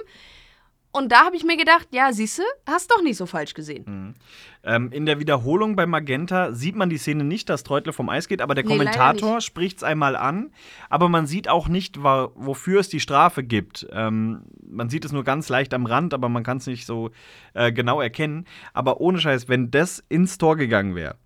Und 0.95 1.11
da 1.11 1.25
habe 1.25 1.35
ich 1.35 1.43
mir 1.43 1.57
gedacht, 1.57 1.89
ja, 1.91 2.13
siehste, 2.13 2.43
hast 2.65 2.89
doch 2.89 3.01
nicht 3.03 3.17
so 3.17 3.25
falsch 3.25 3.53
gesehen. 3.53 4.15
Ähm, 4.63 4.93
in 4.93 5.05
der 5.05 5.19
Wiederholung 5.19 5.75
bei 5.75 5.85
Magenta 5.85 6.53
sieht 6.53 6.77
man 6.77 6.89
die 6.89 6.97
Szene 6.97 7.25
nicht, 7.25 7.49
dass 7.49 7.63
Treutle 7.63 7.91
vom 7.91 8.07
Eis 8.07 8.29
geht, 8.29 8.41
aber 8.41 8.55
der 8.55 8.63
Nee, 8.63 8.69
Kommentator 8.77 9.41
spricht 9.41 9.79
es 9.79 9.83
einmal 9.83 10.15
an. 10.15 10.53
Aber 10.89 11.09
man 11.09 11.27
sieht 11.27 11.49
auch 11.49 11.67
nicht, 11.67 12.01
wofür 12.01 12.79
es 12.79 12.87
die 12.87 13.01
Strafe 13.01 13.43
gibt. 13.43 13.85
Ähm, 13.91 14.43
man 14.65 14.87
sieht 14.87 15.03
es 15.03 15.11
nur 15.11 15.25
ganz 15.25 15.49
leicht 15.49 15.73
am 15.73 15.85
Rand, 15.85 16.13
aber 16.13 16.29
man 16.29 16.43
kann 16.43 16.57
es 16.57 16.67
nicht 16.67 16.85
so 16.85 17.11
äh, 17.53 17.73
genau 17.73 17.99
erkennen. 17.99 18.45
Aber 18.71 19.01
ohne 19.01 19.19
Scheiß, 19.19 19.49
wenn 19.49 19.71
das 19.71 20.01
ins 20.07 20.37
Tor 20.37 20.55
gegangen 20.55 20.95
wäre, 20.95 21.17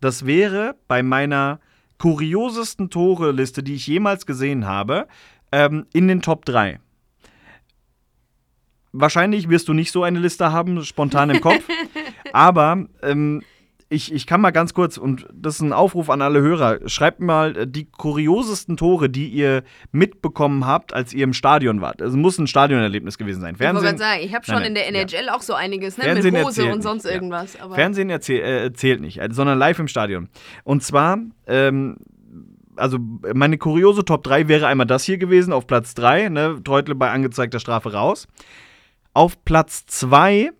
das 0.00 0.24
wäre 0.24 0.76
bei 0.86 1.02
meiner 1.02 1.58
kuriosesten 1.98 2.90
Tore-Liste, 2.90 3.62
die 3.62 3.74
ich 3.74 3.86
jemals 3.86 4.26
gesehen 4.26 4.66
habe, 4.66 5.06
ähm, 5.52 5.86
in 5.92 6.08
den 6.08 6.22
Top 6.22 6.44
3. 6.44 6.80
Wahrscheinlich 8.92 9.48
wirst 9.48 9.68
du 9.68 9.74
nicht 9.74 9.92
so 9.92 10.02
eine 10.02 10.18
Liste 10.18 10.52
haben, 10.52 10.82
spontan 10.84 11.30
im 11.30 11.40
Kopf. 11.40 11.62
Aber 12.32 12.86
ähm, 13.02 13.42
ich, 13.88 14.12
ich 14.12 14.26
kann 14.26 14.40
mal 14.40 14.50
ganz 14.50 14.74
kurz, 14.74 14.98
und 14.98 15.28
das 15.32 15.56
ist 15.56 15.60
ein 15.60 15.72
Aufruf 15.72 16.10
an 16.10 16.20
alle 16.20 16.40
Hörer, 16.40 16.88
schreibt 16.88 17.20
mal 17.20 17.56
äh, 17.56 17.66
die 17.68 17.84
kuriosesten 17.84 18.76
Tore, 18.76 19.08
die 19.08 19.28
ihr 19.28 19.62
mitbekommen 19.92 20.66
habt, 20.66 20.92
als 20.92 21.14
ihr 21.14 21.22
im 21.22 21.32
Stadion 21.32 21.80
wart. 21.80 22.00
Es 22.00 22.14
muss 22.14 22.36
ein 22.38 22.48
Stadionerlebnis 22.48 23.16
gewesen 23.16 23.40
sein. 23.40 23.52
Ich 23.52 23.58
Fernsehen, 23.58 23.84
gerade 23.84 23.98
sagen, 23.98 24.20
ich 24.22 24.34
habe 24.34 24.44
schon 24.44 24.56
Nein, 24.56 24.72
nein, 24.72 24.88
in 24.88 24.94
der 24.94 25.02
NHL 25.02 25.28
auch 25.28 25.42
so 25.42 25.54
einiges, 25.54 25.98
ne? 25.98 26.04
Fernsehen 26.04 26.34
mit 26.34 26.44
Hose 26.44 26.72
und 26.72 26.82
sonst 26.82 27.04
nicht, 27.04 27.12
ja. 27.12 27.16
irgendwas. 27.16 27.60
Aber 27.60 27.76
Fernsehen 27.76 28.10
erzähl, 28.10 28.40
äh, 28.40 28.72
zählt 28.72 29.00
nicht, 29.00 29.18
äh, 29.18 29.28
sondern 29.30 29.56
live 29.56 29.78
im 29.78 29.88
Stadion. 29.88 30.28
Und 30.64 30.82
zwar, 30.82 31.18
ähm, 31.46 31.96
also 32.74 32.98
meine 33.34 33.56
kuriose 33.56 34.04
Top 34.04 34.24
3 34.24 34.48
wäre 34.48 34.66
einmal 34.66 34.86
das 34.86 35.04
hier 35.04 35.18
gewesen, 35.18 35.52
auf 35.52 35.68
Platz 35.68 35.94
3, 35.94 36.28
ne, 36.28 36.60
Treutle 36.64 36.96
bei 36.96 37.10
angezeigter 37.10 37.60
Strafe 37.60 37.92
raus. 37.92 38.26
Auf 39.14 39.44
Platz 39.44 39.86
2 39.86 40.50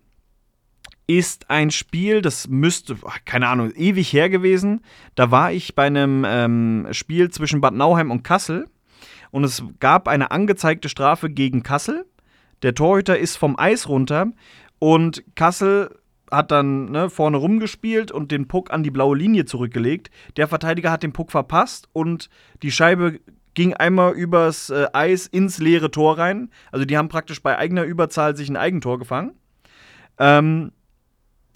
ist 1.07 1.49
ein 1.49 1.71
Spiel, 1.71 2.21
das 2.21 2.49
müsste, 2.49 2.97
keine 3.25 3.47
Ahnung, 3.47 3.71
ewig 3.75 4.11
her 4.11 4.29
gewesen. 4.29 4.81
Da 5.15 5.31
war 5.31 5.53
ich 5.53 5.73
bei 5.73 5.87
einem 5.87 6.25
ähm, 6.27 6.87
Spiel 6.91 7.31
zwischen 7.31 7.61
Bad 7.61 7.73
Nauheim 7.73 8.11
und 8.11 8.23
Kassel 8.23 8.67
und 9.31 9.45
es 9.45 9.63
gab 9.79 10.07
eine 10.07 10.31
angezeigte 10.31 10.89
Strafe 10.89 11.29
gegen 11.29 11.63
Kassel. 11.63 12.05
Der 12.61 12.75
Torhüter 12.75 13.17
ist 13.17 13.37
vom 13.37 13.57
Eis 13.57 13.87
runter 13.87 14.31
und 14.79 15.23
Kassel 15.35 15.97
hat 16.29 16.51
dann 16.51 16.91
ne, 16.91 17.09
vorne 17.09 17.37
rumgespielt 17.37 18.11
und 18.11 18.31
den 18.31 18.47
Puck 18.49 18.71
an 18.71 18.83
die 18.83 18.91
blaue 18.91 19.17
Linie 19.17 19.45
zurückgelegt. 19.45 20.09
Der 20.35 20.47
Verteidiger 20.47 20.91
hat 20.91 21.03
den 21.03 21.13
Puck 21.13 21.31
verpasst 21.31 21.87
und 21.93 22.29
die 22.63 22.71
Scheibe 22.71 23.19
ging 23.53 23.73
einmal 23.73 24.13
übers 24.13 24.69
äh, 24.69 24.87
Eis 24.93 25.25
ins 25.25 25.57
leere 25.57 25.89
Tor 25.89 26.17
rein. 26.17 26.49
Also 26.71 26.85
die 26.85 26.97
haben 26.97 27.07
praktisch 27.07 27.41
bei 27.41 27.57
eigener 27.57 27.83
Überzahl 27.83 28.35
sich 28.35 28.49
ein 28.49 28.57
Eigentor 28.57 28.99
gefangen. 28.99 29.31
Ähm, 30.19 30.71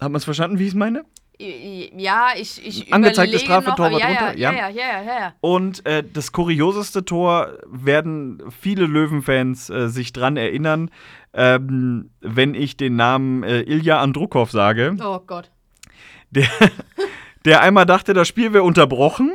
hat 0.02 0.10
man 0.12 0.18
es 0.18 0.24
verstanden, 0.24 0.58
wie 0.58 0.64
ich 0.64 0.70
es 0.70 0.74
meine? 0.74 1.04
ja, 1.38 2.28
ich, 2.36 2.64
ich 2.64 2.92
Angezeigte 2.92 3.38
Strafe, 3.38 3.70
noch, 3.70 3.76
Torwart 3.76 4.00
ja, 4.00 4.06
runter, 4.06 4.38
Ja, 4.38 4.52
ja. 4.52 4.52
ja, 4.52 4.68
ja, 4.68 4.86
ja, 4.86 5.02
ja. 5.02 5.20
ja. 5.20 5.34
Und 5.40 5.84
äh, 5.86 6.04
das 6.10 6.32
kurioseste 6.32 7.04
Tor 7.04 7.58
werden 7.66 8.42
viele 8.60 8.86
Löwenfans 8.86 9.70
äh, 9.70 9.88
sich 9.88 10.12
dran 10.12 10.36
erinnern, 10.36 10.90
ähm, 11.32 12.10
wenn 12.20 12.54
ich 12.54 12.76
den 12.76 12.96
Namen 12.96 13.42
äh, 13.42 13.62
Ilja 13.62 14.00
Andrukov 14.00 14.50
sage, 14.50 14.94
Oh 15.02 15.20
Gott. 15.26 15.50
der, 16.30 16.46
der 17.44 17.62
einmal 17.62 17.86
dachte, 17.86 18.12
das 18.14 18.28
Spiel 18.28 18.52
wäre 18.52 18.64
unterbrochen. 18.64 19.32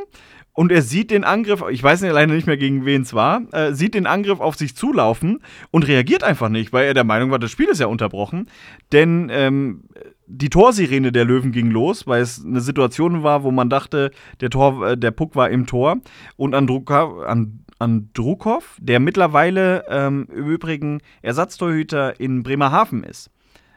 Und 0.52 0.72
er 0.72 0.82
sieht 0.82 1.12
den 1.12 1.22
Angriff, 1.22 1.62
ich 1.70 1.80
weiß 1.80 2.00
nicht, 2.00 2.12
leider 2.12 2.34
nicht 2.34 2.48
mehr 2.48 2.56
gegen 2.56 2.84
wen 2.84 3.02
es 3.02 3.14
war, 3.14 3.42
äh, 3.52 3.72
sieht 3.74 3.94
den 3.94 4.08
Angriff 4.08 4.40
auf 4.40 4.56
sich 4.56 4.74
zulaufen 4.74 5.40
und 5.70 5.86
reagiert 5.86 6.24
einfach 6.24 6.48
nicht, 6.48 6.72
weil 6.72 6.84
er 6.84 6.94
der 6.94 7.04
Meinung 7.04 7.30
war, 7.30 7.38
das 7.38 7.52
Spiel 7.52 7.68
ist 7.68 7.78
ja 7.78 7.86
unterbrochen. 7.86 8.50
Denn 8.90 9.30
ähm, 9.32 9.84
die 10.28 10.50
Torsirene 10.50 11.10
der 11.10 11.24
Löwen 11.24 11.52
ging 11.52 11.70
los, 11.70 12.06
weil 12.06 12.22
es 12.22 12.44
eine 12.44 12.60
Situation 12.60 13.22
war, 13.22 13.42
wo 13.42 13.50
man 13.50 13.70
dachte, 13.70 14.10
der, 14.40 14.50
Tor, 14.50 14.90
äh, 14.90 14.96
der 14.96 15.10
Puck 15.10 15.34
war 15.34 15.50
im 15.50 15.66
Tor. 15.66 15.96
Und 16.36 16.54
Andruka, 16.54 17.24
And, 17.26 17.64
Andrukov, 17.78 18.76
der 18.80 19.00
mittlerweile 19.00 19.84
ähm, 19.88 20.26
im 20.34 20.46
Übrigen 20.46 21.00
Ersatztorhüter 21.22 22.18
in 22.20 22.42
Bremerhaven 22.42 23.04
ist. 23.04 23.30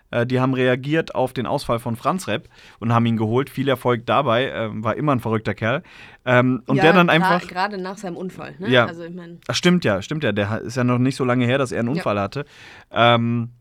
Äh, 0.10 0.26
die 0.26 0.39
haben 0.39 0.54
reagiert 0.54 1.16
auf 1.16 1.34
den 1.34 1.45
Ausfall 1.45 1.80
von 1.80 1.95
Franz 1.95 2.28
Repp 2.28 2.49
und 2.80 2.93
haben 2.93 3.06
ihn 3.06 3.18
geholt. 3.18 3.49
Viel 3.49 3.68
Erfolg 3.68 4.06
dabei. 4.06 4.49
Ähm, 4.49 4.84
war 4.84 4.97
immer 4.97 5.14
ein 5.14 5.20
verrückter 5.20 5.54
Kerl. 5.54 5.84
Ähm, 6.26 6.64
und 6.68 6.78
ja, 6.78 6.84
der 6.84 6.93
dann 6.93 7.10
einfach. 7.10 7.47
Gerade 7.47 7.78
nach 7.78 7.97
seinem 7.97 8.18
Unfall, 8.18 8.56
ne? 8.60 8.70
Ja. 8.70 8.86
Also, 8.86 9.04
ich 9.04 9.16
meine. 9.16 9.38
Ach, 9.47 9.56
stimmt 9.56 9.86
ja, 9.86 10.02
stimmt 10.02 10.24
ja. 10.24 10.32
Der 10.32 10.62
ist 10.62 10.78
ja 10.78 10.84
noch 10.84 10.99
nicht 10.99 11.16
so 11.16 11.24
lange 11.24 11.45
her, 11.45 11.58
dass 11.58 11.72
er 11.72 11.80
einen 11.80 11.89
Unfall 11.89 12.20
hatte. 12.20 12.45
Ähm, 12.91 13.52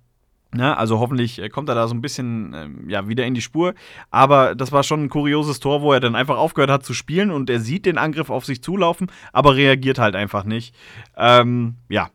na, 0.52 0.74
also 0.76 0.98
hoffentlich 0.98 1.38
äh, 1.40 1.48
kommt 1.48 1.68
er 1.68 1.74
da 1.76 1.86
so 1.86 1.94
ein 1.94 2.00
bisschen 2.00 2.52
ähm, 2.54 2.90
ja, 2.90 3.06
wieder 3.08 3.24
in 3.24 3.34
die 3.34 3.40
Spur. 3.42 3.74
Aber 4.10 4.54
das 4.54 4.72
war 4.72 4.82
schon 4.82 5.04
ein 5.04 5.08
kurioses 5.08 5.60
Tor, 5.60 5.82
wo 5.82 5.92
er 5.92 6.00
dann 6.00 6.16
einfach 6.16 6.36
aufgehört 6.38 6.70
hat 6.70 6.84
zu 6.84 6.92
spielen 6.94 7.30
und 7.30 7.48
er 7.50 7.60
sieht 7.60 7.86
den 7.86 7.98
Angriff 7.98 8.30
auf 8.30 8.44
sich 8.44 8.62
zulaufen, 8.62 9.10
aber 9.32 9.54
reagiert 9.54 9.98
halt 9.98 10.16
einfach 10.16 10.44
nicht. 10.44 10.74
Ähm, 11.16 11.76
ja, 11.88 12.10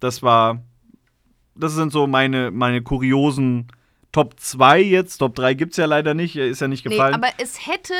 das 0.00 0.22
war. 0.22 0.60
Das 1.56 1.72
sind 1.72 1.92
so 1.92 2.06
meine, 2.08 2.50
meine 2.50 2.82
kuriosen 2.82 3.68
Top 4.10 4.38
2 4.40 4.80
jetzt. 4.82 5.18
Top 5.18 5.34
3 5.36 5.54
gibt 5.54 5.72
es 5.72 5.76
ja 5.76 5.86
leider 5.86 6.12
nicht, 6.14 6.36
ist 6.36 6.60
ja 6.60 6.68
nicht 6.68 6.84
Nee, 6.84 6.90
gefallen. 6.92 7.14
aber 7.14 7.28
es 7.38 7.66
hätte 7.66 7.94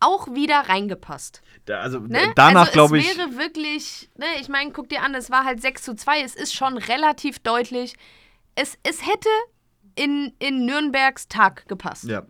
auch 0.00 0.28
wieder 0.34 0.68
reingepasst. 0.68 1.42
da, 1.64 1.80
also 1.80 2.00
Ne? 2.00 2.18
danach 2.36 2.60
also 2.62 2.72
glaube 2.72 2.98
ich. 2.98 3.08
Es 3.10 3.16
wäre 3.18 3.36
wirklich, 3.38 4.08
ne, 4.16 4.26
ich 4.40 4.48
meine, 4.48 4.70
guck 4.72 4.88
dir 4.88 5.02
an, 5.02 5.14
es 5.14 5.30
war 5.30 5.44
halt 5.44 5.60
6 5.62 5.82
zu 5.82 5.94
2, 5.96 6.22
es 6.22 6.34
ist 6.34 6.54
schon 6.54 6.76
relativ 6.76 7.38
deutlich. 7.38 7.94
Es, 8.60 8.76
es 8.82 9.06
hätte 9.06 9.28
in, 9.94 10.32
in 10.40 10.66
Nürnbergs 10.66 11.28
Tag 11.28 11.68
gepasst. 11.68 12.04
Ja. 12.04 12.24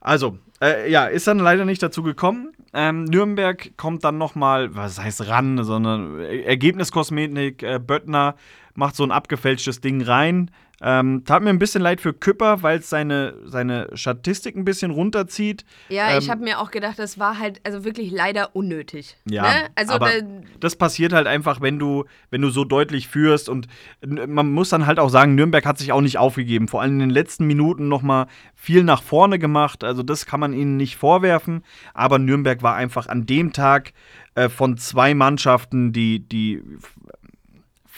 Also, 0.00 0.38
äh, 0.62 0.90
ja, 0.90 1.04
ist 1.04 1.26
dann 1.26 1.38
leider 1.38 1.66
nicht 1.66 1.82
dazu 1.82 2.02
gekommen. 2.02 2.52
Ähm, 2.72 3.04
Nürnberg 3.04 3.76
kommt 3.76 4.04
dann 4.04 4.16
noch 4.16 4.34
mal, 4.34 4.74
was 4.74 4.98
heißt 4.98 5.28
ran, 5.28 5.62
sondern 5.64 6.18
äh, 6.18 6.44
Ergebniskosmetik. 6.44 7.62
Äh, 7.62 7.78
Böttner 7.78 8.36
macht 8.78 8.94
so 8.94 9.02
ein 9.02 9.10
abgefälschtes 9.10 9.80
Ding 9.80 10.02
rein. 10.02 10.50
Ähm, 10.80 11.24
tat 11.24 11.42
mir 11.42 11.50
ein 11.50 11.58
bisschen 11.58 11.82
leid 11.82 12.00
für 12.00 12.12
Küpper, 12.12 12.62
weil 12.62 12.78
es 12.78 12.88
seine, 12.88 13.34
seine 13.46 13.88
Statistik 13.94 14.54
ein 14.54 14.64
bisschen 14.64 14.92
runterzieht. 14.92 15.64
Ja, 15.88 16.16
ich 16.16 16.26
Ähm, 16.26 16.30
habe 16.30 16.44
mir 16.44 16.60
auch 16.60 16.70
gedacht, 16.70 17.00
das 17.00 17.18
war 17.18 17.40
halt 17.40 17.60
also 17.64 17.84
wirklich 17.84 18.12
leider 18.12 18.54
unnötig. 18.54 19.16
Ja, 19.28 19.42
ne? 19.42 19.68
also 19.74 19.94
aber 19.94 20.06
da, 20.06 20.26
das 20.60 20.76
passiert 20.76 21.12
halt 21.12 21.26
einfach, 21.26 21.60
wenn 21.60 21.80
du, 21.80 22.04
wenn 22.30 22.40
du 22.42 22.50
so 22.50 22.64
deutlich 22.64 23.08
führst 23.08 23.48
und 23.48 23.66
man 24.06 24.52
muss 24.52 24.68
dann 24.68 24.86
halt 24.86 25.00
auch 25.00 25.08
sagen, 25.08 25.34
Nürnberg 25.34 25.66
hat 25.66 25.78
sich 25.78 25.90
auch 25.90 26.00
nicht 26.00 26.18
aufgegeben. 26.18 26.68
Vor 26.68 26.80
allem 26.80 26.92
in 26.92 27.00
den 27.00 27.10
letzten 27.10 27.48
Minuten 27.48 27.88
noch 27.88 28.02
mal 28.02 28.28
viel 28.54 28.84
nach 28.84 29.02
vorne 29.02 29.40
gemacht. 29.40 29.82
Also 29.82 30.04
das 30.04 30.26
kann 30.26 30.38
man 30.38 30.52
ihnen 30.52 30.76
nicht 30.76 30.94
vorwerfen. 30.94 31.64
Aber 31.92 32.20
Nürnberg 32.20 32.62
war 32.62 32.76
einfach 32.76 33.08
an 33.08 33.26
dem 33.26 33.52
Tag 33.52 33.94
äh, 34.36 34.48
von 34.48 34.76
zwei 34.76 35.14
Mannschaften 35.14 35.92
die, 35.92 36.20
die 36.20 36.62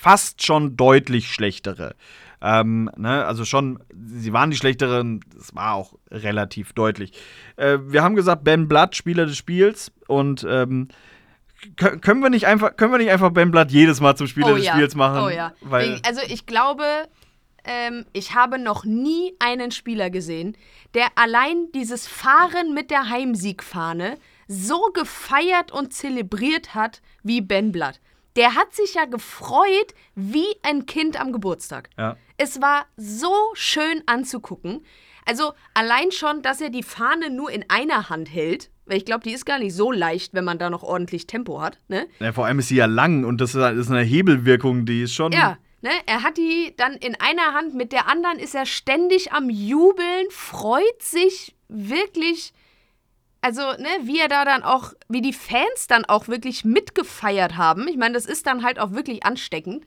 fast 0.01 0.45
schon 0.45 0.77
deutlich 0.77 1.31
schlechtere. 1.31 1.95
Ähm, 2.41 2.91
ne, 2.97 3.27
also 3.27 3.45
schon, 3.45 3.81
sie 3.93 4.33
waren 4.33 4.51
die 4.51 4.57
schlechteren, 4.57 5.21
das 5.37 5.55
war 5.55 5.75
auch 5.75 5.93
relativ 6.11 6.73
deutlich. 6.73 7.13
Äh, 7.57 7.79
wir 7.83 8.03
haben 8.03 8.17
gesagt, 8.17 8.43
Ben 8.45 8.67
Blatt, 8.67 8.97
Spieler 8.97 9.27
des 9.27 9.37
Spiels 9.37 9.93
und 10.07 10.47
ähm, 10.49 10.89
Kö- 11.77 11.99
können 11.99 12.23
wir 12.23 12.31
nicht 12.31 12.47
einfach, 12.47 12.77
können 12.77 12.93
wir 12.93 12.99
nicht 12.99 13.11
einfach 13.11 13.31
Ben 13.31 13.51
Blatt 13.51 13.71
jedes 13.71 14.01
Mal 14.01 14.17
zum 14.17 14.27
Spieler 14.27 14.53
oh 14.53 14.57
des 14.57 14.65
ja. 14.65 14.73
Spiels 14.73 14.95
machen? 14.95 15.23
Oh 15.23 15.29
ja. 15.29 15.53
Weil, 15.61 16.01
also 16.07 16.23
ich 16.27 16.47
glaube, 16.47 16.85
ähm, 17.65 18.07
ich 18.15 18.35
habe 18.35 18.59
noch 18.59 18.87
nie 18.87 19.35
einen 19.39 19.71
Spieler 19.71 20.09
gesehen, 20.09 20.57
der 20.95 21.09
allein 21.17 21.71
dieses 21.75 22.09
Fahren 22.09 22.73
mit 22.73 22.91
der 22.91 23.11
Heimsiegfahne 23.11 24.17
so 24.49 24.81
gefeiert 24.95 25.73
und 25.73 25.93
zelebriert 25.93 26.75
hat 26.75 27.03
wie 27.23 27.43
Ben 27.43 27.71
Blatt. 27.71 28.01
Der 28.37 28.55
hat 28.55 28.75
sich 28.75 28.95
ja 28.95 29.05
gefreut 29.07 29.95
wie 30.15 30.47
ein 30.63 30.87
Kind 30.87 31.21
am 31.21 31.33
Geburtstag. 31.33 31.91
ja. 31.99 32.17
Es 32.37 32.61
war 32.63 32.87
so 32.97 33.35
schön 33.53 34.03
anzugucken. 34.07 34.83
Also 35.27 35.53
allein 35.75 36.11
schon, 36.11 36.41
dass 36.41 36.63
er 36.63 36.71
die 36.71 36.83
Fahne 36.83 37.29
nur 37.29 37.51
in 37.51 37.67
einer 37.69 38.09
Hand 38.09 38.33
hält, 38.33 38.71
weil 38.87 38.97
ich 38.97 39.05
glaube, 39.05 39.25
die 39.25 39.33
ist 39.33 39.45
gar 39.45 39.59
nicht 39.59 39.75
so 39.75 39.93
leicht, 39.93 40.33
wenn 40.33 40.45
man 40.45 40.59
da 40.59 40.71
noch 40.71 40.83
ordentlich 40.83 41.27
Tempo 41.27 41.61
hat, 41.61 41.79
ne? 41.89 42.09
ja, 42.19 42.33
vor 42.33 42.47
allem 42.47 42.59
ist 42.59 42.69
sie 42.69 42.77
ja 42.77 42.87
lang 42.87 43.25
und 43.25 43.41
das 43.41 43.55
ist, 43.55 43.61
das 43.61 43.77
ist 43.77 43.91
eine 43.91 44.03
Hebelwirkung, 44.03 44.87
die 44.87 45.03
ist 45.03 45.15
schon. 45.15 45.33
Ja, 45.33 45.59
ne? 45.83 45.91
Er 46.07 46.23
hat 46.23 46.39
die 46.39 46.75
dann 46.77 46.95
in 46.95 47.15
einer 47.21 47.53
Hand, 47.55 47.75
mit 47.75 47.93
der 47.93 48.09
anderen 48.09 48.39
ist 48.39 48.55
er 48.55 48.65
ständig 48.65 49.33
am 49.33 49.51
Jubeln, 49.51 50.27
freut 50.31 51.03
sich 51.03 51.55
wirklich. 51.69 52.53
Also, 53.43 53.63
ne, 53.63 53.89
wie 54.03 54.21
er 54.21 54.29
da 54.29 54.45
dann 54.45 54.63
auch, 54.63 54.93
wie 55.09 55.23
die 55.23 55.33
Fans 55.33 55.87
dann 55.89 56.05
auch 56.05 56.29
wirklich 56.29 56.65
mitgefeiert 56.65 57.57
haben. 57.57 57.89
Ich 57.89 57.97
meine, 57.97 58.15
das 58.15 58.27
ist 58.27 58.47
dann 58.47 58.63
halt 58.63 58.79
auch 58.79 58.93
wirklich 58.93 59.25
ansteckend. 59.25 59.87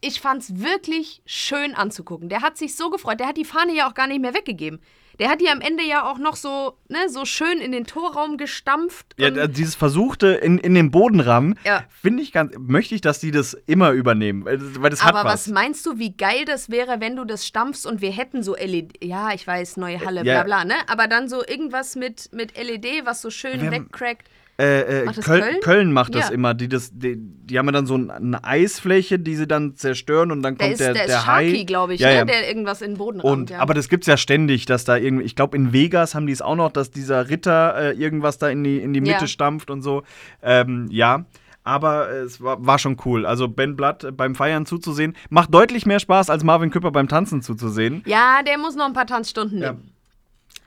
Ich 0.00 0.20
fand's 0.20 0.60
wirklich 0.60 1.20
schön 1.26 1.74
anzugucken. 1.74 2.30
Der 2.30 2.40
hat 2.40 2.56
sich 2.56 2.74
so 2.76 2.88
gefreut. 2.88 3.20
Der 3.20 3.26
hat 3.28 3.36
die 3.36 3.44
Fahne 3.44 3.74
ja 3.74 3.88
auch 3.88 3.94
gar 3.94 4.06
nicht 4.06 4.20
mehr 4.20 4.34
weggegeben. 4.34 4.80
Der 5.20 5.28
hat 5.28 5.40
die 5.40 5.48
am 5.48 5.60
Ende 5.60 5.84
ja 5.84 6.10
auch 6.10 6.18
noch 6.18 6.34
so, 6.34 6.76
ne, 6.88 7.08
so 7.08 7.24
schön 7.24 7.58
in 7.58 7.70
den 7.72 7.84
Torraum 7.86 8.38
gestampft. 8.38 9.06
Ja, 9.18 9.28
also 9.28 9.46
dieses 9.46 9.74
Versuchte 9.74 10.28
in, 10.28 10.58
in 10.58 10.74
den 10.74 10.90
Boden 10.90 11.20
rammen, 11.20 11.58
Ja. 11.64 11.84
finde 12.02 12.22
ich 12.22 12.32
ganz, 12.32 12.54
möchte 12.58 12.94
ich, 12.94 13.02
dass 13.02 13.20
die 13.20 13.30
das 13.30 13.54
immer 13.66 13.90
übernehmen, 13.92 14.44
weil 14.46 14.90
das, 14.90 15.04
hat 15.04 15.14
Aber 15.14 15.28
was. 15.28 15.46
was 15.46 15.52
meinst 15.52 15.84
du, 15.86 15.98
wie 15.98 16.16
geil 16.16 16.44
das 16.46 16.70
wäre, 16.70 17.00
wenn 17.00 17.16
du 17.16 17.24
das 17.24 17.46
stampfst 17.46 17.86
und 17.86 18.00
wir 18.00 18.10
hätten 18.10 18.42
so 18.42 18.56
LED, 18.56 19.04
ja, 19.04 19.32
ich 19.34 19.46
weiß, 19.46 19.76
neue 19.76 20.04
Halle, 20.04 20.24
Ja. 20.24 20.42
bla 20.42 20.64
bla, 20.64 20.64
ne? 20.64 20.74
Aber 20.88 21.06
dann 21.06 21.28
so 21.28 21.44
irgendwas 21.46 21.96
mit, 21.96 22.30
mit 22.32 22.56
LED, 22.56 23.04
was 23.04 23.20
so 23.20 23.28
schön 23.30 23.60
Wir- 23.60 23.70
wegcrackt. 23.70 24.26
Äh, 24.60 25.02
äh, 25.02 25.04
das 25.06 25.20
Köln, 25.24 25.60
Köln? 25.62 25.92
Macht 25.92 26.14
das 26.14 26.28
Ja. 26.28 26.34
immer. 26.34 26.52
Die, 26.54 26.68
das, 26.68 26.90
die, 26.92 27.16
die 27.16 27.58
haben 27.58 27.66
ja 27.66 27.72
dann 27.72 27.86
so 27.86 27.96
ein- 27.96 28.10
eine 28.10 28.44
Eisfläche, 28.44 29.18
die 29.18 29.34
sie 29.36 29.46
dann 29.46 29.74
zerstören 29.74 30.30
und 30.30 30.42
dann 30.42 30.56
Der 30.56 30.66
kommt 30.68 30.72
ist, 30.74 30.80
der, 30.80 30.92
der 30.94 31.06
der, 31.06 31.16
ist 31.16 31.26
Hai. 31.26 31.46
Sharky, 31.48 31.64
glaube 31.64 31.94
ich, 31.94 32.00
ja, 32.00 32.08
ne? 32.08 32.14
ja. 32.16 32.24
Der 32.26 32.48
irgendwas 32.48 32.82
in 32.82 32.92
den 32.92 32.98
Boden 32.98 33.20
Und, 33.20 33.50
rammt. 33.50 33.60
Aber 33.62 33.74
das 33.74 33.88
gibt's 33.88 34.06
ja 34.06 34.16
ständig, 34.16 34.66
dass 34.66 34.84
da 34.84 34.96
irgendwie, 34.96 35.24
ich 35.24 35.34
glaube 35.36 35.56
in 35.56 35.72
Vegas 35.72 36.14
haben 36.14 36.26
die 36.26 36.32
es 36.32 36.42
auch 36.42 36.56
noch, 36.56 36.70
dass 36.70 36.90
dieser 36.90 37.28
Ritter 37.30 37.74
äh, 37.76 37.92
irgendwas 37.92 38.38
da 38.38 38.48
in 38.50 38.62
die, 38.62 38.78
in 38.78 38.92
die 38.92 39.00
Mitte 39.00 39.26
stampft 39.28 39.70
und 39.70 39.82
so. 39.82 40.02
Ähm, 40.42 40.86
ja. 40.90 41.24
Aber 41.62 42.08
es 42.10 42.40
war, 42.42 42.64
war 42.64 42.78
schon 42.78 42.96
cool. 43.04 43.26
Also 43.26 43.46
Ben 43.46 43.76
Blatt 43.76 44.02
äh, 44.04 44.12
beim 44.12 44.34
Feiern 44.34 44.64
zuzusehen, 44.66 45.14
macht 45.28 45.52
deutlich 45.54 45.84
mehr 45.86 46.00
Spaß, 46.00 46.30
als 46.30 46.42
Marvin 46.42 46.70
Küpper 46.70 46.90
beim 46.90 47.06
Tanzen 47.08 47.42
zuzusehen. 47.42 48.02
ja, 48.06 48.42
der 48.46 48.56
muss 48.58 48.76
noch 48.76 48.86
ein 48.86 48.94
paar 48.94 49.06
Tanzstunden 49.06 49.58
Ja. 49.60 49.72
nehmen. 49.72 49.92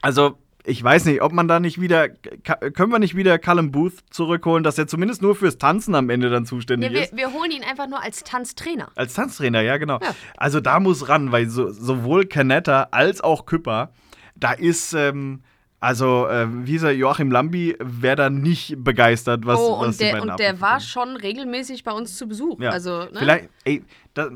Also 0.01 0.37
ich 0.65 0.81
weiß 0.81 1.05
nicht, 1.05 1.21
ob 1.21 1.33
man 1.33 1.47
da 1.47 1.59
nicht 1.59 1.81
wieder, 1.81 2.09
können 2.09 2.91
wir 2.91 2.99
nicht 2.99 3.15
wieder 3.15 3.37
Callum 3.37 3.71
Booth 3.71 3.95
zurückholen, 4.09 4.63
dass 4.63 4.77
er 4.77 4.87
zumindest 4.87 5.21
nur 5.21 5.35
fürs 5.35 5.57
Tanzen 5.57 5.93
am 5.93 6.09
Ende 6.09 6.29
dann 6.29 6.45
zuständig 6.45 6.89
Ja, 6.89 6.95
wir, 6.95 7.03
ist? 7.03 7.15
wir 7.15 7.33
holen 7.33 7.51
ihn 7.51 7.63
einfach 7.63 7.87
nur 7.87 8.01
als 8.01 8.23
Tanztrainer. 8.23 8.89
Als 8.95 9.13
Tanztrainer, 9.13 9.61
ja, 9.61 9.77
genau. 9.77 9.99
Ja. 10.01 10.15
Also 10.37 10.61
da 10.61 10.79
muss 10.79 11.09
ran, 11.09 11.31
weil 11.31 11.49
so, 11.49 11.69
sowohl 11.69 12.25
Canetta 12.25 12.87
als 12.91 13.19
auch 13.21 13.45
Küpper, 13.45 13.91
da 14.35 14.53
ist, 14.53 14.93
ähm, 14.93 15.41
also, 15.81 16.27
äh, 16.27 16.47
wie 16.65 16.71
hieß 16.71 16.83
er, 16.83 16.95
Joachim 16.95 17.29
Lambi, 17.29 17.75
wäre 17.79 18.15
da 18.15 18.29
nicht 18.29 18.75
begeistert, 18.77 19.45
was, 19.45 19.59
oh, 19.59 19.79
was 19.81 19.87
und 19.87 19.99
die 19.99 20.05
der, 20.05 20.21
und 20.21 20.39
der 20.39 20.61
war 20.61 20.79
schon 20.79 21.17
regelmäßig 21.17 21.83
bei 21.83 21.91
uns 21.91 22.17
zu 22.17 22.25
Besuch. 22.25 22.61
Ja. 22.61 22.69
Also, 22.69 22.99
ne? 22.99 23.11
Vielleicht, 23.15 23.49
ey, 23.65 23.83
da, 24.13 24.29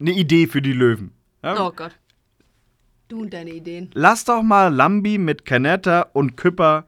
eine 0.00 0.10
Idee 0.12 0.46
für 0.46 0.62
die 0.62 0.72
Löwen. 0.72 1.12
Ja? 1.42 1.66
Oh 1.66 1.72
Gott. 1.76 1.92
Du 3.10 3.22
und 3.22 3.34
deine 3.34 3.50
Ideen. 3.50 3.90
Lass 3.94 4.24
doch 4.24 4.40
mal 4.40 4.72
Lambi 4.72 5.18
mit 5.18 5.44
Canetta 5.44 6.06
und 6.12 6.36
Küpper 6.36 6.84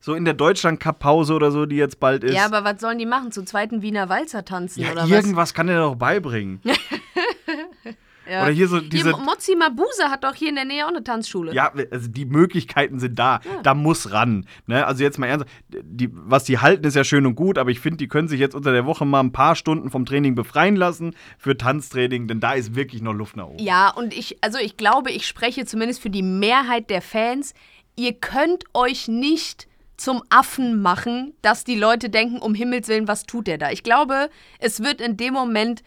so 0.00 0.14
in 0.14 0.24
der 0.24 0.32
Deutschland-Cup-Pause 0.32 1.34
oder 1.34 1.50
so, 1.50 1.66
die 1.66 1.76
jetzt 1.76 2.00
bald 2.00 2.24
ist. 2.24 2.34
Ja, 2.34 2.46
aber 2.46 2.64
was 2.64 2.80
sollen 2.80 2.98
die 2.98 3.04
machen? 3.04 3.30
Zu 3.30 3.44
zweiten 3.44 3.82
Wiener 3.82 4.08
Walzer 4.08 4.44
tanzen 4.46 4.80
Ja, 4.80 4.92
oder 4.92 5.06
irgendwas 5.06 5.52
kann 5.52 5.68
er 5.68 5.80
doch 5.80 5.96
beibringen. 5.96 6.62
Ja. 8.28 8.42
Oder 8.42 8.50
hier 8.50 8.68
so 8.68 8.80
diese. 8.80 9.14
Hier, 9.14 9.24
Mozzi 9.24 9.54
Mabuse 9.56 10.04
hat 10.10 10.24
doch 10.24 10.34
hier 10.34 10.48
in 10.48 10.56
der 10.56 10.64
Nähe 10.64 10.84
auch 10.84 10.90
eine 10.90 11.04
Tanzschule. 11.04 11.54
Ja, 11.54 11.72
also 11.90 12.08
die 12.08 12.24
Möglichkeiten 12.24 12.98
sind 12.98 13.18
da. 13.18 13.40
Da 13.62 13.74
muss 13.74 14.12
ran. 14.12 14.46
Ne? 14.66 14.86
Also 14.86 15.02
jetzt 15.02 15.18
mal 15.18 15.26
ernst, 15.26 15.46
die, 15.68 16.08
was 16.12 16.44
die 16.44 16.58
halten, 16.58 16.84
ist 16.84 16.94
ja 16.94 17.04
schön 17.04 17.26
und 17.26 17.34
gut, 17.34 17.58
aber 17.58 17.70
ich 17.70 17.80
finde, 17.80 17.98
die 17.98 18.08
können 18.08 18.28
sich 18.28 18.40
jetzt 18.40 18.54
unter 18.54 18.72
der 18.72 18.86
Woche 18.86 19.04
mal 19.04 19.20
ein 19.20 19.32
paar 19.32 19.54
Stunden 19.54 19.90
vom 19.90 20.06
Training 20.06 20.34
befreien 20.34 20.76
lassen 20.76 21.14
für 21.38 21.56
Tanztraining, 21.56 22.28
denn 22.28 22.40
da 22.40 22.52
ist 22.52 22.74
wirklich 22.74 23.02
noch 23.02 23.12
Luft 23.12 23.36
nach 23.36 23.46
oben. 23.46 23.58
Ja, 23.58 23.90
und 23.90 24.16
ich, 24.16 24.38
also 24.42 24.58
ich 24.58 24.76
glaube, 24.76 25.10
ich 25.10 25.26
spreche 25.26 25.64
zumindest 25.66 26.00
für 26.00 26.10
die 26.10 26.22
Mehrheit 26.22 26.90
der 26.90 27.02
Fans. 27.02 27.54
Ihr 27.96 28.12
könnt 28.12 28.64
euch 28.74 29.08
nicht 29.08 29.68
zum 29.96 30.22
Affen 30.28 30.82
machen, 30.82 31.32
dass 31.42 31.64
die 31.64 31.74
Leute 31.74 32.10
denken, 32.10 32.38
um 32.38 32.54
Himmels 32.54 32.88
Willen, 32.88 33.08
was 33.08 33.24
tut 33.24 33.46
der 33.46 33.58
da? 33.58 33.70
Ich 33.70 33.82
glaube, 33.82 34.28
es 34.58 34.82
wird 34.82 35.00
in 35.00 35.16
dem 35.16 35.32
Moment 35.32 35.82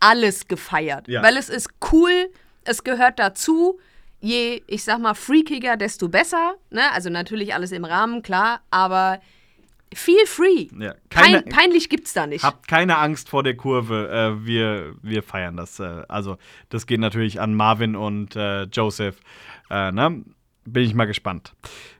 alles 0.00 0.48
gefeiert. 0.48 1.08
Ja. 1.08 1.22
Weil 1.22 1.36
es 1.36 1.48
ist 1.48 1.68
cool, 1.92 2.28
es 2.64 2.84
gehört 2.84 3.18
dazu. 3.18 3.78
Je, 4.20 4.62
ich 4.66 4.84
sag 4.84 5.00
mal, 5.00 5.14
freakiger, 5.14 5.76
desto 5.76 6.08
besser. 6.08 6.54
Ne? 6.70 6.90
Also 6.92 7.10
natürlich 7.10 7.52
alles 7.54 7.72
im 7.72 7.84
Rahmen, 7.84 8.22
klar, 8.22 8.60
aber 8.70 9.20
feel 9.94 10.24
free. 10.26 10.68
Ja, 10.78 10.94
keine- 11.10 11.42
Pein, 11.42 11.52
peinlich 11.52 11.88
gibt's 11.90 12.14
da 12.14 12.26
nicht. 12.26 12.42
Habt 12.42 12.66
keine 12.66 12.96
Angst 12.98 13.28
vor 13.28 13.42
der 13.42 13.54
Kurve. 13.56 14.08
Äh, 14.10 14.46
wir, 14.46 14.94
wir 15.02 15.22
feiern 15.22 15.56
das. 15.58 15.78
Äh, 15.78 16.02
also, 16.08 16.38
das 16.70 16.86
geht 16.86 17.00
natürlich 17.00 17.40
an 17.40 17.54
Marvin 17.54 17.96
und 17.96 18.34
äh, 18.34 18.62
Joseph. 18.64 19.20
Äh, 19.70 19.92
ne? 19.92 20.24
Bin 20.64 20.82
ich 20.84 20.94
mal 20.94 21.04
gespannt. 21.04 21.52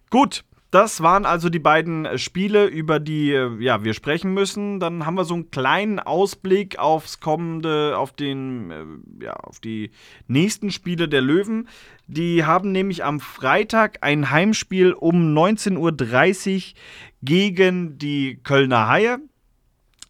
Gut. 0.08 0.44
Das 0.74 1.04
waren 1.04 1.24
also 1.24 1.50
die 1.50 1.60
beiden 1.60 2.04
äh, 2.04 2.18
Spiele, 2.18 2.66
über 2.66 2.98
die 2.98 3.30
äh, 3.30 3.62
ja, 3.62 3.84
wir 3.84 3.94
sprechen 3.94 4.34
müssen. 4.34 4.80
Dann 4.80 5.06
haben 5.06 5.14
wir 5.14 5.24
so 5.24 5.34
einen 5.34 5.52
kleinen 5.52 6.00
Ausblick 6.00 6.80
aufs 6.80 7.20
kommende, 7.20 7.96
auf 7.96 8.10
den, 8.10 8.72
äh, 8.72 9.24
ja, 9.24 9.34
auf 9.34 9.60
die 9.60 9.92
nächsten 10.26 10.72
Spiele 10.72 11.08
der 11.08 11.20
Löwen. 11.20 11.68
Die 12.08 12.42
haben 12.42 12.72
nämlich 12.72 13.04
am 13.04 13.20
Freitag 13.20 13.98
ein 14.00 14.32
Heimspiel 14.32 14.94
um 14.94 15.32
19.30 15.32 15.76
Uhr 15.76 16.74
gegen 17.22 17.96
die 17.96 18.40
Kölner 18.42 18.88
Haie. 18.88 19.18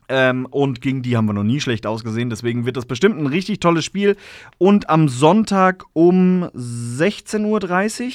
Ähm, 0.08 0.46
und 0.50 0.80
gegen 0.80 1.02
die 1.02 1.18
haben 1.18 1.26
wir 1.26 1.34
noch 1.34 1.42
nie 1.42 1.60
schlecht 1.60 1.86
ausgesehen. 1.86 2.30
Deswegen 2.30 2.64
wird 2.64 2.78
das 2.78 2.86
bestimmt 2.86 3.18
ein 3.18 3.26
richtig 3.26 3.60
tolles 3.60 3.84
Spiel. 3.84 4.16
Und 4.56 4.88
am 4.88 5.08
Sonntag 5.10 5.84
um 5.92 6.44
16.30 6.54 7.44
Uhr 7.44 8.10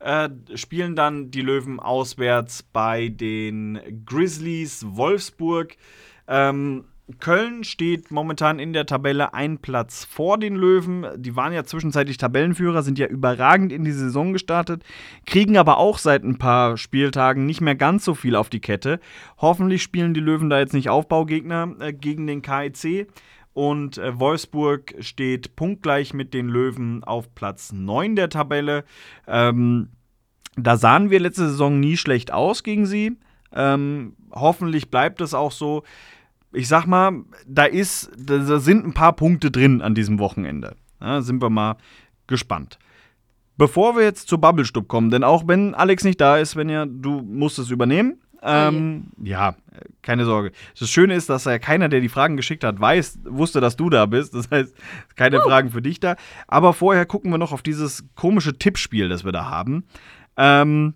äh, 0.00 0.28
spielen 0.54 0.96
dann 0.96 1.30
die 1.30 1.42
Löwen 1.42 1.78
auswärts 1.78 2.62
bei 2.62 3.08
den 3.08 3.78
Grizzlies 4.04 4.84
Wolfsburg. 4.88 5.76
Ähm, 6.26 6.84
Köln 7.18 7.64
steht 7.64 8.10
momentan 8.10 8.58
in 8.58 8.72
der 8.72 8.86
Tabelle 8.86 9.34
einen 9.34 9.58
Platz 9.58 10.04
vor 10.04 10.38
den 10.38 10.54
Löwen. 10.54 11.06
Die 11.16 11.34
waren 11.34 11.52
ja 11.52 11.64
zwischenzeitlich 11.64 12.18
Tabellenführer, 12.18 12.82
sind 12.82 12.98
ja 12.98 13.06
überragend 13.06 13.72
in 13.72 13.84
die 13.84 13.92
Saison 13.92 14.32
gestartet, 14.32 14.84
kriegen 15.26 15.56
aber 15.56 15.78
auch 15.78 15.98
seit 15.98 16.22
ein 16.22 16.38
paar 16.38 16.76
Spieltagen 16.76 17.46
nicht 17.46 17.60
mehr 17.60 17.74
ganz 17.74 18.04
so 18.04 18.14
viel 18.14 18.36
auf 18.36 18.48
die 18.48 18.60
Kette. 18.60 19.00
Hoffentlich 19.38 19.82
spielen 19.82 20.14
die 20.14 20.20
Löwen 20.20 20.50
da 20.50 20.60
jetzt 20.60 20.74
nicht 20.74 20.88
Aufbaugegner 20.88 21.74
äh, 21.80 21.92
gegen 21.92 22.26
den 22.26 22.42
KIC. 22.42 23.08
Und 23.52 23.98
äh, 23.98 24.18
Wolfsburg 24.18 24.94
steht 25.00 25.56
punktgleich 25.56 26.14
mit 26.14 26.34
den 26.34 26.48
Löwen 26.48 27.02
auf 27.04 27.34
Platz 27.34 27.72
9 27.72 28.16
der 28.16 28.28
Tabelle. 28.28 28.84
Ähm, 29.26 29.88
da 30.56 30.76
sahen 30.76 31.10
wir 31.10 31.20
letzte 31.20 31.48
Saison 31.48 31.80
nie 31.80 31.96
schlecht 31.96 32.32
aus 32.32 32.62
gegen 32.62 32.86
sie. 32.86 33.16
Ähm, 33.52 34.14
hoffentlich 34.30 34.90
bleibt 34.90 35.20
es 35.20 35.34
auch 35.34 35.52
so. 35.52 35.82
Ich 36.52 36.68
sag 36.68 36.86
mal, 36.86 37.24
da 37.46 37.64
ist, 37.64 38.10
da 38.16 38.58
sind 38.58 38.84
ein 38.84 38.94
paar 38.94 39.14
Punkte 39.14 39.50
drin 39.50 39.82
an 39.82 39.94
diesem 39.94 40.18
Wochenende. 40.18 40.76
Ja, 41.00 41.22
sind 41.22 41.42
wir 41.42 41.50
mal 41.50 41.76
gespannt. 42.26 42.78
Bevor 43.56 43.96
wir 43.96 44.04
jetzt 44.04 44.28
zur 44.28 44.40
Bubble-Stub 44.40 44.88
kommen, 44.88 45.10
denn 45.10 45.22
auch 45.22 45.46
wenn 45.46 45.74
Alex 45.74 46.02
nicht 46.04 46.20
da 46.20 46.38
ist, 46.38 46.56
wenn 46.56 46.68
ja, 46.68 46.86
du 46.86 47.20
musst 47.20 47.58
es 47.58 47.70
übernehmen. 47.70 48.20
Ähm, 48.42 49.08
ja, 49.22 49.54
keine 50.02 50.24
Sorge. 50.24 50.52
Das 50.78 50.88
Schöne 50.88 51.14
ist, 51.14 51.28
dass 51.28 51.44
ja 51.44 51.58
keiner, 51.58 51.88
der 51.88 52.00
die 52.00 52.08
Fragen 52.08 52.36
geschickt 52.36 52.64
hat, 52.64 52.80
weiß, 52.80 53.20
wusste, 53.24 53.60
dass 53.60 53.76
du 53.76 53.90
da 53.90 54.06
bist. 54.06 54.34
Das 54.34 54.50
heißt, 54.50 54.74
keine 55.16 55.40
Fragen 55.40 55.70
für 55.70 55.82
dich 55.82 56.00
da. 56.00 56.16
Aber 56.48 56.72
vorher 56.72 57.06
gucken 57.06 57.30
wir 57.30 57.38
noch 57.38 57.52
auf 57.52 57.62
dieses 57.62 58.04
komische 58.14 58.56
Tippspiel, 58.56 59.08
das 59.08 59.24
wir 59.24 59.32
da 59.32 59.50
haben. 59.50 59.84
Ähm, 60.36 60.94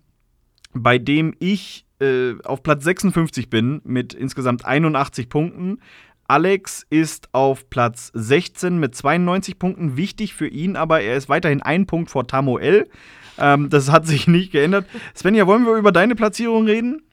bei 0.73 0.97
dem 0.97 1.35
ich 1.39 1.85
äh, 1.99 2.33
auf 2.43 2.63
Platz 2.63 2.83
56 2.83 3.49
bin 3.49 3.81
mit 3.83 4.13
insgesamt 4.13 4.65
81 4.65 5.29
Punkten. 5.29 5.79
Alex 6.27 6.85
ist 6.89 7.29
auf 7.33 7.69
Platz 7.69 8.11
16 8.15 8.79
mit 8.79 8.95
92 8.95 9.59
Punkten. 9.59 9.95
Wichtig 9.95 10.33
für 10.33 10.47
ihn, 10.47 10.75
aber 10.75 11.01
er 11.01 11.15
ist 11.15 11.29
weiterhin 11.29 11.61
ein 11.61 11.85
Punkt 11.85 12.09
vor 12.09 12.27
Tamoel. 12.27 12.89
Ähm, 13.37 13.69
das 13.69 13.91
hat 13.91 14.07
sich 14.07 14.27
nicht 14.27 14.51
geändert. 14.51 14.87
Svenja, 15.15 15.45
wollen 15.45 15.65
wir 15.65 15.75
über 15.75 15.91
deine 15.91 16.15
Platzierung 16.15 16.65
reden? 16.65 17.03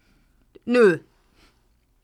Nö. 0.64 0.98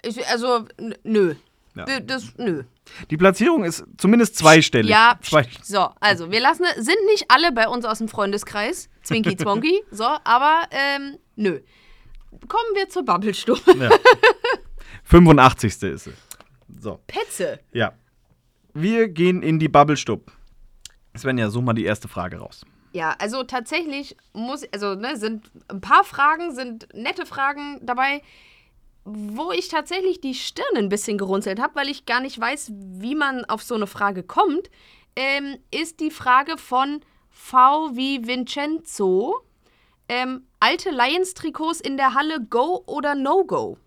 Ich, 0.03 0.27
also, 0.29 0.67
nö. 1.05 1.35
Ja. 1.75 1.85
D- 1.85 2.01
Das, 2.05 2.37
nö. 2.39 2.65
Die 3.11 3.17
Platzierung 3.17 3.65
ist 3.65 3.85
zumindest 3.99 4.37
zweistellig. 4.37 4.91
Ja, 4.91 5.19
Zwei, 5.23 5.47
so, 5.63 5.91
also, 6.01 6.31
wir 6.31 6.41
lassen, 6.41 6.65
sind 6.77 6.97
nicht 7.07 7.27
alle 7.29 7.53
bei 7.53 7.69
uns 7.69 7.85
aus 7.85 7.99
dem 7.99 8.09
Freundeskreis, 8.09 8.89
Zwinky 9.03 9.37
Zwonky, 9.37 9.83
so, 9.91 10.05
aber, 10.25 10.63
ähm, 10.71 11.19
nö. 11.37 11.61
Kommen 12.47 12.75
wir 12.75 12.89
zur 12.89 13.05
Bubble-Stube. 13.05 13.61
85. 15.05 15.83
ist 15.83 16.05
sie. 16.05 16.13
So, 16.81 17.01
Petze. 17.07 17.61
ja. 17.73 17.93
Wir 18.75 19.09
gehen 19.09 19.43
in 19.43 19.59
die 19.59 19.69
Bubble-Stub. 19.69 20.31
Svenja, 21.17 21.51
such 21.51 21.63
mal 21.63 21.73
die 21.73 21.85
erste 21.85 22.07
Frage 22.07 22.37
raus. 22.39 22.65
Ja, 22.93 23.15
also 23.19 23.43
tatsächlich 23.45 24.17
muss, 24.33 24.65
also, 24.73 24.95
ne, 24.95 25.17
sind 25.17 25.51
ein 25.69 25.81
paar 25.81 26.05
Fragen, 26.05 26.55
sind 26.55 26.89
nette 26.95 27.27
Fragen 27.27 27.79
dabei, 27.83 28.23
wo 29.05 29.53
ich 29.53 29.69
tatsächlich 29.69 30.21
die 30.21 30.35
Stirn 30.35 30.77
ein 30.77 30.89
bisschen 30.89 31.17
gerunzelt 31.17 31.61
habe, 31.61 31.75
weil 31.77 31.89
ich 31.89 32.07
gar 32.07 32.21
nicht 32.21 32.39
weiß, 32.39 32.73
wie 32.75 33.15
man 33.15 33.45
auf 33.47 33.63
so 33.63 33.75
eine 33.75 33.87
Frage 33.87 34.23
kommt, 34.23 34.71
ähm, 35.17 35.59
ist 35.71 36.01
die 36.01 36.11
Frage 36.11 36.59
von 36.59 37.01
V 37.31 37.97
wie 37.97 38.27
Vincenzo. 38.27 39.43
Ähm, 40.11 40.47
alte 40.61 40.91
Lions-Trikots 40.91 41.81
in 41.81 41.97
der 41.97 42.15
Halle 42.15 42.45
Go 42.45 42.83
oder 42.87 43.15
No-Go? 43.15 43.79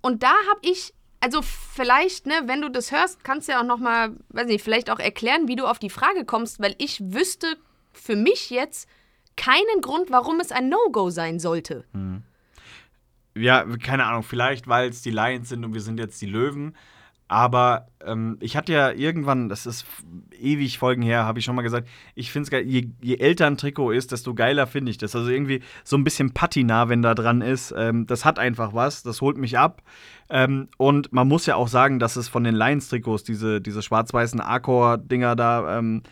Und 0.00 0.22
da 0.22 0.32
habe 0.50 0.60
ich, 0.62 0.93
also 1.24 1.40
vielleicht, 1.40 2.26
ne, 2.26 2.34
wenn 2.44 2.60
du 2.60 2.70
das 2.70 2.92
hörst, 2.92 3.24
kannst 3.24 3.48
du 3.48 3.52
ja 3.52 3.62
auch 3.62 3.66
noch 3.66 3.78
mal, 3.78 4.12
weiß 4.28 4.46
nicht, 4.46 4.62
vielleicht 4.62 4.90
auch 4.90 4.98
erklären, 4.98 5.48
wie 5.48 5.56
du 5.56 5.66
auf 5.66 5.78
die 5.78 5.88
Frage 5.88 6.26
kommst, 6.26 6.60
weil 6.60 6.74
ich 6.76 7.00
wüsste 7.00 7.56
für 7.94 8.14
mich 8.14 8.50
jetzt 8.50 8.86
keinen 9.34 9.80
Grund, 9.80 10.10
warum 10.10 10.38
es 10.38 10.52
ein 10.52 10.68
No-Go 10.68 11.08
sein 11.08 11.40
sollte. 11.40 11.84
Ja, 13.34 13.64
keine 13.82 14.04
Ahnung, 14.04 14.22
vielleicht, 14.22 14.68
weil 14.68 14.90
es 14.90 15.00
die 15.00 15.10
Lions 15.10 15.48
sind 15.48 15.64
und 15.64 15.72
wir 15.72 15.80
sind 15.80 15.98
jetzt 15.98 16.20
die 16.20 16.26
Löwen. 16.26 16.76
Aber 17.26 17.88
ähm, 18.04 18.36
ich 18.40 18.56
hatte 18.56 18.72
ja 18.72 18.90
irgendwann, 18.90 19.48
das 19.48 19.64
ist 19.64 19.86
ewig 20.38 20.78
Folgen 20.78 21.02
her, 21.02 21.24
habe 21.24 21.38
ich 21.38 21.44
schon 21.44 21.56
mal 21.56 21.62
gesagt, 21.62 21.88
ich 22.14 22.30
finde 22.30 22.44
es 22.44 22.50
geil, 22.50 22.64
je, 22.66 22.90
je 23.00 23.16
älter 23.16 23.46
ein 23.46 23.56
Trikot 23.56 23.92
ist, 23.92 24.12
desto 24.12 24.34
geiler 24.34 24.66
finde 24.66 24.90
ich 24.90 24.98
das. 24.98 25.16
Also 25.16 25.30
irgendwie 25.30 25.62
so 25.84 25.96
ein 25.96 26.04
bisschen 26.04 26.34
Patina, 26.34 26.88
wenn 26.88 27.00
da 27.00 27.14
dran 27.14 27.40
ist. 27.40 27.74
Ähm, 27.76 28.06
das 28.06 28.24
hat 28.24 28.38
einfach 28.38 28.74
was, 28.74 29.02
das 29.02 29.22
holt 29.22 29.38
mich 29.38 29.58
ab. 29.58 29.82
Ähm, 30.28 30.68
und 30.76 31.12
man 31.12 31.26
muss 31.26 31.46
ja 31.46 31.56
auch 31.56 31.68
sagen, 31.68 31.98
dass 31.98 32.16
es 32.16 32.28
von 32.28 32.44
den 32.44 32.54
Lions-Trikots, 32.54 33.24
diese, 33.24 33.60
diese 33.60 33.82
schwarz-weißen 33.82 34.40
Arcor-Dinger 34.40 35.34
da, 35.34 35.78
ähm, 35.78 36.02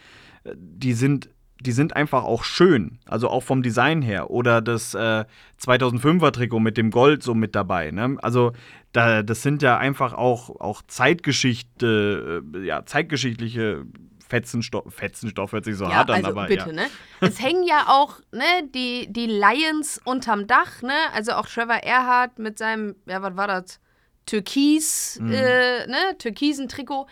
die 0.55 0.95
sind, 0.95 1.29
die 1.63 1.73
sind 1.73 1.97
einfach 1.97 2.25
auch 2.25 2.45
schön. 2.45 2.99
Also 3.07 3.29
auch 3.29 3.43
vom 3.43 3.63
Design 3.63 4.03
her. 4.03 4.31
Oder 4.31 4.61
das 4.61 4.95
äh, 4.95 5.25
2005er 5.61 6.31
Trikot 6.33 6.61
mit 6.61 6.77
dem 6.77 6.91
Gold 6.91 7.23
so 7.23 7.35
mit 7.35 7.55
dabei. 7.55 7.91
Ne? 7.91 8.17
Also 8.23 8.53
da, 8.93 9.23
das 9.23 9.43
sind 9.43 9.63
ja 9.63 9.79
einfach 9.79 10.13
auch, 10.13 10.51
auch 10.61 10.83
Zeitgeschichte, 10.87 12.43
äh, 12.55 12.67
ja, 12.67 12.85
zeitgeschichtliche 12.85 13.85
Fetzenstoff, 14.29 14.85
Fetzenstoff 14.95 15.53
hört 15.53 15.65
sich 15.65 15.77
so 15.77 15.85
Ja, 15.85 15.97
hart 15.97 16.11
an, 16.11 16.17
also 16.17 16.31
aber 16.31 16.47
bitte, 16.47 16.69
ja. 16.69 16.73
ne? 16.73 16.87
Es 17.21 17.41
hängen 17.43 17.65
ja 17.65 17.85
auch, 17.89 18.19
ne, 18.33 18.67
die, 18.75 19.13
die 19.13 19.27
Lions 19.27 20.01
unterm 20.05 20.47
Dach, 20.47 20.81
ne? 20.83 20.95
Also 21.15 21.33
auch 21.33 21.47
Trevor 21.47 21.77
Erhardt 21.77 22.39
mit 22.39 22.57
seinem, 22.59 22.95
ja, 23.07 23.21
was 23.21 23.37
war 23.37 23.47
das? 23.47 23.79
Türkis, 24.25 25.19
Mhm. 25.21 25.33
äh, 25.33 25.87
ne? 25.87 26.17
Türkisen 26.19 26.69
Trikot. 26.69 27.07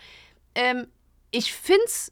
Ähm, 0.55 0.87
ich 1.29 1.53
find's 1.53 2.11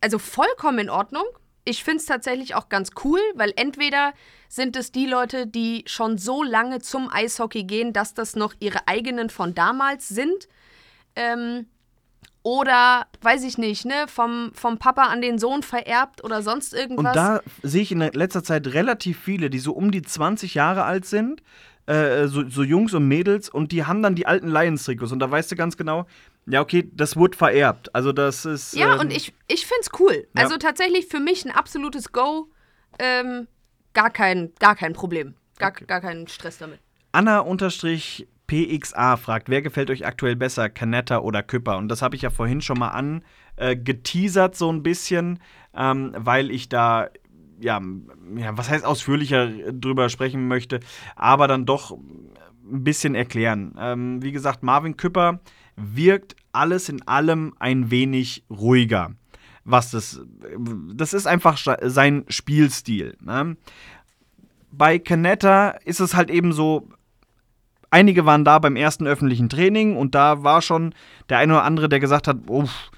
also 0.00 0.18
vollkommen 0.18 0.78
in 0.80 0.90
Ordnung. 0.90 1.24
Ich 1.68 1.84
find's 1.84 2.06
tatsächlich 2.06 2.54
auch 2.54 2.70
ganz 2.70 2.92
cool, 3.04 3.20
weil 3.34 3.52
entweder 3.56 4.14
sind 4.48 4.74
es 4.74 4.90
die 4.90 5.04
Leute, 5.04 5.46
die 5.46 5.84
schon 5.86 6.16
so 6.16 6.42
lange 6.42 6.80
zum 6.80 7.12
Eishockey 7.12 7.64
gehen, 7.64 7.92
dass 7.92 8.14
das 8.14 8.36
noch 8.36 8.54
ihre 8.58 8.88
eigenen 8.88 9.28
von 9.28 9.54
damals 9.54 10.08
sind. 10.08 10.48
Ähm, 11.14 11.66
oder, 12.42 13.06
weiß 13.20 13.44
ich 13.44 13.58
nicht, 13.58 13.84
ne, 13.84 14.06
vom, 14.06 14.52
vom 14.54 14.78
Papa 14.78 15.02
an 15.02 15.20
den 15.20 15.38
Sohn 15.38 15.62
vererbt 15.62 16.24
oder 16.24 16.40
sonst 16.42 16.72
Und 16.72 16.80
irgendwas. 16.80 17.14
da 17.14 17.40
sehe 17.62 17.82
ich 17.82 17.92
in 17.92 17.98
letzter 17.98 18.42
Zeit 18.42 18.68
relativ 18.68 19.18
viele, 19.18 19.50
die 19.50 19.58
so 19.58 19.72
um 19.72 19.90
die 19.90 20.00
20 20.00 20.54
Jahre 20.54 20.84
alt 20.84 21.04
sind, 21.04 21.42
äh, 21.88 22.28
so, 22.28 22.48
so 22.48 22.62
Jungs 22.62 22.92
und 22.92 23.08
Mädels, 23.08 23.48
und 23.48 23.72
die 23.72 23.84
haben 23.84 24.02
dann 24.02 24.14
die 24.14 24.26
alten 24.26 24.48
Lions-Trikots. 24.48 25.10
Und 25.10 25.20
da 25.20 25.30
weißt 25.30 25.50
du 25.50 25.56
ganz 25.56 25.76
genau, 25.76 26.06
ja, 26.46 26.60
okay, 26.60 26.90
das 26.92 27.16
wurde 27.16 27.36
vererbt. 27.36 27.94
Also 27.94 28.12
das 28.12 28.44
ist. 28.44 28.74
ja, 28.74 28.94
ähm, 28.94 29.00
und 29.00 29.12
ich, 29.12 29.32
ich 29.48 29.66
find's 29.66 29.90
cool. 29.98 30.26
Ja. 30.36 30.42
Also 30.42 30.58
tatsächlich 30.58 31.06
für 31.06 31.20
mich 31.20 31.44
ein 31.44 31.50
absolutes 31.50 32.12
Go. 32.12 32.50
Ähm, 32.98 33.48
gar, 33.94 34.10
kein, 34.10 34.52
gar 34.58 34.76
kein 34.76 34.92
Problem. 34.92 35.34
Gar, 35.58 35.72
gar 35.72 36.00
keinen 36.00 36.28
Stress 36.28 36.58
damit. 36.58 36.80
Anna-PXA 37.12 37.56
fragt, 39.16 39.48
wer 39.48 39.62
gefällt 39.62 39.90
euch 39.90 40.04
aktuell 40.06 40.36
besser, 40.36 40.68
Canetta 40.68 41.18
oder 41.20 41.42
Küpper? 41.42 41.78
Und 41.78 41.88
das 41.88 42.02
habe 42.02 42.16
ich 42.16 42.22
ja 42.22 42.30
vorhin 42.30 42.60
schon 42.60 42.78
mal 42.78 42.88
an 42.88 43.24
äh, 43.56 43.76
geteasert 43.76 44.56
so 44.56 44.70
ein 44.70 44.82
bisschen, 44.82 45.40
ähm, 45.74 46.12
weil 46.16 46.50
ich 46.50 46.68
da 46.68 47.08
ja, 47.60 47.80
ja, 48.36 48.56
was 48.56 48.70
heißt 48.70 48.84
ausführlicher 48.84 49.72
drüber 49.72 50.08
sprechen 50.08 50.48
möchte, 50.48 50.80
aber 51.16 51.48
dann 51.48 51.66
doch 51.66 51.92
ein 51.92 52.84
bisschen 52.84 53.14
erklären. 53.14 53.74
Ähm, 53.78 54.22
wie 54.22 54.32
gesagt, 54.32 54.62
Marvin 54.62 54.96
Küpper 54.96 55.40
wirkt 55.76 56.36
alles 56.52 56.88
in 56.88 57.06
allem 57.06 57.54
ein 57.58 57.90
wenig 57.90 58.44
ruhiger. 58.50 59.12
Was 59.64 59.90
das, 59.90 60.20
das 60.94 61.12
ist 61.12 61.26
einfach 61.26 61.58
sein 61.82 62.24
Spielstil. 62.28 63.16
Ne? 63.20 63.56
Bei 64.70 64.98
Canetta 64.98 65.70
ist 65.84 66.00
es 66.00 66.14
halt 66.14 66.30
eben 66.30 66.52
so, 66.52 66.88
einige 67.90 68.24
waren 68.24 68.44
da 68.44 68.58
beim 68.58 68.76
ersten 68.76 69.06
öffentlichen 69.06 69.48
Training 69.48 69.96
und 69.96 70.14
da 70.14 70.42
war 70.42 70.62
schon 70.62 70.94
der 71.28 71.38
eine 71.38 71.54
oder 71.54 71.64
andere, 71.64 71.88
der 71.88 72.00
gesagt 72.00 72.28
hat, 72.28 72.48
uff, 72.48 72.90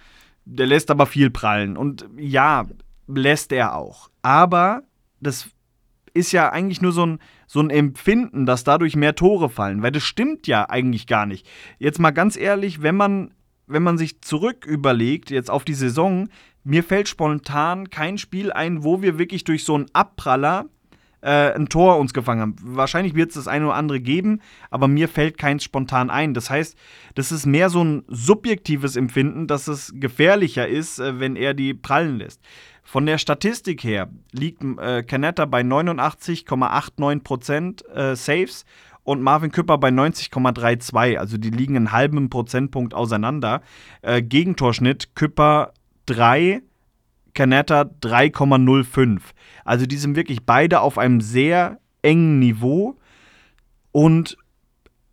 der 0.45 0.67
lässt 0.67 0.91
aber 0.91 1.07
viel 1.07 1.31
prallen. 1.31 1.77
Und 1.77 2.09
ja, 2.17 2.67
lässt 3.07 3.53
er 3.53 3.75
auch. 3.77 4.10
Aber 4.23 4.83
das 5.21 5.51
ist 6.15 6.33
ja 6.33 6.51
eigentlich 6.51 6.81
nur 6.81 6.93
so 6.93 7.07
ein, 7.07 7.19
so 7.47 7.61
ein 7.61 7.71
Empfinden, 7.71 8.47
dass 8.47 8.65
dadurch 8.65 8.97
mehr 8.97 9.15
Tore 9.15 9.49
fallen, 9.49 9.83
weil 9.83 9.93
das 9.93 10.03
stimmt 10.03 10.47
ja 10.47 10.69
eigentlich 10.69 11.07
gar 11.07 11.27
nicht. 11.27 11.49
Jetzt 11.79 11.99
mal 11.99 12.11
ganz 12.11 12.37
ehrlich, 12.37 12.83
wenn 12.83 12.97
man, 12.97 13.35
wenn 13.67 13.83
man 13.83 13.99
sich 13.99 14.21
zurück 14.21 14.67
überlegt, 14.67 15.31
jetzt 15.31 15.51
auf 15.51 15.65
die 15.65 15.75
Saison, 15.75 16.29
mir 16.65 16.85
fällt 16.85 17.09
spontan 17.09 17.91
kein 17.91 18.19
Spiel 18.19 18.53
ein, 18.53 18.85
wo 18.85 19.03
wir 19.03 19.19
wirklich 19.19 19.45
durch 19.45 19.65
so 19.65 19.75
einen 19.75 19.87
Abpraller 19.93 20.67
äh, 21.23 21.55
ein 21.55 21.69
Tor 21.69 21.99
uns 21.99 22.13
gefangen 22.13 22.41
haben. 22.41 22.57
Wahrscheinlich 22.63 23.15
wird 23.15 23.29
es 23.31 23.37
das 23.37 23.49
eine 23.49 23.65
oder 23.67 23.75
andere 23.75 24.01
geben, 24.01 24.41
aber 24.71 24.89
mir 24.89 25.09
fällt 25.09 25.39
keins 25.39 25.65
spontan 25.65 26.11
ein. 26.11 26.35
Das 26.35 26.51
heißt, 26.51 26.77
das 27.15 27.33
ist 27.33 27.47
mehr 27.47 27.71
so 27.71 27.83
ein 27.85 28.03
subjektives 28.09 28.97
Empfinden, 28.97 29.47
dass 29.47 29.69
es 29.69 29.93
gefährlicher 29.95 30.69
ist, 30.69 30.99
äh, 30.99 31.21
wenn 31.21 31.37
er 31.37 31.55
die 31.55 31.73
prallen 31.75 32.19
lässt. 32.19 32.41
Von 32.83 33.07
der 33.07 33.19
Statistik 33.19 33.85
her 33.85 34.11
liegt 34.33 34.65
äh, 34.79 35.05
Canetta 35.05 35.45
bei 35.45 35.61
89,89% 35.61 37.87
äh, 37.87 38.17
Saves 38.17 38.65
und 39.05 39.23
Marvin 39.23 39.53
Küpper 39.53 39.79
bei 39.79 39.91
90,32. 39.91 41.17
Also 41.17 41.39
die 41.39 41.51
liegen 41.51 41.77
einen 41.77 41.93
halben 41.93 42.29
Prozentpunkt 42.31 42.95
auseinander. 42.95 43.63
Äh, 44.03 44.23
Gegentorschnitt 44.23 45.15
Küpper 45.15 45.73
3, 46.07 46.63
Canetta 47.35 47.83
3,05. 48.03 49.21
Also 49.65 49.87
die 49.87 49.97
sind 49.97 50.17
wirklich 50.17 50.45
beide 50.45 50.81
auf 50.81 50.99
einem 50.99 51.21
sehr 51.21 51.79
engen 52.03 52.39
Niveau. 52.39 52.97
Und 53.93 54.37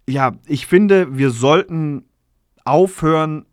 ja, 0.08 0.34
ich 0.46 0.68
finde, 0.68 1.18
wir 1.18 1.32
sollten 1.32 2.06
aufhören, 2.64 3.46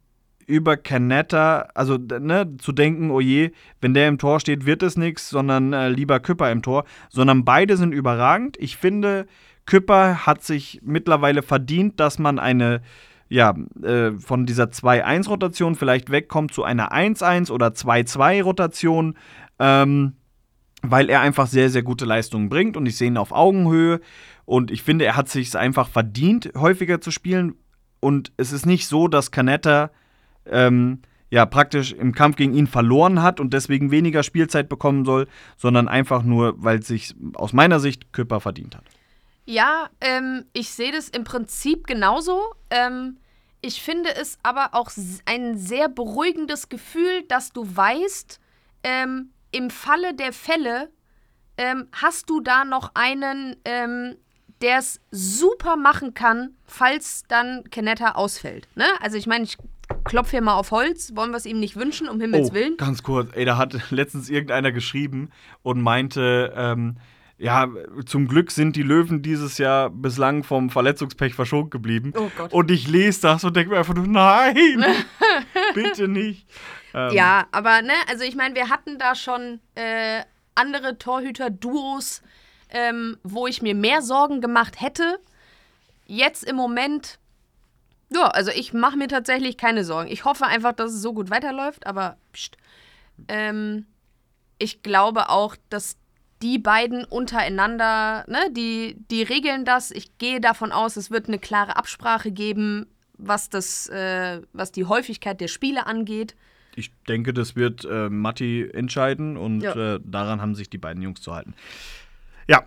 über 0.47 0.77
Canetta, 0.77 1.69
also 1.75 1.97
ne, 1.97 2.57
zu 2.59 2.73
denken, 2.73 3.11
oh 3.11 3.21
je, 3.21 3.53
wenn 3.81 3.95
der 3.95 4.09
im 4.09 4.19
Tor 4.19 4.41
steht, 4.41 4.67
wird 4.67 4.83
es 4.83 4.97
nichts, 4.97 5.31
sondern 5.31 5.73
äh, 5.73 5.89
lieber 5.89 6.21
Küpper 6.21 6.51
im 6.51 6.63
Tor, 6.63 6.85
sondern 7.11 7.45
beide 7.45 7.77
sind 7.77 7.93
überragend. 7.93 8.57
Ich 8.59 8.77
finde, 8.77 9.27
Küpper 9.67 10.27
hat 10.27 10.43
sich 10.43 10.81
mittlerweile 10.83 11.43
verdient, 11.43 11.99
dass 12.01 12.19
man 12.19 12.39
eine, 12.39 12.83
ja, 13.29 13.55
äh, 13.83 14.13
von 14.13 14.47
dieser 14.47 14.65
2-1-Rotation 14.65 15.75
vielleicht 15.75 16.11
wegkommt 16.11 16.53
zu 16.53 16.65
einer 16.65 16.93
1-1 16.93 17.51
oder 17.51 17.69
2-2-Rotation, 17.69 19.17
ähm, 19.59 20.15
weil 20.83 21.09
er 21.09 21.21
einfach 21.21 21.47
sehr, 21.47 21.71
sehr 21.71 21.83
gute 21.83 22.05
Leistungen 22.05 22.49
bringt 22.49 22.77
und 22.77 22.87
ich 22.87 22.97
sehe 22.97 23.09
ihn 23.09 23.17
auf 23.17 23.33
Augenhöhe 23.33 24.01
und 24.45 24.71
ich 24.71 24.83
finde, 24.83 25.05
er 25.07 25.17
hat 25.17 25.29
sich 25.29 25.57
einfach 25.57 25.89
verdient, 25.89 26.53
häufiger 26.57 27.01
zu 27.01 27.11
spielen 27.11 27.55
und 28.01 28.33
es 28.37 28.53
ist 28.53 28.67
nicht 28.67 28.87
so, 28.87 29.09
dass 29.09 29.31
Canetta 29.31 29.91
ähm, 30.47 31.01
ja 31.31 31.47
praktisch 31.47 31.93
im 31.93 32.13
Kampf 32.13 32.37
gegen 32.37 32.55
ihn 32.55 32.67
verloren 32.67 33.23
hat 33.23 33.41
und 33.41 33.55
deswegen 33.55 33.91
weniger 33.91 34.23
Spielzeit 34.23 34.69
bekommen 34.69 35.05
soll, 35.05 35.27
sondern 35.57 35.89
einfach 35.89 36.23
nur, 36.23 36.55
weil 36.63 36.83
sich 36.83 37.15
aus 37.35 37.53
meiner 37.53 37.81
Sicht 37.81 38.13
Küpper 38.13 38.41
verdient 38.41 38.77
hat. 38.77 38.85
Ja, 39.45 39.91
ähm, 40.01 40.47
ich 40.53 40.71
sehe 40.71 40.93
das 40.93 41.09
im 41.09 41.25
Prinzip 41.25 41.87
genauso. 41.87 42.55
Ähm, 42.71 43.19
ich 43.61 43.83
finde 43.83 44.15
es 44.15 44.39
aber 44.43 44.71
auch 44.73 44.91
ein 45.27 45.57
sehr 45.57 45.89
beruhigendes 45.89 46.69
Gefühl, 46.69 47.23
dass 47.29 47.51
du 47.51 47.65
weißt, 47.65 48.41
ähm, 48.83 49.31
im 49.53 49.71
Falle 49.71 50.15
der 50.15 50.33
Fälle 50.33 50.91
ähm, 51.57 51.89
hast 51.93 52.29
du 52.29 52.41
da 52.41 52.65
noch 52.65 52.91
einen, 52.95 53.57
ähm, 53.65 54.17
der 54.61 54.79
es 54.79 55.01
super 55.11 55.77
machen 55.77 56.15
kann, 56.15 56.57
falls 56.67 57.23
dann 57.29 57.65
Kenetta 57.71 58.13
ausfällt. 58.13 58.69
Ne? 58.75 58.87
Also 59.01 59.17
ich 59.17 59.27
meine, 59.27 59.45
ich 59.45 59.57
klopfe 60.05 60.33
hier 60.33 60.43
mal 60.43 60.55
auf 60.55 60.71
Holz, 60.71 61.15
wollen 61.15 61.31
wir 61.31 61.37
es 61.37 61.47
ihm 61.47 61.61
nicht 61.61 61.77
wünschen, 61.77 62.09
um 62.09 62.21
Himmels 62.21 62.53
Willen. 62.53 62.75
Oh, 62.75 62.85
ganz 62.85 63.03
kurz, 63.03 63.31
ey, 63.35 63.45
da 63.45 63.57
hat 63.57 63.75
letztens 63.91 64.29
irgendeiner 64.29 64.73
geschrieben 64.73 65.31
und 65.63 65.81
meinte, 65.81 66.53
ähm, 66.57 66.97
ja, 67.45 67.69
zum 68.07 68.27
Glück 68.27 68.51
sind 68.51 68.75
die 68.75 68.83
Löwen 68.83 69.21
dieses 69.21 69.59
Jahr 69.59 69.91
bislang 69.91 70.45
vom 70.45 70.71
Verletzungspech 70.71 71.35
verschont 71.35 71.71
geblieben. 71.71 72.15
Oh 72.17 72.31
Gott. 72.39 72.55
Und 72.55 72.71
ich 72.71 72.89
lese 72.89 73.21
das 73.21 73.45
und 73.45 73.55
denke 73.55 73.71
mir 73.71 73.79
einfach 73.79 73.95
nur, 73.95 74.07
nein, 74.07 74.83
bitte 75.75 76.09
nicht. 76.09 76.49
Ähm, 76.95 77.13
Ja, 77.13 77.47
aber 77.53 77.83
ne, 77.83 77.93
also 78.09 78.25
ich 78.25 78.35
meine, 78.35 78.55
wir 78.55 78.71
hatten 78.71 78.99
da 78.99 79.15
schon 79.15 79.61
äh, 79.75 80.23
andere 80.55 80.97
Torhüter-Duos, 80.97 82.23
ähm, 82.71 83.19
wo 83.23 83.47
ich 83.47 83.61
mir 83.61 83.75
mehr 83.75 84.01
Sorgen 84.01 84.41
gemacht 84.41 84.81
hätte. 84.81 85.19
Jetzt 86.07 86.45
im 86.45 86.57
Moment, 86.57 87.19
ja, 88.11 88.29
also 88.29 88.53
ich 88.53 88.73
mache 88.73 88.97
mir 88.97 89.09
tatsächlich 89.09 89.59
keine 89.59 89.85
Sorgen. 89.85 90.11
Ich 90.11 90.25
hoffe 90.25 90.47
einfach, 90.47 90.73
dass 90.73 90.95
es 90.95 91.03
so 91.03 91.13
gut 91.13 91.29
weiterläuft, 91.29 91.87
aber 91.87 92.17
pst. 92.33 92.57
Ähm, 93.29 93.85
ich 94.57 94.83
glaube 94.83 95.29
auch, 95.29 95.57
dass 95.69 95.99
die 96.43 96.59
beiden 96.59 97.05
untereinander, 97.05 98.25
ne, 98.29 98.51
die, 98.51 98.97
die 99.11 99.23
regeln 99.23 99.65
das. 99.65 99.91
Ich 99.91 100.19
gehe 100.19 100.41
davon 100.41 100.73
aus, 100.73 100.97
es 100.97 101.11
wird 101.11 101.29
eine 101.29 101.39
klare 101.39 101.77
Absprache 101.77 102.33
geben, 102.33 102.87
was 103.17 103.49
das, 103.49 103.89
äh, 103.89 104.43
was 104.53 104.73
die 104.73 104.85
Häufigkeit 104.85 105.41
der 105.41 105.49
Spiele 105.49 105.87
angeht. 105.87 106.35
Ich 106.77 106.91
denke, 107.09 107.33
das 107.33 107.55
wird 107.55 107.85
äh, 107.85 108.09
Matti 108.09 108.69
entscheiden 108.73 109.37
und 109.37 109.61
Ja. 109.63 109.95
äh, 109.95 110.01
daran 110.05 110.41
haben 110.41 110.55
sich 110.55 110.69
die 110.69 110.79
beiden 110.79 111.03
Jungs 111.03 111.21
zu 111.23 111.33
halten. 111.35 111.55
Ja, 112.49 112.65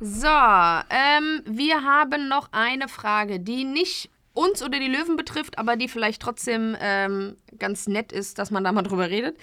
So, 0.00 0.26
ähm, 0.28 1.42
wir 1.46 1.82
haben 1.82 2.28
noch 2.28 2.48
eine 2.52 2.88
Frage, 2.88 3.40
die 3.40 3.64
nicht 3.64 4.10
uns 4.34 4.62
oder 4.62 4.78
die 4.80 4.88
Löwen 4.88 5.16
betrifft, 5.16 5.58
aber 5.58 5.76
die 5.76 5.88
vielleicht 5.88 6.20
trotzdem 6.20 6.76
ähm, 6.80 7.36
ganz 7.58 7.86
nett 7.86 8.12
ist, 8.12 8.38
dass 8.38 8.50
man 8.50 8.64
da 8.64 8.72
mal 8.72 8.82
drüber 8.82 9.08
redet. 9.08 9.38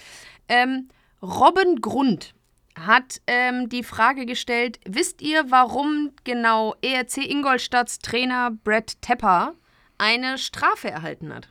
Ähm, 0.48 0.88
Robin 1.22 1.80
Grund 1.80 2.34
hat 2.78 3.20
ähm, 3.26 3.68
die 3.68 3.82
Frage 3.82 4.26
gestellt: 4.26 4.80
Wisst 4.88 5.22
ihr, 5.22 5.50
warum 5.50 6.10
genau 6.24 6.74
ERC 6.82 7.18
Ingolstadts 7.18 7.98
Trainer 7.98 8.50
Brett 8.50 9.00
Tepper 9.02 9.54
eine 9.98 10.38
Strafe 10.38 10.90
erhalten 10.90 11.32
hat? 11.34 11.48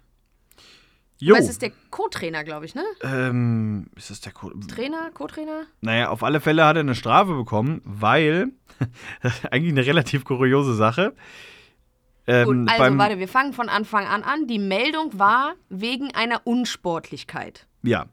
jo. 1.19 1.35
Das 1.35 1.47
ist 1.47 1.61
der 1.61 1.71
Co-Trainer, 1.91 2.43
glaube 2.43 2.65
ich, 2.65 2.75
ne? 2.75 2.83
ähm, 3.03 3.87
ist 3.95 4.09
das 4.09 4.21
der 4.21 4.31
Code? 4.33 4.65
Trainer, 4.67 5.11
Co-Trainer? 5.13 5.65
Naja, 5.81 6.09
auf 6.09 6.23
alle 6.23 6.41
Fälle 6.41 6.65
hat 6.65 6.75
er 6.75 6.81
eine 6.81 6.95
Strafe 6.95 7.35
bekommen, 7.35 7.81
weil, 7.85 8.49
eigentlich 9.51 9.71
eine 9.71 9.85
relativ 9.85 10.25
kuriose 10.25 10.73
Sache, 10.75 11.13
Ähm, 12.27 12.45
Gut, 12.45 12.69
also 12.69 12.97
warte, 12.99 13.17
wir 13.17 13.27
fangen 13.27 13.51
von 13.51 13.67
Anfang 13.67 14.05
an 14.05 14.21
an. 14.23 14.45
Die 14.45 14.59
Meldung 14.59 15.17
war 15.17 15.55
wegen 15.69 16.13
einer 16.13 16.41
Unsportlichkeit. 16.45 17.65
Ja. 17.81 18.05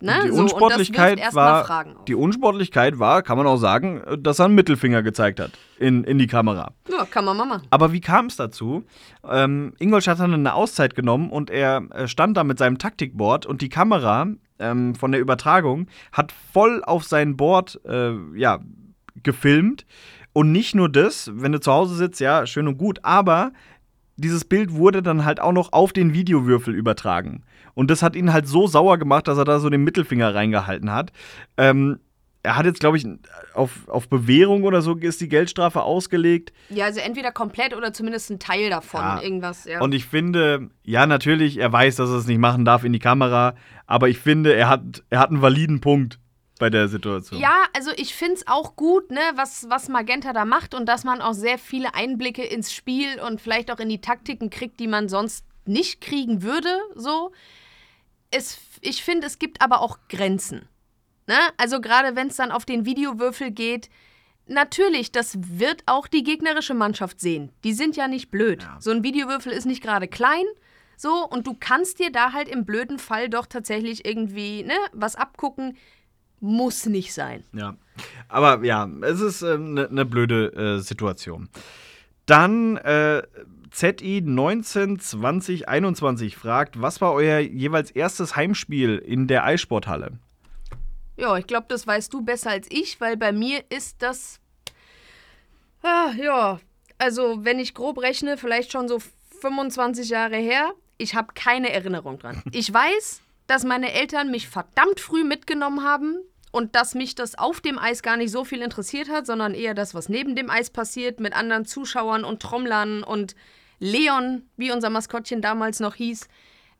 Ne? 0.00 0.20
Die 0.24 0.28
So, 0.30 0.42
Unsportlichkeit 0.42 1.34
war, 1.34 1.84
die 2.06 2.14
Unsportlichkeit 2.14 2.98
war, 2.98 3.22
kann 3.22 3.38
man 3.38 3.46
auch 3.46 3.56
sagen, 3.56 4.02
dass 4.18 4.38
er 4.38 4.46
einen 4.46 4.54
Mittelfinger 4.54 5.02
gezeigt 5.02 5.40
hat 5.40 5.52
in, 5.78 6.04
in 6.04 6.18
die 6.18 6.26
Kamera. 6.26 6.72
Ja, 6.90 7.04
kann 7.06 7.24
man 7.24 7.36
mal 7.36 7.46
machen. 7.46 7.66
Aber 7.70 7.92
wie 7.92 8.00
kam 8.00 8.26
es 8.26 8.36
dazu? 8.36 8.84
Ähm, 9.28 9.72
Ingolstadt 9.78 10.18
hat 10.18 10.30
eine 10.30 10.54
Auszeit 10.54 10.94
genommen 10.94 11.30
und 11.30 11.50
er 11.50 11.82
äh, 11.92 12.08
stand 12.08 12.36
da 12.36 12.44
mit 12.44 12.58
seinem 12.58 12.78
Taktikboard 12.78 13.46
und 13.46 13.62
die 13.62 13.68
Kamera 13.68 14.26
ähm, 14.58 14.94
von 14.94 15.12
der 15.12 15.20
Übertragung 15.20 15.86
hat 16.12 16.32
voll 16.52 16.82
auf 16.84 17.04
sein 17.04 17.36
Board 17.36 17.80
äh, 17.86 18.12
ja, 18.34 18.60
gefilmt. 19.22 19.86
Und 20.32 20.52
nicht 20.52 20.74
nur 20.74 20.90
das, 20.90 21.30
wenn 21.32 21.52
du 21.52 21.60
zu 21.60 21.72
Hause 21.72 21.94
sitzt, 21.94 22.20
ja, 22.20 22.46
schön 22.46 22.68
und 22.68 22.76
gut, 22.76 22.98
aber 23.02 23.52
dieses 24.16 24.44
Bild 24.44 24.74
wurde 24.74 25.02
dann 25.02 25.24
halt 25.24 25.40
auch 25.40 25.52
noch 25.52 25.72
auf 25.72 25.92
den 25.92 26.12
Videowürfel 26.12 26.74
übertragen. 26.74 27.42
Und 27.76 27.90
das 27.90 28.02
hat 28.02 28.16
ihn 28.16 28.32
halt 28.32 28.48
so 28.48 28.66
sauer 28.66 28.96
gemacht, 28.96 29.28
dass 29.28 29.36
er 29.36 29.44
da 29.44 29.60
so 29.60 29.68
den 29.68 29.84
Mittelfinger 29.84 30.34
reingehalten 30.34 30.90
hat. 30.90 31.12
Ähm, 31.58 32.00
er 32.42 32.56
hat 32.56 32.64
jetzt, 32.64 32.80
glaube 32.80 32.96
ich, 32.96 33.06
auf, 33.52 33.86
auf 33.88 34.08
Bewährung 34.08 34.62
oder 34.62 34.80
so 34.80 34.94
ist 34.94 35.20
die 35.20 35.28
Geldstrafe 35.28 35.82
ausgelegt. 35.82 36.54
Ja, 36.70 36.86
also 36.86 37.00
entweder 37.00 37.32
komplett 37.32 37.76
oder 37.76 37.92
zumindest 37.92 38.30
ein 38.30 38.38
Teil 38.38 38.70
davon. 38.70 39.00
Ja. 39.00 39.20
Irgendwas, 39.20 39.66
ja. 39.66 39.82
Und 39.82 39.92
ich 39.92 40.06
finde, 40.06 40.70
ja, 40.84 41.06
natürlich, 41.06 41.58
er 41.58 41.70
weiß, 41.70 41.96
dass 41.96 42.08
er 42.08 42.16
es 42.16 42.26
nicht 42.26 42.38
machen 42.38 42.64
darf 42.64 42.82
in 42.82 42.94
die 42.94 42.98
Kamera, 42.98 43.54
aber 43.86 44.08
ich 44.08 44.18
finde, 44.18 44.54
er 44.54 44.70
hat, 44.70 45.02
er 45.10 45.18
hat 45.18 45.28
einen 45.28 45.42
validen 45.42 45.80
Punkt 45.82 46.18
bei 46.58 46.70
der 46.70 46.88
Situation. 46.88 47.38
Ja, 47.38 47.64
also 47.74 47.90
ich 47.96 48.14
finde 48.14 48.36
es 48.36 48.46
auch 48.46 48.76
gut, 48.76 49.10
ne, 49.10 49.20
was, 49.34 49.66
was 49.68 49.90
Magenta 49.90 50.32
da 50.32 50.46
macht 50.46 50.74
und 50.74 50.86
dass 50.86 51.04
man 51.04 51.20
auch 51.20 51.34
sehr 51.34 51.58
viele 51.58 51.94
Einblicke 51.94 52.42
ins 52.42 52.72
Spiel 52.72 53.20
und 53.20 53.42
vielleicht 53.42 53.70
auch 53.70 53.80
in 53.80 53.90
die 53.90 54.00
Taktiken 54.00 54.48
kriegt, 54.48 54.80
die 54.80 54.86
man 54.86 55.10
sonst 55.10 55.44
nicht 55.66 56.00
kriegen 56.00 56.42
würde, 56.42 56.70
so. 56.94 57.32
Es, 58.30 58.58
ich 58.80 59.02
finde, 59.02 59.26
es 59.26 59.38
gibt 59.38 59.62
aber 59.62 59.80
auch 59.80 59.98
Grenzen. 60.08 60.68
Ne? 61.26 61.38
Also 61.56 61.80
gerade 61.80 62.16
wenn 62.16 62.28
es 62.28 62.36
dann 62.36 62.52
auf 62.52 62.64
den 62.64 62.84
Videowürfel 62.84 63.50
geht, 63.50 63.88
natürlich, 64.46 65.12
das 65.12 65.36
wird 65.40 65.82
auch 65.86 66.06
die 66.06 66.22
gegnerische 66.22 66.74
Mannschaft 66.74 67.20
sehen. 67.20 67.50
Die 67.64 67.72
sind 67.72 67.96
ja 67.96 68.08
nicht 68.08 68.30
blöd. 68.30 68.66
So 68.78 68.90
ein 68.90 69.02
Videowürfel 69.02 69.52
ist 69.52 69.64
nicht 69.64 69.82
gerade 69.82 70.08
klein, 70.08 70.44
so, 70.96 71.26
und 71.28 71.46
du 71.46 71.54
kannst 71.58 71.98
dir 71.98 72.10
da 72.10 72.32
halt 72.32 72.48
im 72.48 72.64
blöden 72.64 72.98
Fall 72.98 73.28
doch 73.28 73.46
tatsächlich 73.46 74.06
irgendwie, 74.06 74.62
ne, 74.64 74.74
was 74.92 75.14
abgucken. 75.14 75.76
Muss 76.40 76.86
nicht 76.86 77.14
sein. 77.14 77.44
Ja. 77.52 77.76
Aber 78.28 78.62
ja, 78.62 78.88
es 79.02 79.20
ist 79.20 79.42
eine 79.42 79.58
ne 79.58 79.88
ne 79.90 80.04
blöde 80.04 80.52
äh, 80.52 80.80
Situation. 80.80 81.48
Dann 82.26 82.76
äh, 82.76 83.22
ZI 83.76 84.22
192021 84.24 86.34
fragt, 86.34 86.80
was 86.80 87.02
war 87.02 87.12
euer 87.12 87.40
jeweils 87.40 87.90
erstes 87.90 88.34
Heimspiel 88.34 88.96
in 88.96 89.26
der 89.26 89.44
Eissporthalle? 89.44 90.12
Ja, 91.18 91.36
ich 91.36 91.46
glaube, 91.46 91.66
das 91.68 91.86
weißt 91.86 92.10
du 92.14 92.22
besser 92.22 92.52
als 92.52 92.68
ich, 92.70 93.02
weil 93.02 93.18
bei 93.18 93.32
mir 93.32 93.62
ist 93.68 94.00
das. 94.00 94.40
Ah, 95.82 96.12
ja, 96.16 96.58
also 96.96 97.44
wenn 97.44 97.58
ich 97.58 97.74
grob 97.74 98.00
rechne, 98.00 98.38
vielleicht 98.38 98.72
schon 98.72 98.88
so 98.88 98.98
25 99.42 100.08
Jahre 100.08 100.36
her. 100.36 100.72
Ich 100.96 101.14
habe 101.14 101.34
keine 101.34 101.70
Erinnerung 101.70 102.18
dran. 102.18 102.42
Ich 102.52 102.72
weiß, 102.72 103.20
dass 103.46 103.64
meine 103.64 103.92
Eltern 103.92 104.30
mich 104.30 104.48
verdammt 104.48 105.00
früh 105.00 105.22
mitgenommen 105.22 105.84
haben 105.84 106.16
und 106.50 106.74
dass 106.74 106.94
mich 106.94 107.14
das 107.14 107.36
auf 107.36 107.60
dem 107.60 107.78
Eis 107.78 108.02
gar 108.02 108.16
nicht 108.16 108.30
so 108.30 108.46
viel 108.46 108.62
interessiert 108.62 109.10
hat, 109.10 109.26
sondern 109.26 109.52
eher 109.52 109.74
das, 109.74 109.94
was 109.94 110.08
neben 110.08 110.34
dem 110.34 110.48
Eis 110.48 110.70
passiert, 110.70 111.20
mit 111.20 111.34
anderen 111.34 111.66
Zuschauern 111.66 112.24
und 112.24 112.40
Trommlern 112.40 113.02
und 113.02 113.36
Leon, 113.78 114.42
wie 114.56 114.72
unser 114.72 114.90
Maskottchen 114.90 115.42
damals 115.42 115.80
noch 115.80 115.94
hieß. 115.94 116.28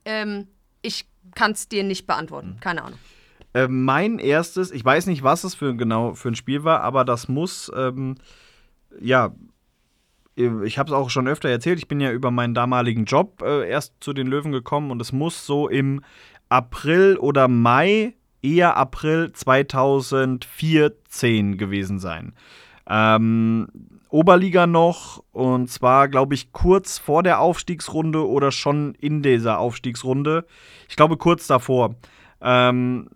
Ähm, 0.05 0.49
ich 0.83 1.07
kann 1.35 1.53
es 1.53 1.69
dir 1.69 1.85
nicht 1.85 2.07
beantworten. 2.07 2.59
Keine 2.61 2.85
Ahnung. 2.85 2.99
Äh, 3.55 3.69
mein 3.69 4.19
erstes, 4.19 4.71
ich 4.71 4.85
weiß 4.85 5.07
nicht, 5.07 5.23
was 5.23 5.45
es 5.45 5.55
für 5.55 5.75
genau 5.75 6.15
für 6.15 6.29
ein 6.29 6.35
Spiel 6.35 6.65
war, 6.65 6.83
aber 6.83 7.05
das 7.05 7.29
muss, 7.29 7.71
ähm, 7.75 8.17
ja, 9.01 9.35
ich 10.37 10.79
habe 10.79 10.91
es 10.91 10.95
auch 10.95 11.09
schon 11.09 11.27
öfter 11.27 11.49
erzählt, 11.49 11.79
ich 11.79 11.89
bin 11.89 11.99
ja 11.99 12.13
über 12.13 12.31
meinen 12.31 12.53
damaligen 12.53 13.07
Job 13.07 13.43
äh, 13.43 13.67
erst 13.67 13.95
zu 14.01 14.13
den 14.13 14.27
Löwen 14.27 14.53
gekommen 14.53 14.91
und 14.91 15.01
es 15.01 15.13
muss 15.13 15.47
so 15.47 15.67
im 15.69 16.03
April 16.51 17.17
oder 17.17 17.49
Mai, 17.49 18.13
eher 18.43 18.77
April 18.77 19.33
2014 19.33 21.57
gewesen 21.57 21.99
sein. 21.99 22.35
Ähm, 22.89 23.67
Oberliga 24.17 24.67
noch 24.67 25.23
und 25.33 25.69
zwar, 25.69 26.09
glaube 26.09 26.35
ich, 26.35 26.51
kurz 26.51 26.97
vor 26.97 27.23
der 27.23 27.39
Aufstiegsrunde 27.39 28.27
oder 28.27 28.51
schon 28.51 28.95
in 28.95 29.21
dieser 29.21 29.59
Aufstiegsrunde. 29.59 30.47
Ich 30.89 30.97
glaube, 30.97 31.19
kurz 31.19 31.47
davor. 31.47 31.97
Ähm, 32.41 33.11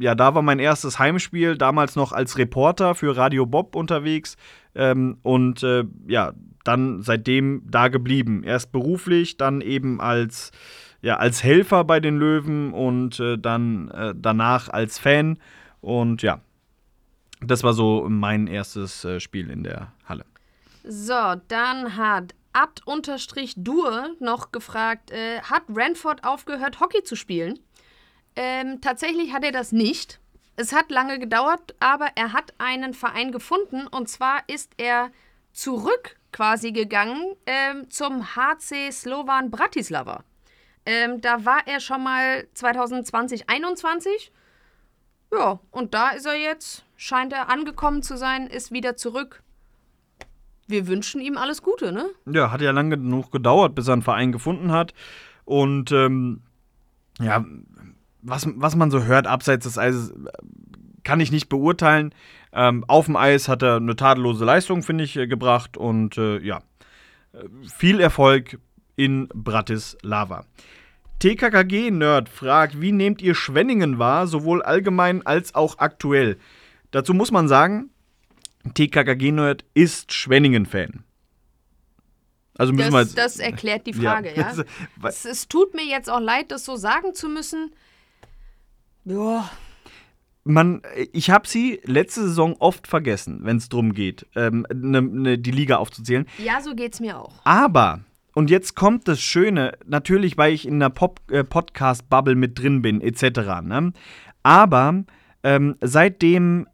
ja, 0.00 0.14
da 0.14 0.34
war 0.34 0.40
mein 0.40 0.58
erstes 0.58 0.98
Heimspiel, 0.98 1.58
damals 1.58 1.94
noch 1.94 2.12
als 2.12 2.38
Reporter 2.38 2.94
für 2.94 3.18
Radio 3.18 3.44
Bob 3.44 3.76
unterwegs 3.76 4.38
ähm, 4.74 5.18
und 5.22 5.62
äh, 5.62 5.84
ja, 6.06 6.32
dann 6.64 7.02
seitdem 7.02 7.62
da 7.66 7.88
geblieben. 7.88 8.42
Erst 8.42 8.72
beruflich, 8.72 9.36
dann 9.36 9.60
eben 9.60 10.00
als, 10.00 10.52
ja, 11.02 11.18
als 11.18 11.44
Helfer 11.44 11.84
bei 11.84 12.00
den 12.00 12.16
Löwen 12.16 12.72
und 12.72 13.20
äh, 13.20 13.36
dann 13.36 13.90
äh, 13.90 14.14
danach 14.16 14.70
als 14.70 14.98
Fan 14.98 15.38
und 15.82 16.22
ja, 16.22 16.40
das 17.42 17.62
war 17.62 17.74
so 17.74 18.06
mein 18.08 18.46
erstes 18.46 19.04
äh, 19.04 19.20
Spiel 19.20 19.50
in 19.50 19.62
der 19.62 19.92
Halle. 20.06 20.24
So, 20.88 21.34
dann 21.48 21.96
hat 21.96 22.32
Ad-Dur 22.52 24.14
noch 24.20 24.52
gefragt, 24.52 25.10
äh, 25.10 25.40
hat 25.42 25.64
Ranford 25.68 26.24
aufgehört, 26.24 26.78
Hockey 26.78 27.02
zu 27.02 27.16
spielen? 27.16 27.58
Ähm, 28.36 28.80
tatsächlich 28.80 29.32
hat 29.32 29.42
er 29.42 29.50
das 29.50 29.72
nicht. 29.72 30.20
Es 30.54 30.72
hat 30.72 30.92
lange 30.92 31.18
gedauert, 31.18 31.74
aber 31.80 32.10
er 32.14 32.32
hat 32.32 32.54
einen 32.58 32.94
Verein 32.94 33.32
gefunden 33.32 33.88
und 33.88 34.08
zwar 34.08 34.44
ist 34.46 34.72
er 34.76 35.10
zurück 35.52 36.16
quasi 36.32 36.70
gegangen 36.70 37.34
ähm, 37.46 37.90
zum 37.90 38.36
HC 38.36 38.92
Slovan 38.92 39.50
Bratislava. 39.50 40.22
Ähm, 40.86 41.20
da 41.20 41.44
war 41.44 41.66
er 41.66 41.80
schon 41.80 42.04
mal 42.04 42.46
2020, 42.54 43.50
21. 43.50 44.30
Ja, 45.32 45.58
und 45.72 45.94
da 45.94 46.10
ist 46.10 46.26
er 46.26 46.36
jetzt, 46.36 46.84
scheint 46.96 47.32
er 47.32 47.48
angekommen 47.48 48.04
zu 48.04 48.16
sein, 48.16 48.46
ist 48.46 48.70
wieder 48.70 48.96
zurück. 48.96 49.42
Wir 50.66 50.86
wünschen 50.86 51.20
ihm 51.20 51.36
alles 51.36 51.62
Gute, 51.62 51.92
ne? 51.92 52.06
Ja, 52.26 52.50
hat 52.50 52.60
ja 52.60 52.72
lange 52.72 52.96
genug 52.96 53.30
gedauert, 53.30 53.74
bis 53.74 53.88
er 53.88 53.94
einen 53.94 54.02
Verein 54.02 54.32
gefunden 54.32 54.72
hat. 54.72 54.94
Und 55.44 55.92
ähm, 55.92 56.42
ja, 57.20 57.44
was, 58.22 58.48
was 58.56 58.76
man 58.76 58.90
so 58.90 59.04
hört 59.04 59.26
abseits 59.26 59.64
des 59.64 59.78
Eises, 59.78 60.12
kann 61.04 61.20
ich 61.20 61.30
nicht 61.30 61.48
beurteilen. 61.48 62.12
Ähm, 62.52 62.84
auf 62.88 63.06
dem 63.06 63.16
Eis 63.16 63.48
hat 63.48 63.62
er 63.62 63.76
eine 63.76 63.94
tadellose 63.94 64.44
Leistung, 64.44 64.82
finde 64.82 65.04
ich, 65.04 65.16
äh, 65.16 65.26
gebracht. 65.26 65.76
Und 65.76 66.18
äh, 66.18 66.38
ja, 66.38 66.62
viel 67.74 68.00
Erfolg 68.00 68.58
in 68.96 69.28
Bratislava. 69.34 70.44
TKKG-Nerd 71.18 72.28
fragt, 72.28 72.80
wie 72.80 72.92
nehmt 72.92 73.22
ihr 73.22 73.34
Schwenningen 73.34 73.98
wahr, 73.98 74.26
sowohl 74.26 74.62
allgemein 74.62 75.24
als 75.24 75.54
auch 75.54 75.78
aktuell? 75.78 76.36
Dazu 76.90 77.14
muss 77.14 77.30
man 77.30 77.48
sagen, 77.48 77.90
TKKG-Nerd 78.74 79.64
ist 79.74 80.12
Schwenningen-Fan. 80.12 81.04
Also 82.58 82.72
müssen 82.72 82.92
wir 82.92 83.00
Das, 83.00 83.08
jetzt, 83.14 83.18
das 83.18 83.38
erklärt 83.38 83.86
die 83.86 83.92
Frage, 83.92 84.34
ja. 84.34 84.46
Also, 84.48 84.62
weil- 84.96 85.10
Es, 85.10 85.24
es 85.24 85.48
tut 85.48 85.74
mir 85.74 85.84
jetzt 85.84 86.08
auch 86.10 86.20
leid, 86.20 86.50
das 86.50 86.64
so 86.64 86.76
sagen 86.76 87.14
zu 87.14 87.28
müssen. 87.28 87.72
Ja, 89.04 89.48
man, 90.44 90.82
ich 91.12 91.30
habe 91.30 91.46
sie 91.48 91.80
letzte 91.84 92.22
Saison 92.22 92.54
oft 92.60 92.86
vergessen, 92.86 93.40
wenn 93.42 93.56
es 93.56 93.68
darum 93.68 93.92
geht, 93.92 94.26
ähm, 94.36 94.66
ne, 94.72 95.02
ne, 95.02 95.38
die 95.38 95.50
Liga 95.50 95.76
aufzuzählen. 95.76 96.26
ja, 96.38 96.60
so 96.60 96.74
geht's 96.74 97.00
mir 97.00 97.18
auch. 97.20 97.34
Aber, 97.44 98.00
und 98.34 98.48
jetzt 98.50 98.74
kommt 98.76 99.06
das 99.08 99.20
Schöne, 99.20 99.72
natürlich, 99.86 100.38
weil 100.38 100.52
ich 100.52 100.66
in 100.66 100.78
der 100.80 100.90
Pop 100.90 101.20
äh, 101.30 101.42
Podcast-Bubble 101.44 102.36
mit 102.36 102.58
drin 102.58 102.80
bin, 102.82 103.00
etc. 103.00 103.62
Ne? 103.62 103.92
Aber 104.42 105.04
ähm, 105.42 105.76
seitdem 105.80 106.66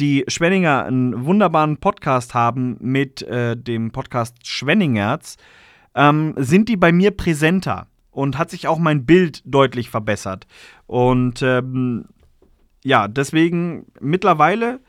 die 0.00 0.24
Schwenninger 0.28 0.84
einen 0.84 1.24
wunderbaren 1.24 1.78
Podcast 1.78 2.34
haben 2.34 2.76
mit 2.80 3.22
äh, 3.22 3.56
dem 3.56 3.92
Podcast 3.92 4.46
Schwenningerz, 4.46 5.36
ähm, 5.94 6.34
sind 6.36 6.68
die 6.68 6.76
bei 6.76 6.92
mir 6.92 7.10
präsenter 7.10 7.86
und 8.10 8.38
hat 8.38 8.50
sich 8.50 8.68
auch 8.68 8.78
mein 8.78 9.06
Bild 9.06 9.42
deutlich 9.44 9.90
verbessert. 9.90 10.46
Und 10.86 11.42
ähm, 11.42 12.06
ja, 12.84 13.08
deswegen 13.08 13.86
mittlerweile 14.00 14.80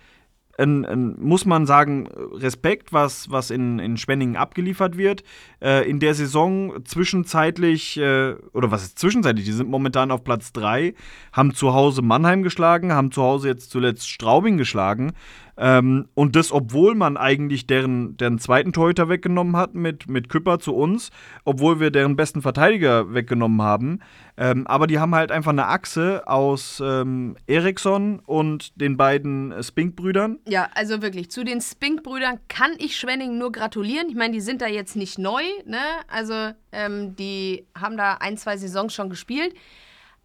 ähm, 0.58 0.86
ähm, 0.90 1.16
muss 1.20 1.46
man 1.46 1.66
sagen, 1.66 2.08
Respekt, 2.34 2.92
was, 2.94 3.30
was 3.30 3.52
in, 3.52 3.80
in 3.80 3.98
Schwenningen 3.98 4.36
abgeliefert 4.36 4.98
wird. 4.98 5.24
Äh, 5.62 5.90
in 5.90 6.00
der 6.00 6.14
Saison 6.14 6.84
zwischenzeitlich, 6.86 7.98
äh, 7.98 8.36
oder 8.54 8.72
was 8.72 8.84
ist 8.84 9.00
zwischenzeitlich, 9.00 9.46
die 9.46 9.52
sind 9.52 9.70
momentan 9.70 10.12
auf 10.12 10.24
Platz 10.24 10.52
3, 10.54 10.94
haben 11.32 11.54
zu 11.54 11.74
Hause 11.74 12.02
Mannheim 12.02 12.44
geschlagen, 12.44 12.94
haben 12.94 13.12
zu 13.12 13.22
Hause 13.22 13.50
jetzt 13.50 13.70
zuletzt 13.70 14.10
Straubing 14.10 14.58
geschlagen. 14.58 15.14
Ähm, 15.60 16.08
und 16.14 16.36
das, 16.36 16.52
obwohl 16.52 16.94
man 16.94 17.18
eigentlich 17.18 17.66
deren, 17.66 18.16
deren 18.18 18.38
zweiten 18.38 18.74
Torhüter 18.74 19.10
weggenommen 19.10 19.56
hat 19.58 19.74
mit, 19.74 20.08
mit 20.08 20.30
Küpper 20.30 20.60
zu 20.60 20.76
uns, 20.76 21.10
obwohl 21.46 21.80
wir 21.80 21.90
deren 21.90 22.16
besten 22.16 22.42
Verteidiger 22.44 23.14
weggenommen 23.14 23.62
haben. 23.64 24.00
Ähm, 24.38 24.68
aber 24.68 24.86
die 24.86 25.00
haben 25.00 25.16
halt 25.16 25.32
einfach 25.32 25.52
eine 25.52 25.66
Achse 25.66 26.28
aus 26.28 26.82
ähm, 26.86 27.36
Eriksson 27.48 28.20
und 28.26 28.80
den 28.80 28.98
beiden 28.98 29.52
Spink-Brüdern. 29.64 30.38
Ja, 30.48 30.70
also 30.76 31.02
wirklich, 31.02 31.32
zu 31.32 31.44
den 31.44 31.60
Spink-Brüdern 31.60 32.40
kann 32.48 32.72
ich 32.78 32.96
Schwenning 32.96 33.40
nur 33.40 33.52
gratulieren. 33.52 34.10
Ich 34.10 34.16
meine, 34.16 34.34
die 34.34 34.42
sind 34.42 34.62
da 34.62 34.68
jetzt 34.68 34.96
nicht 34.96 35.18
neu, 35.18 35.42
ne? 35.66 35.80
Also, 36.08 36.52
ähm, 36.72 37.16
die 37.16 37.66
haben 37.74 37.98
da 37.98 38.18
ein, 38.20 38.38
zwei 38.38 38.58
Saisons 38.58 38.94
schon 38.94 39.10
gespielt. 39.10 39.56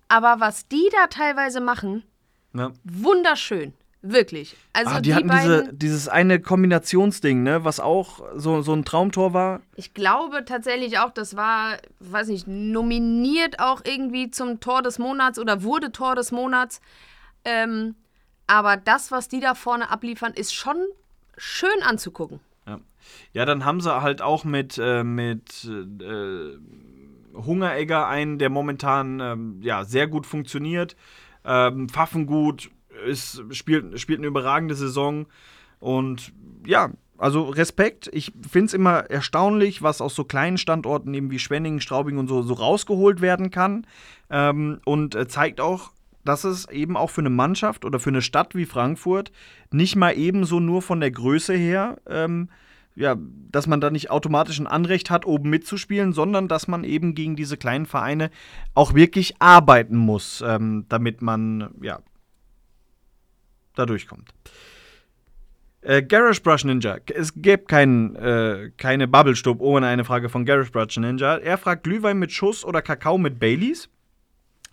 Aber 0.08 0.40
was 0.40 0.68
die 0.68 0.88
da 0.92 1.06
teilweise 1.06 1.62
machen, 1.62 2.02
Ja. 2.52 2.70
wunderschön. 2.84 3.72
Wirklich. 4.02 4.56
Also 4.72 4.90
ah, 4.90 5.00
die, 5.00 5.10
die, 5.10 5.14
hatten 5.14 5.28
beiden, 5.28 5.60
diese, 5.60 5.74
dieses 5.74 6.08
eine 6.08 6.40
Kombinationsding, 6.40 7.44
ne, 7.44 7.64
was 7.64 7.78
auch 7.78 8.20
so, 8.34 8.60
so 8.60 8.72
ein 8.72 8.84
Traumtor 8.84 9.32
war. 9.32 9.60
ich 9.76 9.94
glaube 9.94 10.44
tatsächlich 10.44 10.98
auch, 10.98 11.12
das 11.12 11.36
war, 11.36 11.78
weiß 12.00 12.26
nicht, 12.28 12.48
nominiert 12.48 13.60
auch 13.60 13.82
irgendwie 13.84 14.32
zum 14.32 14.58
Tor 14.58 14.82
des 14.82 14.98
Monats 14.98 15.38
oder 15.38 15.62
wurde 15.62 15.92
Tor 15.92 16.16
des 16.16 16.32
Monats. 16.32 16.80
Ähm, 17.44 17.94
aber 18.48 18.76
das, 18.76 19.12
was 19.12 19.28
die 19.28 19.40
da 19.40 19.54
vorne 19.54 19.90
abliefern, 19.90 20.32
ist 20.34 20.52
schon 20.52 20.76
schön 21.36 21.82
anzugucken. 21.82 22.40
Ja. 22.66 22.80
ja, 23.32 23.44
dann 23.44 23.64
haben 23.64 23.80
sie 23.80 24.02
halt 24.02 24.20
auch 24.20 24.44
mit, 24.44 24.78
äh, 24.78 25.04
mit 25.04 25.64
äh, 25.64 26.56
Hungeregger 27.34 28.08
einen, 28.08 28.38
der 28.38 28.50
momentan 28.50 29.20
ähm, 29.20 29.60
ja, 29.62 29.84
sehr 29.84 30.08
gut 30.08 30.26
funktioniert. 30.26 30.96
Ähm, 31.44 31.88
Pfaffengut 31.88 32.70
ist, 33.06 33.42
spielt, 33.50 33.98
spielt 34.00 34.20
eine 34.20 34.28
überragende 34.28 34.74
Saison. 34.74 35.26
Und 35.80 36.32
ja, 36.66 36.90
also 37.18 37.44
Respekt. 37.44 38.10
Ich 38.12 38.32
finde 38.50 38.66
es 38.66 38.74
immer 38.74 39.10
erstaunlich, 39.10 39.82
was 39.82 40.00
aus 40.00 40.14
so 40.14 40.24
kleinen 40.24 40.58
Standorten 40.58 41.14
eben 41.14 41.30
wie 41.30 41.38
Schwenningen, 41.38 41.80
Straubing 41.80 42.18
und 42.18 42.28
so, 42.28 42.42
so 42.42 42.54
rausgeholt 42.54 43.20
werden 43.20 43.50
kann. 43.50 43.86
Ähm, 44.28 44.80
und 44.84 45.14
äh, 45.14 45.28
zeigt 45.28 45.60
auch, 45.60 45.92
dass 46.24 46.44
es 46.44 46.68
eben 46.68 46.96
auch 46.96 47.10
für 47.10 47.20
eine 47.20 47.30
Mannschaft 47.30 47.84
oder 47.84 48.00
für 48.00 48.10
eine 48.10 48.22
Stadt 48.22 48.54
wie 48.54 48.66
Frankfurt 48.66 49.32
nicht 49.70 49.96
mal 49.96 50.16
ebenso 50.16 50.60
nur 50.60 50.82
von 50.82 51.00
der 51.00 51.10
Größe 51.10 51.54
her, 51.54 51.98
ähm, 52.08 52.48
ja, 52.94 53.16
dass 53.50 53.66
man 53.66 53.80
da 53.80 53.90
nicht 53.90 54.10
automatisch 54.10 54.58
ein 54.58 54.66
Anrecht 54.66 55.10
hat, 55.10 55.24
oben 55.24 55.48
mitzuspielen, 55.48 56.12
sondern 56.12 56.48
dass 56.48 56.68
man 56.68 56.84
eben 56.84 57.14
gegen 57.14 57.36
diese 57.36 57.56
kleinen 57.56 57.86
Vereine 57.86 58.30
auch 58.74 58.94
wirklich 58.94 59.36
arbeiten 59.40 59.96
muss, 59.96 60.42
ähm, 60.46 60.86
damit 60.88 61.22
man, 61.22 61.70
ja, 61.80 62.00
da 63.74 63.86
durchkommt. 63.86 64.32
Äh, 65.82 66.02
Garage 66.02 66.40
Brush 66.40 66.64
Ninja. 66.64 66.98
Es 67.12 67.34
gäbe 67.34 67.64
kein, 67.64 68.14
äh, 68.14 68.70
keine 68.76 69.08
Bubble-Stub 69.08 69.60
ohne 69.60 69.86
eine 69.88 70.04
Frage 70.04 70.28
von 70.28 70.44
Garage 70.44 70.70
Brush 70.70 70.96
Ninja. 70.96 71.38
Er 71.38 71.58
fragt 71.58 71.82
Glühwein 71.82 72.18
mit 72.18 72.30
Schuss 72.30 72.64
oder 72.64 72.82
Kakao 72.82 73.18
mit 73.18 73.40
Baileys. 73.40 73.88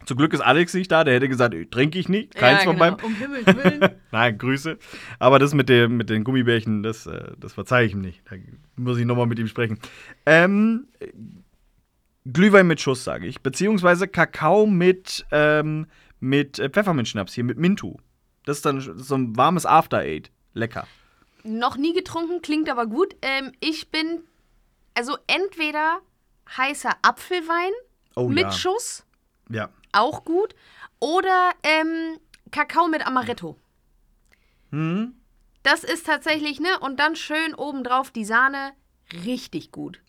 Zum 0.05 0.17
Glück 0.17 0.33
ist 0.33 0.41
Alex 0.41 0.73
nicht 0.73 0.91
da, 0.91 1.03
der 1.03 1.15
hätte 1.15 1.27
gesagt, 1.27 1.55
trinke 1.71 1.99
ich 1.99 2.07
nicht, 2.07 2.33
keins 2.33 2.63
von 2.63 2.77
beiden. 2.77 2.99
Um 3.03 3.15
Himmels 3.15 3.45
Willen. 3.45 3.89
Nein, 4.11 4.37
Grüße. 4.37 4.77
Aber 5.19 5.39
das 5.39 5.53
mit, 5.53 5.67
dem, 5.67 5.97
mit 5.97 6.09
den 6.09 6.23
Gummibärchen, 6.23 6.83
das, 6.83 7.05
äh, 7.05 7.31
das 7.37 7.53
verzeihe 7.53 7.85
ich 7.85 7.93
ihm 7.93 8.01
nicht. 8.01 8.21
Da 8.29 8.37
muss 8.77 8.97
ich 8.97 9.05
nochmal 9.05 9.25
mit 9.25 9.39
ihm 9.39 9.47
sprechen. 9.47 9.79
Ähm, 10.25 10.87
Glühwein 12.25 12.67
mit 12.67 12.79
Schuss, 12.79 13.03
sage 13.03 13.27
ich. 13.27 13.41
Beziehungsweise 13.41 14.07
Kakao 14.07 14.65
mit, 14.65 15.25
ähm, 15.31 15.87
mit 16.19 16.59
äh, 16.59 16.69
Pfefferminzschnaps 16.69 17.33
hier, 17.33 17.43
mit 17.43 17.57
Mintu. 17.57 17.97
Das 18.49 18.57
ist 18.57 18.65
dann 18.65 18.81
so 18.81 19.13
ein 19.13 19.37
warmes 19.37 19.67
After-Aid. 19.67 20.31
Lecker. 20.55 20.87
Noch 21.43 21.77
nie 21.77 21.93
getrunken, 21.93 22.41
klingt 22.41 22.67
aber 22.67 22.87
gut. 22.87 23.15
Ähm, 23.21 23.51
ich 23.59 23.91
bin, 23.91 24.23
also 24.95 25.15
entweder 25.27 25.99
heißer 26.57 26.93
Apfelwein 27.03 27.71
Oh 28.15 28.27
mit 28.27 28.39
ja. 28.45 28.51
Schuss, 28.51 29.05
Ja. 29.51 29.69
auch 29.91 30.25
gut, 30.25 30.55
oder 30.99 31.51
ähm, 31.61 32.17
Kakao 32.49 32.87
mit 32.87 33.05
Amaretto. 33.05 33.55
Hm? 34.71 35.13
Das 35.61 35.83
ist 35.83 36.07
tatsächlich, 36.07 36.59
ne? 36.59 36.79
Und 36.79 36.99
dann 36.99 37.15
schön 37.15 37.53
obendrauf 37.53 38.09
die 38.09 38.25
Sahne, 38.25 38.71
richtig 39.25 39.71
gut. 39.71 40.01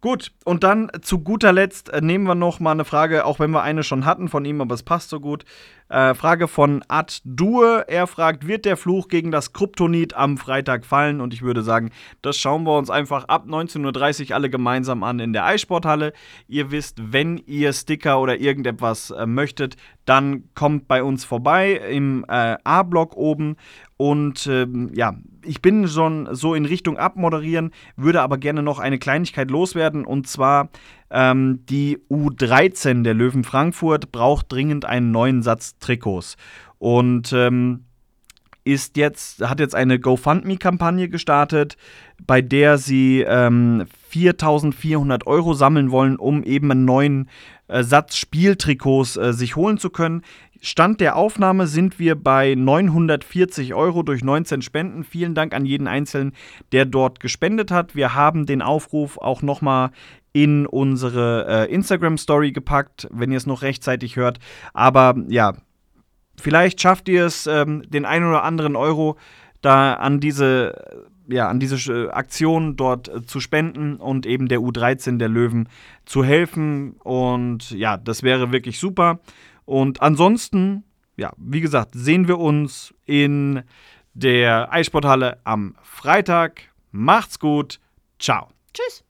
Gut, 0.00 0.32
und 0.46 0.64
dann 0.64 0.90
zu 1.02 1.18
guter 1.18 1.52
Letzt 1.52 1.90
äh, 1.90 2.00
nehmen 2.00 2.24
wir 2.24 2.34
noch 2.34 2.58
mal 2.58 2.70
eine 2.70 2.86
Frage, 2.86 3.26
auch 3.26 3.38
wenn 3.38 3.50
wir 3.50 3.62
eine 3.62 3.82
schon 3.82 4.06
hatten 4.06 4.28
von 4.28 4.46
ihm, 4.46 4.62
aber 4.62 4.74
es 4.74 4.82
passt 4.82 5.10
so 5.10 5.20
gut. 5.20 5.44
Äh, 5.90 6.14
Frage 6.14 6.48
von 6.48 6.82
Ad 6.88 7.16
Due. 7.24 7.84
Er 7.86 8.06
fragt, 8.06 8.46
wird 8.46 8.64
der 8.64 8.78
Fluch 8.78 9.08
gegen 9.08 9.30
das 9.30 9.52
Kryptonit 9.52 10.14
am 10.14 10.38
Freitag 10.38 10.86
fallen? 10.86 11.20
Und 11.20 11.34
ich 11.34 11.42
würde 11.42 11.62
sagen, 11.62 11.90
das 12.22 12.38
schauen 12.38 12.62
wir 12.62 12.78
uns 12.78 12.88
einfach 12.88 13.24
ab 13.24 13.44
19.30 13.46 14.30
Uhr 14.30 14.36
alle 14.36 14.48
gemeinsam 14.48 15.02
an 15.02 15.20
in 15.20 15.34
der 15.34 15.44
Eissporthalle. 15.44 16.14
Ihr 16.48 16.70
wisst, 16.70 17.12
wenn 17.12 17.36
ihr 17.36 17.72
Sticker 17.74 18.20
oder 18.20 18.40
irgendetwas 18.40 19.10
äh, 19.10 19.26
möchtet, 19.26 19.76
dann 20.06 20.44
kommt 20.54 20.88
bei 20.88 21.02
uns 21.02 21.26
vorbei 21.26 21.72
im 21.72 22.24
äh, 22.26 22.56
A-Block 22.64 23.16
oben. 23.16 23.56
Und 23.98 24.46
ähm, 24.46 24.90
ja, 24.94 25.14
ich 25.44 25.62
bin 25.62 25.88
schon 25.88 26.28
so 26.34 26.54
in 26.54 26.64
Richtung 26.64 26.96
Abmoderieren, 26.96 27.70
würde 27.96 28.22
aber 28.22 28.38
gerne 28.38 28.62
noch 28.62 28.78
eine 28.78 28.98
Kleinigkeit 28.98 29.50
loswerden. 29.50 30.04
Und 30.04 30.26
zwar 30.26 30.68
ähm, 31.10 31.64
die 31.68 31.98
U13 32.10 33.02
der 33.02 33.14
Löwen 33.14 33.44
Frankfurt 33.44 34.12
braucht 34.12 34.50
dringend 34.52 34.84
einen 34.84 35.10
neuen 35.10 35.42
Satz 35.42 35.78
Trikots. 35.78 36.36
Und 36.78 37.32
ähm, 37.32 37.84
ist 38.64 38.96
jetzt, 38.96 39.46
hat 39.48 39.60
jetzt 39.60 39.74
eine 39.74 39.98
GoFundMe-Kampagne 39.98 41.08
gestartet, 41.08 41.76
bei 42.26 42.42
der 42.42 42.78
sie 42.78 43.24
ähm, 43.26 43.86
4.400 44.10 45.26
Euro 45.26 45.54
sammeln 45.54 45.90
wollen, 45.90 46.16
um 46.16 46.42
eben 46.42 46.70
einen 46.70 46.84
neuen 46.84 47.28
äh, 47.68 47.82
Satz 47.82 48.16
Spieltrikots 48.16 49.16
äh, 49.16 49.32
sich 49.32 49.56
holen 49.56 49.78
zu 49.78 49.90
können. 49.90 50.22
Stand 50.62 51.00
der 51.00 51.16
Aufnahme 51.16 51.66
sind 51.66 51.98
wir 51.98 52.16
bei 52.16 52.54
940 52.54 53.72
Euro 53.72 54.02
durch 54.02 54.22
19 54.22 54.60
Spenden. 54.60 55.04
Vielen 55.04 55.34
Dank 55.34 55.54
an 55.54 55.64
jeden 55.64 55.88
Einzelnen, 55.88 56.32
der 56.72 56.84
dort 56.84 57.18
gespendet 57.20 57.70
hat. 57.70 57.94
Wir 57.94 58.14
haben 58.14 58.44
den 58.44 58.60
Aufruf 58.60 59.16
auch 59.16 59.40
nochmal 59.40 59.90
in 60.32 60.66
unsere 60.66 61.46
äh, 61.48 61.72
Instagram-Story 61.72 62.52
gepackt, 62.52 63.08
wenn 63.10 63.30
ihr 63.30 63.38
es 63.38 63.46
noch 63.46 63.62
rechtzeitig 63.62 64.16
hört. 64.16 64.38
Aber 64.74 65.16
ja, 65.28 65.54
vielleicht 66.40 66.80
schafft 66.80 67.08
ihr 67.08 67.24
es, 67.26 67.46
ähm, 67.46 67.82
den 67.88 68.04
einen 68.04 68.26
oder 68.26 68.44
anderen 68.44 68.76
Euro 68.76 69.16
da 69.62 69.94
an 69.94 70.20
diese, 70.20 71.04
ja, 71.30 71.48
an 71.48 71.60
diese 71.60 71.76
äh, 71.92 72.10
Aktion 72.10 72.76
dort 72.76 73.08
äh, 73.08 73.24
zu 73.24 73.40
spenden 73.40 73.96
und 73.96 74.26
eben 74.26 74.48
der 74.48 74.60
U13 74.60 75.18
der 75.18 75.28
Löwen 75.28 75.68
zu 76.04 76.24
helfen. 76.24 76.92
Und 77.02 77.70
ja, 77.70 77.96
das 77.96 78.22
wäre 78.22 78.52
wirklich 78.52 78.78
super. 78.78 79.20
Und 79.64 80.02
ansonsten, 80.02 80.84
ja, 81.16 81.32
wie 81.36 81.60
gesagt, 81.60 81.90
sehen 81.94 82.28
wir 82.28 82.38
uns 82.38 82.94
in 83.06 83.62
der 84.14 84.72
Eissporthalle 84.72 85.38
am 85.44 85.76
Freitag. 85.82 86.62
Macht's 86.90 87.38
gut. 87.38 87.80
Ciao. 88.18 88.48
Tschüss. 88.74 89.04